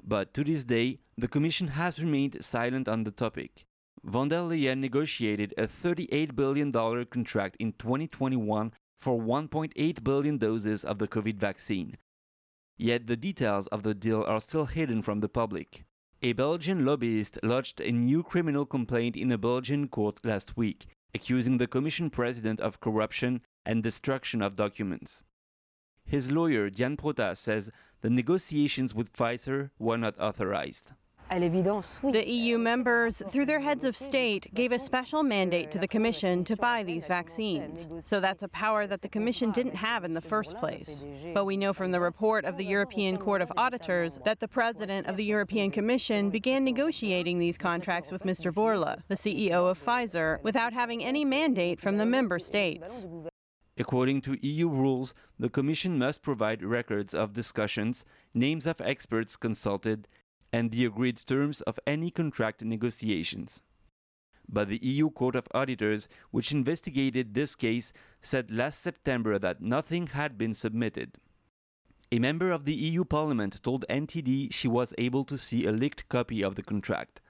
But 0.00 0.32
to 0.34 0.44
this 0.44 0.64
day, 0.64 1.00
the 1.18 1.26
Commission 1.26 1.66
has 1.66 1.98
remained 1.98 2.44
silent 2.44 2.86
on 2.86 3.02
the 3.02 3.10
topic. 3.10 3.64
Von 4.04 4.28
der 4.28 4.42
Leyen 4.42 4.78
negotiated 4.78 5.52
a 5.58 5.66
$38 5.66 6.36
billion 6.36 6.70
contract 6.70 7.56
in 7.58 7.72
2021 7.72 8.72
for 9.00 9.20
1.8 9.20 10.04
billion 10.04 10.38
doses 10.38 10.84
of 10.84 11.00
the 11.00 11.08
COVID 11.08 11.34
vaccine. 11.34 11.96
Yet 12.78 13.08
the 13.08 13.16
details 13.16 13.66
of 13.66 13.82
the 13.82 13.94
deal 13.94 14.22
are 14.22 14.40
still 14.40 14.66
hidden 14.66 15.02
from 15.02 15.18
the 15.18 15.28
public. 15.28 15.84
A 16.24 16.34
Belgian 16.34 16.84
lobbyist 16.84 17.40
lodged 17.42 17.80
a 17.80 17.90
new 17.90 18.22
criminal 18.22 18.64
complaint 18.64 19.16
in 19.16 19.32
a 19.32 19.38
Belgian 19.38 19.88
court 19.88 20.24
last 20.24 20.56
week, 20.56 20.86
accusing 21.12 21.58
the 21.58 21.66
Commission 21.66 22.10
President 22.10 22.60
of 22.60 22.78
corruption 22.78 23.40
and 23.66 23.82
destruction 23.82 24.40
of 24.40 24.54
documents. 24.54 25.24
His 26.04 26.30
lawyer, 26.30 26.70
Diane 26.70 26.96
Protas, 26.96 27.38
says 27.38 27.72
the 28.02 28.10
negotiations 28.10 28.94
with 28.94 29.12
Pfizer 29.12 29.70
were 29.80 29.98
not 29.98 30.16
authorized. 30.20 30.92
The 31.32 32.24
EU 32.26 32.58
members, 32.58 33.22
through 33.30 33.46
their 33.46 33.60
heads 33.60 33.86
of 33.86 33.96
state, 33.96 34.52
gave 34.52 34.70
a 34.70 34.78
special 34.78 35.22
mandate 35.22 35.70
to 35.70 35.78
the 35.78 35.88
Commission 35.88 36.44
to 36.44 36.56
buy 36.56 36.82
these 36.82 37.06
vaccines. 37.06 37.88
So 38.04 38.20
that's 38.20 38.42
a 38.42 38.48
power 38.48 38.86
that 38.86 39.00
the 39.00 39.08
Commission 39.08 39.50
didn't 39.50 39.76
have 39.76 40.04
in 40.04 40.12
the 40.12 40.20
first 40.20 40.58
place. 40.58 41.06
But 41.32 41.46
we 41.46 41.56
know 41.56 41.72
from 41.72 41.90
the 41.90 42.00
report 42.00 42.44
of 42.44 42.58
the 42.58 42.66
European 42.66 43.16
Court 43.16 43.40
of 43.40 43.50
Auditors 43.56 44.18
that 44.26 44.40
the 44.40 44.48
President 44.48 45.06
of 45.06 45.16
the 45.16 45.24
European 45.24 45.70
Commission 45.70 46.28
began 46.28 46.64
negotiating 46.64 47.38
these 47.38 47.56
contracts 47.56 48.12
with 48.12 48.24
Mr. 48.24 48.52
Bourla, 48.52 49.00
the 49.08 49.14
CEO 49.14 49.70
of 49.70 49.82
Pfizer, 49.82 50.42
without 50.42 50.74
having 50.74 51.02
any 51.02 51.24
mandate 51.24 51.80
from 51.80 51.96
the 51.96 52.04
member 52.04 52.38
states. 52.38 53.06
According 53.78 54.20
to 54.22 54.36
EU 54.46 54.68
rules, 54.68 55.14
the 55.38 55.48
Commission 55.48 55.98
must 55.98 56.20
provide 56.20 56.62
records 56.62 57.14
of 57.14 57.32
discussions, 57.32 58.04
names 58.34 58.66
of 58.66 58.82
experts 58.82 59.38
consulted, 59.38 60.08
and 60.52 60.70
the 60.70 60.84
agreed 60.84 61.16
terms 61.16 61.60
of 61.62 61.80
any 61.86 62.10
contract 62.10 62.62
negotiations. 62.62 63.62
But 64.48 64.68
the 64.68 64.80
EU 64.82 65.10
Court 65.10 65.34
of 65.36 65.48
Auditors, 65.54 66.08
which 66.30 66.52
investigated 66.52 67.32
this 67.32 67.54
case, 67.54 67.92
said 68.20 68.50
last 68.50 68.80
September 68.80 69.38
that 69.38 69.62
nothing 69.62 70.08
had 70.08 70.36
been 70.36 70.52
submitted. 70.52 71.16
A 72.10 72.18
member 72.18 72.50
of 72.50 72.66
the 72.66 72.74
EU 72.74 73.04
Parliament 73.04 73.62
told 73.62 73.86
NTD 73.88 74.52
she 74.52 74.68
was 74.68 74.92
able 74.98 75.24
to 75.24 75.38
see 75.38 75.64
a 75.64 75.72
leaked 75.72 76.08
copy 76.10 76.42
of 76.42 76.56
the 76.56 76.62
contract. 76.62 77.22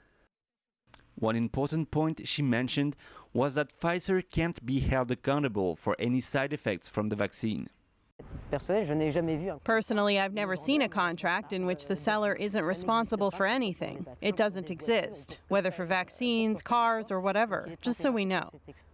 One 1.14 1.36
important 1.36 1.92
point 1.92 2.26
she 2.26 2.42
mentioned 2.42 2.96
was 3.32 3.54
that 3.54 3.78
Pfizer 3.78 4.28
can't 4.28 4.64
be 4.66 4.80
held 4.80 5.12
accountable 5.12 5.76
for 5.76 5.94
any 6.00 6.20
side 6.20 6.52
effects 6.52 6.88
from 6.88 7.08
the 7.08 7.16
vaccine. 7.16 7.68
Personally, 9.64 10.18
I've 10.18 10.34
never 10.34 10.56
seen 10.56 10.82
a 10.82 10.88
contract 10.88 11.52
in 11.52 11.66
which 11.66 11.86
the 11.86 11.96
seller 11.96 12.34
isn't 12.34 12.64
responsible 12.64 13.30
for 13.30 13.46
anything. 13.46 14.06
It 14.20 14.36
doesn't 14.36 14.70
exist, 14.70 15.38
whether 15.48 15.70
for 15.70 15.86
vaccines, 15.86 16.62
cars, 16.62 17.10
or 17.10 17.20
whatever, 17.20 17.68
just 17.80 18.00
so 18.00 18.10
we 18.10 18.24
know. 18.24 18.50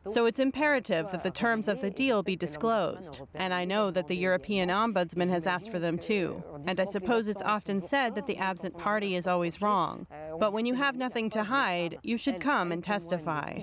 So 0.07 0.27
it's 0.27 0.39
imperative 0.39 1.11
that 1.11 1.23
the 1.23 1.31
terms 1.31 1.69
of 1.69 1.81
the 1.81 1.91
deal 1.91 2.23
be 2.23 2.37
disclosed. 2.37 3.21
And 3.35 3.53
I 3.53 3.65
know 3.65 3.91
that 3.91 4.09
the 4.09 4.17
European 4.17 4.69
Ombudsman 4.71 5.29
has 5.31 5.47
asked 5.47 5.71
for 5.71 5.79
them 5.79 5.99
too. 5.99 6.43
And 6.67 6.81
I 6.81 6.85
suppose 6.85 7.29
it's 7.29 7.43
often 7.43 7.81
said 7.81 8.15
that 8.15 8.27
the 8.27 8.39
absent 8.39 8.79
party 8.79 9.17
is 9.17 9.27
always 9.27 9.61
wrong. 9.61 10.07
But 10.39 10.53
when 10.53 10.67
you 10.67 10.75
have 10.75 10.97
nothing 10.97 11.31
to 11.31 11.45
hide, 11.45 11.99
you 12.03 12.17
should 12.17 12.41
come 12.41 12.73
and 12.73 12.83
testify. 12.83 13.61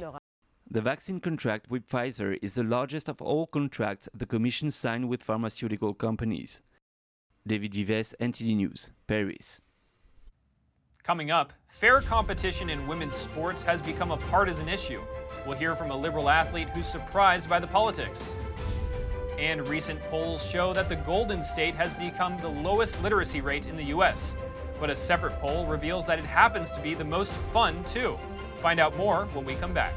The 0.75 0.81
vaccine 0.81 1.21
contract 1.21 1.71
with 1.71 1.87
Pfizer 1.87 2.37
is 2.41 2.55
the 2.55 2.63
largest 2.65 3.07
of 3.07 3.21
all 3.21 3.47
contracts 3.47 4.09
the 4.13 4.25
Commission 4.25 4.69
signed 4.71 5.07
with 5.07 5.23
pharmaceutical 5.23 5.93
companies. 5.93 6.59
David 7.47 7.73
Vives, 7.73 8.13
NTD 8.19 8.57
News, 8.57 8.89
Paris. 9.07 9.61
Coming 11.01 11.31
up, 11.31 11.53
fair 11.69 12.01
competition 12.01 12.69
in 12.69 12.87
women's 12.87 13.15
sports 13.15 13.63
has 13.63 13.81
become 13.81 14.11
a 14.11 14.17
partisan 14.17 14.67
issue. 14.67 14.99
We'll 15.47 15.57
hear 15.57 15.77
from 15.77 15.91
a 15.91 15.95
liberal 15.95 16.27
athlete 16.27 16.67
who's 16.71 16.87
surprised 16.87 17.47
by 17.47 17.61
the 17.61 17.67
politics. 17.67 18.35
And 19.39 19.65
recent 19.69 20.01
polls 20.09 20.45
show 20.45 20.73
that 20.73 20.89
the 20.89 20.97
Golden 20.97 21.41
State 21.41 21.75
has 21.75 21.93
become 21.93 22.37
the 22.39 22.49
lowest 22.49 23.01
literacy 23.01 23.39
rate 23.39 23.67
in 23.67 23.77
the 23.77 23.85
U.S. 23.95 24.35
But 24.81 24.89
a 24.89 24.95
separate 24.97 25.39
poll 25.39 25.65
reveals 25.67 26.05
that 26.07 26.19
it 26.19 26.25
happens 26.25 26.69
to 26.71 26.81
be 26.81 26.95
the 26.95 27.05
most 27.05 27.31
fun, 27.31 27.81
too. 27.85 28.19
Find 28.57 28.77
out 28.77 28.97
more 28.97 29.23
when 29.31 29.45
we 29.45 29.55
come 29.55 29.73
back. 29.73 29.93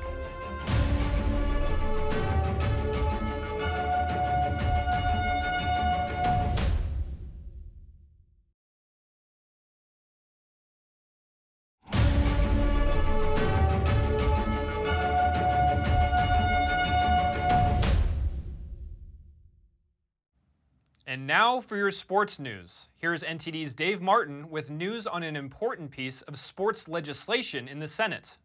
And 21.19 21.27
now 21.27 21.59
for 21.61 21.77
your 21.77 21.91
sports 21.91 22.39
news. 22.39 22.91
Here's 22.95 23.25
NTD's 23.25 23.75
Dave 23.75 24.01
Martin 24.01 24.49
with 24.51 24.71
news 24.71 25.05
on 25.05 25.25
an 25.25 25.35
important 25.35 25.91
piece 25.91 26.23
of 26.23 26.39
sports 26.39 26.87
legislation 26.87 27.67
in 27.67 27.81
the 27.81 27.89
Senate. 27.89 28.39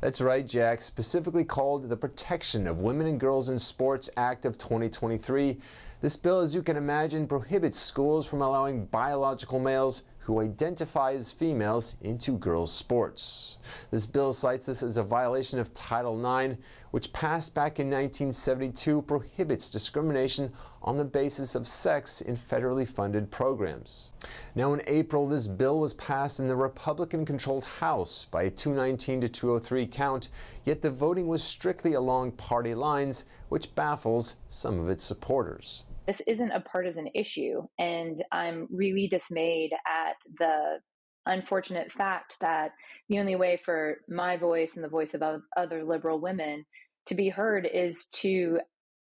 That's 0.00 0.20
right, 0.20 0.46
Jack. 0.46 0.82
Specifically 0.82 1.42
called 1.42 1.88
the 1.88 1.96
Protection 1.96 2.68
of 2.68 2.78
Women 2.78 3.08
and 3.08 3.18
Girls 3.18 3.48
in 3.48 3.58
Sports 3.58 4.08
Act 4.16 4.46
of 4.46 4.56
2023. 4.56 5.58
This 6.00 6.16
bill, 6.16 6.38
as 6.38 6.54
you 6.54 6.62
can 6.62 6.76
imagine, 6.76 7.26
prohibits 7.26 7.80
schools 7.80 8.24
from 8.24 8.40
allowing 8.40 8.86
biological 8.86 9.58
males 9.58 10.02
who 10.20 10.40
identify 10.40 11.12
as 11.12 11.32
females 11.32 11.96
into 12.02 12.38
girls' 12.38 12.72
sports. 12.72 13.58
This 13.90 14.06
bill 14.06 14.32
cites 14.32 14.66
this 14.66 14.84
as 14.84 14.96
a 14.96 15.02
violation 15.02 15.58
of 15.58 15.74
Title 15.74 16.14
IX, 16.24 16.56
which 16.94 17.12
passed 17.12 17.52
back 17.56 17.80
in 17.80 17.86
1972, 17.86 19.02
prohibits 19.02 19.68
discrimination 19.68 20.52
on 20.80 20.96
the 20.96 21.04
basis 21.04 21.56
of 21.56 21.66
sex 21.66 22.20
in 22.20 22.36
federally 22.36 22.86
funded 22.86 23.28
programs. 23.32 24.12
Now, 24.54 24.74
in 24.74 24.82
April, 24.86 25.26
this 25.26 25.48
bill 25.48 25.80
was 25.80 25.94
passed 25.94 26.38
in 26.38 26.46
the 26.46 26.54
Republican 26.54 27.26
controlled 27.26 27.64
House 27.64 28.26
by 28.26 28.44
a 28.44 28.50
219 28.50 29.22
to 29.22 29.28
203 29.28 29.88
count, 29.88 30.28
yet 30.62 30.82
the 30.82 30.90
voting 30.92 31.26
was 31.26 31.42
strictly 31.42 31.94
along 31.94 32.30
party 32.30 32.76
lines, 32.76 33.24
which 33.48 33.74
baffles 33.74 34.36
some 34.48 34.78
of 34.78 34.88
its 34.88 35.02
supporters. 35.02 35.82
This 36.06 36.22
isn't 36.28 36.52
a 36.52 36.60
partisan 36.60 37.08
issue, 37.12 37.66
and 37.80 38.24
I'm 38.30 38.68
really 38.70 39.08
dismayed 39.08 39.72
at 39.84 40.14
the 40.38 40.78
unfortunate 41.26 41.90
fact 41.90 42.36
that 42.40 42.70
the 43.08 43.18
only 43.18 43.34
way 43.34 43.56
for 43.64 43.96
my 44.08 44.36
voice 44.36 44.76
and 44.76 44.84
the 44.84 44.88
voice 44.88 45.14
of 45.14 45.24
other 45.56 45.82
liberal 45.82 46.20
women 46.20 46.64
to 47.06 47.14
be 47.14 47.28
heard 47.28 47.66
is 47.66 48.06
to 48.06 48.60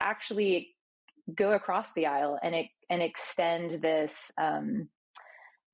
actually 0.00 0.74
go 1.34 1.52
across 1.52 1.92
the 1.92 2.06
aisle 2.06 2.38
and 2.42 2.54
it, 2.54 2.66
and 2.90 3.02
extend 3.02 3.82
this 3.82 4.30
um, 4.38 4.88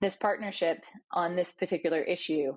this 0.00 0.14
partnership 0.14 0.84
on 1.12 1.34
this 1.34 1.52
particular 1.52 2.00
issue. 2.02 2.56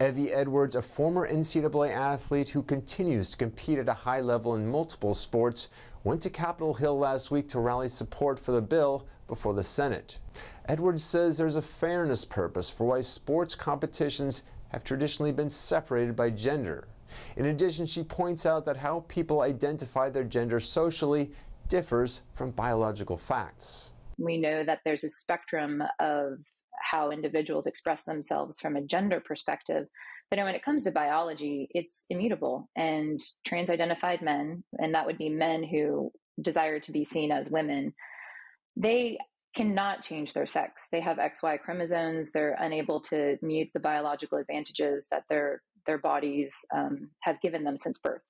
Evie 0.00 0.32
Edwards, 0.32 0.76
a 0.76 0.82
former 0.82 1.28
NCAA 1.28 1.94
athlete 1.94 2.48
who 2.48 2.62
continues 2.62 3.30
to 3.30 3.36
compete 3.36 3.78
at 3.78 3.88
a 3.88 3.94
high 3.94 4.20
level 4.20 4.54
in 4.54 4.68
multiple 4.68 5.14
sports, 5.14 5.68
went 6.04 6.20
to 6.22 6.30
Capitol 6.30 6.74
Hill 6.74 6.98
last 6.98 7.30
week 7.30 7.48
to 7.48 7.60
rally 7.60 7.88
support 7.88 8.38
for 8.38 8.52
the 8.52 8.60
bill 8.60 9.06
before 9.26 9.54
the 9.54 9.64
Senate. 9.64 10.18
Edwards 10.66 11.02
says 11.02 11.38
there's 11.38 11.56
a 11.56 11.62
fairness 11.62 12.24
purpose 12.24 12.68
for 12.68 12.84
why 12.84 13.00
sports 13.00 13.54
competitions 13.54 14.42
have 14.68 14.84
traditionally 14.84 15.32
been 15.32 15.50
separated 15.50 16.16
by 16.16 16.30
gender. 16.30 16.88
In 17.36 17.46
addition, 17.46 17.86
she 17.86 18.02
points 18.02 18.46
out 18.46 18.64
that 18.66 18.76
how 18.76 19.04
people 19.08 19.42
identify 19.42 20.10
their 20.10 20.24
gender 20.24 20.60
socially 20.60 21.30
differs 21.68 22.22
from 22.34 22.50
biological 22.50 23.16
facts. 23.16 23.94
We 24.18 24.38
know 24.38 24.64
that 24.64 24.80
there's 24.84 25.04
a 25.04 25.08
spectrum 25.08 25.82
of 25.98 26.38
how 26.80 27.10
individuals 27.10 27.66
express 27.66 28.04
themselves 28.04 28.60
from 28.60 28.76
a 28.76 28.82
gender 28.82 29.20
perspective. 29.20 29.86
But 30.30 30.38
when 30.38 30.54
it 30.54 30.64
comes 30.64 30.84
to 30.84 30.90
biology, 30.90 31.68
it's 31.70 32.06
immutable. 32.10 32.68
And 32.76 33.20
trans 33.44 33.70
identified 33.70 34.22
men, 34.22 34.64
and 34.78 34.94
that 34.94 35.06
would 35.06 35.18
be 35.18 35.28
men 35.28 35.64
who 35.64 36.12
desire 36.40 36.80
to 36.80 36.92
be 36.92 37.04
seen 37.04 37.30
as 37.30 37.50
women, 37.50 37.94
they 38.76 39.18
cannot 39.54 40.02
change 40.02 40.32
their 40.32 40.46
sex. 40.46 40.88
They 40.90 41.00
have 41.00 41.18
XY 41.18 41.60
chromosomes. 41.60 42.32
They're 42.32 42.56
unable 42.58 43.00
to 43.02 43.38
mute 43.40 43.68
the 43.72 43.80
biological 43.80 44.38
advantages 44.38 45.06
that 45.10 45.24
their 45.28 45.62
their 45.86 45.98
bodies 45.98 46.54
um, 46.74 47.10
have 47.20 47.40
given 47.40 47.64
them 47.64 47.78
since 47.78 47.98
birth. 47.98 48.22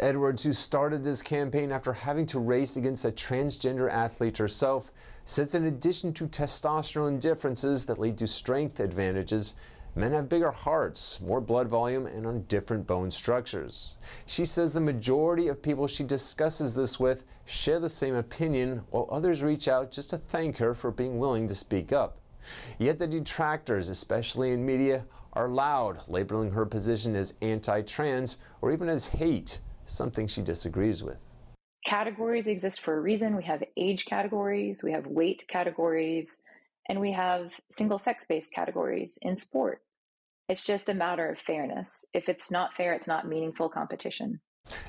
Edwards, 0.00 0.44
who 0.44 0.52
started 0.52 1.02
this 1.02 1.22
campaign 1.22 1.72
after 1.72 1.92
having 1.92 2.26
to 2.26 2.38
race 2.38 2.76
against 2.76 3.04
a 3.04 3.10
transgender 3.10 3.90
athlete 3.90 4.38
herself, 4.38 4.92
says 5.24 5.54
in 5.54 5.66
addition 5.66 6.12
to 6.14 6.26
testosterone 6.28 7.18
differences 7.18 7.84
that 7.86 7.98
lead 7.98 8.16
to 8.18 8.26
strength 8.26 8.78
advantages, 8.78 9.56
men 9.96 10.12
have 10.12 10.28
bigger 10.28 10.52
hearts, 10.52 11.20
more 11.20 11.40
blood 11.40 11.66
volume, 11.66 12.06
and 12.06 12.26
on 12.26 12.42
different 12.42 12.86
bone 12.86 13.10
structures. 13.10 13.96
She 14.26 14.44
says 14.44 14.72
the 14.72 14.80
majority 14.80 15.48
of 15.48 15.60
people 15.60 15.88
she 15.88 16.04
discusses 16.04 16.74
this 16.74 17.00
with 17.00 17.24
share 17.44 17.80
the 17.80 17.88
same 17.88 18.14
opinion, 18.14 18.84
while 18.90 19.08
others 19.10 19.42
reach 19.42 19.66
out 19.66 19.90
just 19.90 20.10
to 20.10 20.18
thank 20.18 20.58
her 20.58 20.74
for 20.74 20.90
being 20.92 21.18
willing 21.18 21.48
to 21.48 21.54
speak 21.54 21.92
up. 21.92 22.20
Yet 22.78 22.98
the 22.98 23.06
detractors, 23.06 23.88
especially 23.88 24.52
in 24.52 24.64
media, 24.64 25.04
are 25.38 25.48
loud, 25.48 26.02
labeling 26.08 26.50
her 26.50 26.66
position 26.66 27.14
as 27.14 27.34
anti 27.42 27.80
trans 27.82 28.38
or 28.60 28.72
even 28.72 28.88
as 28.88 29.06
hate 29.06 29.60
something 29.84 30.26
she 30.26 30.42
disagrees 30.42 31.02
with. 31.02 31.18
Categories 31.86 32.48
exist 32.48 32.80
for 32.80 32.98
a 32.98 33.00
reason. 33.00 33.36
We 33.36 33.44
have 33.44 33.62
age 33.76 34.04
categories, 34.04 34.82
we 34.82 34.90
have 34.90 35.06
weight 35.06 35.44
categories, 35.46 36.42
and 36.88 37.00
we 37.00 37.12
have 37.12 37.58
single 37.70 38.00
sex 38.00 38.24
based 38.28 38.52
categories 38.52 39.16
in 39.22 39.36
sport. 39.36 39.80
It's 40.48 40.64
just 40.64 40.88
a 40.88 40.94
matter 40.94 41.30
of 41.30 41.38
fairness. 41.38 42.04
If 42.12 42.28
it's 42.28 42.50
not 42.50 42.74
fair, 42.74 42.92
it's 42.92 43.06
not 43.06 43.28
meaningful 43.28 43.68
competition. 43.68 44.40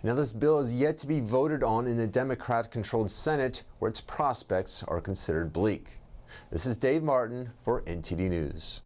Now, 0.04 0.16
this 0.16 0.34
bill 0.34 0.60
is 0.60 0.76
yet 0.76 0.98
to 1.00 1.08
be 1.08 1.20
voted 1.20 1.64
on 1.64 1.86
in 1.86 1.96
the 1.96 2.08
Democrat 2.08 2.72
controlled 2.72 3.12
Senate, 3.12 3.64
where 3.78 3.90
its 3.90 4.02
prospects 4.02 4.84
are 4.84 5.00
considered 5.00 5.54
bleak. 5.54 6.00
This 6.50 6.66
is 6.66 6.76
Dave 6.76 7.04
Martin 7.04 7.52
for 7.64 7.84
NTD 7.84 8.30
News. 8.30 8.82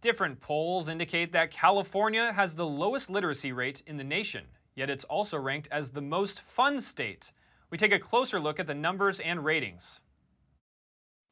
Different 0.00 0.40
polls 0.40 0.88
indicate 0.88 1.32
that 1.32 1.50
California 1.50 2.32
has 2.32 2.54
the 2.54 2.66
lowest 2.66 3.08
literacy 3.10 3.52
rate 3.52 3.82
in 3.86 3.96
the 3.96 4.04
nation, 4.04 4.44
yet 4.74 4.90
it's 4.90 5.04
also 5.04 5.38
ranked 5.38 5.68
as 5.72 5.90
the 5.90 6.02
most 6.02 6.40
fun 6.40 6.80
state. 6.80 7.32
We 7.70 7.78
take 7.78 7.92
a 7.92 7.98
closer 7.98 8.38
look 8.38 8.60
at 8.60 8.66
the 8.66 8.74
numbers 8.74 9.20
and 9.20 9.44
ratings. 9.44 10.02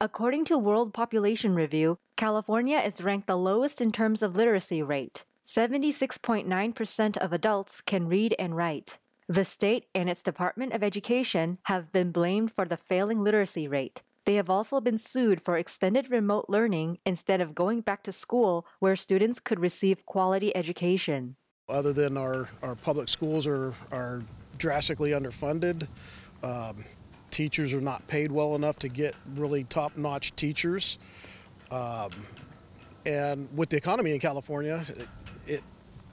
According 0.00 0.46
to 0.46 0.58
World 0.58 0.92
Population 0.92 1.54
Review, 1.54 1.98
California 2.16 2.78
is 2.78 3.00
ranked 3.00 3.26
the 3.26 3.36
lowest 3.36 3.80
in 3.80 3.92
terms 3.92 4.22
of 4.22 4.36
literacy 4.36 4.82
rate. 4.82 5.24
76.9% 5.44 7.16
of 7.18 7.32
adults 7.32 7.82
can 7.82 8.08
read 8.08 8.34
and 8.38 8.56
write. 8.56 8.98
The 9.28 9.44
state 9.44 9.86
and 9.94 10.10
its 10.10 10.22
Department 10.22 10.72
of 10.72 10.82
Education 10.82 11.58
have 11.64 11.92
been 11.92 12.12
blamed 12.12 12.52
for 12.52 12.64
the 12.64 12.76
failing 12.76 13.22
literacy 13.22 13.68
rate. 13.68 14.02
They 14.26 14.36
have 14.36 14.48
also 14.48 14.80
been 14.80 14.96
sued 14.96 15.42
for 15.42 15.58
extended 15.58 16.10
remote 16.10 16.46
learning 16.48 16.98
instead 17.04 17.40
of 17.40 17.54
going 17.54 17.82
back 17.82 18.02
to 18.04 18.12
school 18.12 18.66
where 18.78 18.96
students 18.96 19.38
could 19.38 19.60
receive 19.60 20.06
quality 20.06 20.54
education. 20.56 21.36
Other 21.68 21.92
than 21.92 22.16
our, 22.16 22.48
our 22.62 22.74
public 22.74 23.08
schools 23.08 23.46
are, 23.46 23.74
are 23.92 24.22
drastically 24.58 25.10
underfunded, 25.10 25.86
um, 26.42 26.84
teachers 27.30 27.72
are 27.72 27.80
not 27.80 28.06
paid 28.06 28.32
well 28.32 28.54
enough 28.54 28.76
to 28.76 28.88
get 28.88 29.14
really 29.34 29.64
top 29.64 29.96
notch 29.96 30.34
teachers. 30.36 30.98
Um, 31.70 32.10
and 33.06 33.48
with 33.54 33.68
the 33.68 33.76
economy 33.76 34.12
in 34.12 34.20
California, 34.20 34.84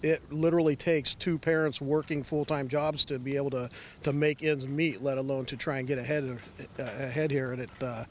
it, 0.02 0.08
it 0.08 0.22
it 0.22 0.34
literally 0.34 0.76
takes 0.76 1.16
two 1.16 1.38
parents 1.38 1.82
working 1.82 2.24
full-time 2.24 2.68
jobs 2.68 3.06
to 3.06 3.20
be 3.20 3.36
able 3.36 3.50
to, 3.52 3.70
to 4.04 4.14
make 4.14 4.44
ends 4.44 4.68
meet, 4.68 5.02
let 5.02 5.18
alone 5.18 5.46
to 5.46 5.58
try 5.58 5.80
and 5.80 5.88
get 5.88 5.98
ahead 5.98 6.38
uh, 6.80 6.84
ahead 6.84 7.32
here. 7.32 7.54
And 7.54 7.62
it 7.62 7.70
uh, 7.82 8.06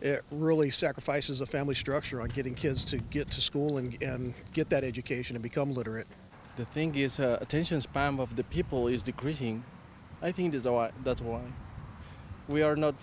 it 0.00 0.22
really 0.30 0.70
sacrifices 0.70 1.38
the 1.38 1.46
family 1.46 1.74
structure 1.74 2.20
on 2.20 2.28
getting 2.28 2.54
kids 2.54 2.84
to 2.86 2.98
get 2.98 3.30
to 3.30 3.40
school 3.40 3.78
and, 3.78 4.02
and 4.02 4.34
get 4.52 4.70
that 4.70 4.84
education 4.84 5.36
and 5.36 5.42
become 5.42 5.72
literate. 5.72 6.06
The 6.56 6.64
thing 6.64 6.94
is, 6.94 7.18
uh, 7.18 7.38
attention 7.40 7.80
span 7.80 8.18
of 8.20 8.36
the 8.36 8.44
people 8.44 8.88
is 8.88 9.02
decreasing. 9.02 9.64
I 10.22 10.32
think 10.32 10.52
that's 10.52 10.66
why. 10.66 10.90
That's 11.04 11.20
why 11.20 11.42
we 12.48 12.62
are 12.62 12.76
not. 12.76 12.94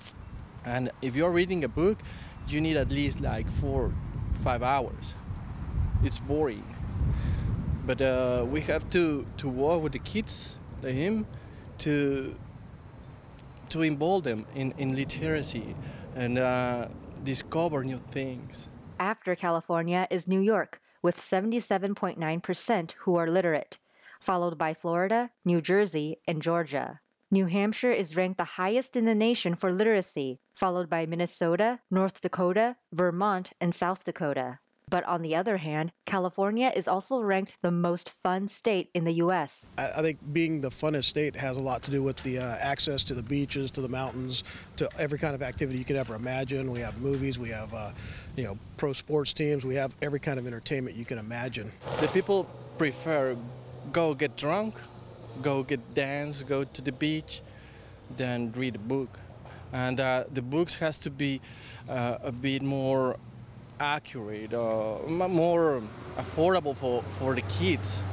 And 0.65 0.91
if 1.01 1.15
you're 1.15 1.31
reading 1.31 1.63
a 1.63 1.67
book, 1.67 1.99
you 2.47 2.61
need 2.61 2.77
at 2.77 2.89
least 2.89 3.19
like 3.19 3.49
four, 3.51 3.93
five 4.43 4.63
hours. 4.63 5.15
It's 6.03 6.19
boring 6.19 6.63
but 7.85 8.01
uh, 8.01 8.45
we 8.49 8.61
have 8.61 8.89
to 8.89 9.25
to 9.37 9.47
work 9.49 9.81
with 9.81 9.93
the 9.93 9.99
kids 9.99 10.57
him 10.81 11.25
to 11.77 12.35
to 13.69 13.81
involve 13.81 14.23
them 14.23 14.45
in, 14.53 14.73
in 14.77 14.95
literacy 14.95 15.75
and 16.15 16.37
uh, 16.37 16.87
discover 17.23 17.83
new 17.83 17.99
things 18.11 18.67
after 18.99 19.35
california 19.35 20.07
is 20.11 20.27
new 20.27 20.41
york 20.41 20.81
with 21.01 21.19
77.9% 21.19 22.91
who 22.99 23.15
are 23.15 23.29
literate 23.29 23.77
followed 24.23 24.57
by 24.57 24.73
Florida, 24.73 25.31
New 25.43 25.61
Jersey, 25.61 26.17
and 26.25 26.41
Georgia. 26.41 27.01
New 27.29 27.47
Hampshire 27.47 27.91
is 27.91 28.15
ranked 28.15 28.37
the 28.37 28.55
highest 28.61 28.95
in 28.95 29.05
the 29.05 29.15
nation 29.15 29.53
for 29.53 29.71
literacy, 29.71 30.39
followed 30.53 30.89
by 30.89 31.05
Minnesota, 31.05 31.79
North 31.91 32.21
Dakota, 32.21 32.77
Vermont, 32.91 33.51
and 33.59 33.75
South 33.75 34.05
Dakota. 34.05 34.59
But 34.89 35.03
on 35.05 35.21
the 35.21 35.35
other 35.35 35.57
hand, 35.57 35.91
California 36.05 36.71
is 36.75 36.87
also 36.87 37.19
ranked 37.21 37.61
the 37.61 37.71
most 37.71 38.09
fun 38.09 38.47
state 38.47 38.89
in 38.93 39.05
the 39.05 39.13
U.S. 39.13 39.65
I 39.77 40.01
think 40.01 40.19
being 40.33 40.61
the 40.61 40.69
funnest 40.69 41.05
state 41.05 41.35
has 41.35 41.57
a 41.57 41.59
lot 41.59 41.83
to 41.83 41.91
do 41.91 42.03
with 42.03 42.17
the 42.23 42.39
uh, 42.39 42.57
access 42.59 43.03
to 43.05 43.13
the 43.13 43.23
beaches, 43.23 43.71
to 43.71 43.81
the 43.81 43.89
mountains, 43.89 44.43
to 44.77 44.89
every 44.99 45.17
kind 45.17 45.35
of 45.35 45.41
activity 45.41 45.79
you 45.79 45.85
could 45.85 45.95
ever 45.95 46.15
imagine. 46.15 46.71
We 46.71 46.79
have 46.81 46.97
movies, 46.99 47.39
we 47.39 47.49
have, 47.49 47.73
uh, 47.73 47.91
you 48.35 48.43
know, 48.43 48.57
pro 48.77 48.93
sports 48.93 49.33
teams, 49.33 49.65
we 49.65 49.75
have 49.75 49.95
every 50.01 50.19
kind 50.19 50.37
of 50.37 50.45
entertainment 50.45 50.95
you 50.95 51.05
can 51.05 51.17
imagine. 51.17 51.71
The 51.99 52.07
people 52.09 52.45
prefer 52.77 53.35
go 53.91 54.13
get 54.13 54.35
drunk, 54.37 54.75
go 55.41 55.63
get 55.63 55.93
dance, 55.93 56.43
go 56.43 56.63
to 56.63 56.81
the 56.81 56.91
beach, 56.91 57.41
than 58.17 58.51
read 58.51 58.75
a 58.75 58.79
book. 58.79 59.19
And 59.71 59.99
uh, 59.99 60.25
the 60.31 60.41
books 60.41 60.75
has 60.75 60.97
to 60.99 61.09
be 61.09 61.41
uh, 61.89 62.17
a 62.23 62.31
bit 62.31 62.61
more 62.61 63.17
accurate, 63.79 64.53
uh, 64.53 64.97
more 65.07 65.81
affordable 66.17 66.75
for, 66.75 67.03
for 67.03 67.35
the 67.35 67.41
kids, 67.41 68.03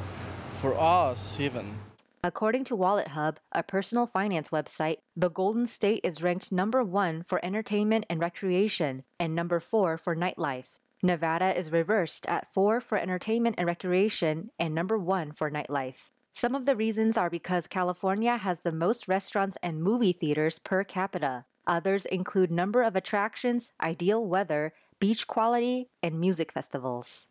for 0.61 0.75
us 0.79 1.39
even. 1.41 1.75
According 2.23 2.65
to 2.65 2.77
WalletHub, 2.77 3.37
a 3.53 3.63
personal 3.63 4.07
finance 4.07 4.51
website, 4.51 4.99
the 5.17 5.31
Golden 5.31 5.67
State 5.67 6.01
is 6.05 6.23
ranked 6.23 6.53
number 6.53 6.85
one 6.85 7.23
for 7.23 7.43
entertainment 7.43 8.05
and 8.11 8.21
recreation 8.21 9.05
and 9.19 9.35
number 9.35 9.59
four 9.59 9.97
for 9.97 10.15
nightlife. 10.15 10.79
Nevada 11.03 11.59
is 11.59 11.73
reversed 11.73 12.27
at 12.27 12.53
four 12.53 12.79
for 12.79 12.99
entertainment 12.99 13.55
and 13.57 13.67
recreation 13.67 14.51
and 14.59 14.75
number 14.75 14.99
one 14.99 15.33
for 15.33 15.51
nightlife. 15.51 16.11
Some 16.33 16.55
of 16.55 16.67
the 16.67 16.77
reasons 16.77 17.17
are 17.17 17.31
because 17.31 17.67
California 17.67 18.37
has 18.37 18.61
the 18.61 18.71
most 18.71 19.09
restaurants 19.09 19.57
and 19.63 19.83
movie 19.83 20.13
theaters 20.13 20.59
per 20.59 20.85
capita. 20.85 21.47
Others 21.67 22.05
include 22.07 22.51
number 22.51 22.83
of 22.83 22.97
attractions, 22.97 23.73
ideal 23.81 24.27
weather, 24.27 24.75
beach 25.01 25.27
quality, 25.27 25.89
and 26.03 26.21
music 26.21 26.53
festivals. 26.53 27.27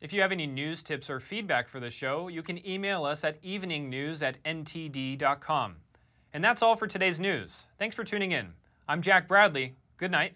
If 0.00 0.12
you 0.12 0.20
have 0.22 0.32
any 0.32 0.46
news, 0.46 0.82
tips, 0.82 1.10
or 1.10 1.20
feedback 1.20 1.68
for 1.68 1.80
the 1.80 1.90
show, 1.90 2.28
you 2.28 2.42
can 2.42 2.66
email 2.66 3.04
us 3.04 3.24
at 3.24 3.42
eveningnews 3.42 4.22
at 4.22 4.42
ntd.com. 4.44 5.76
And 6.32 6.44
that's 6.44 6.62
all 6.62 6.76
for 6.76 6.86
today's 6.86 7.18
news. 7.18 7.66
Thanks 7.78 7.96
for 7.96 8.04
tuning 8.04 8.32
in. 8.32 8.54
I'm 8.88 9.02
Jack 9.02 9.28
Bradley. 9.28 9.74
Good 9.96 10.10
night. 10.10 10.34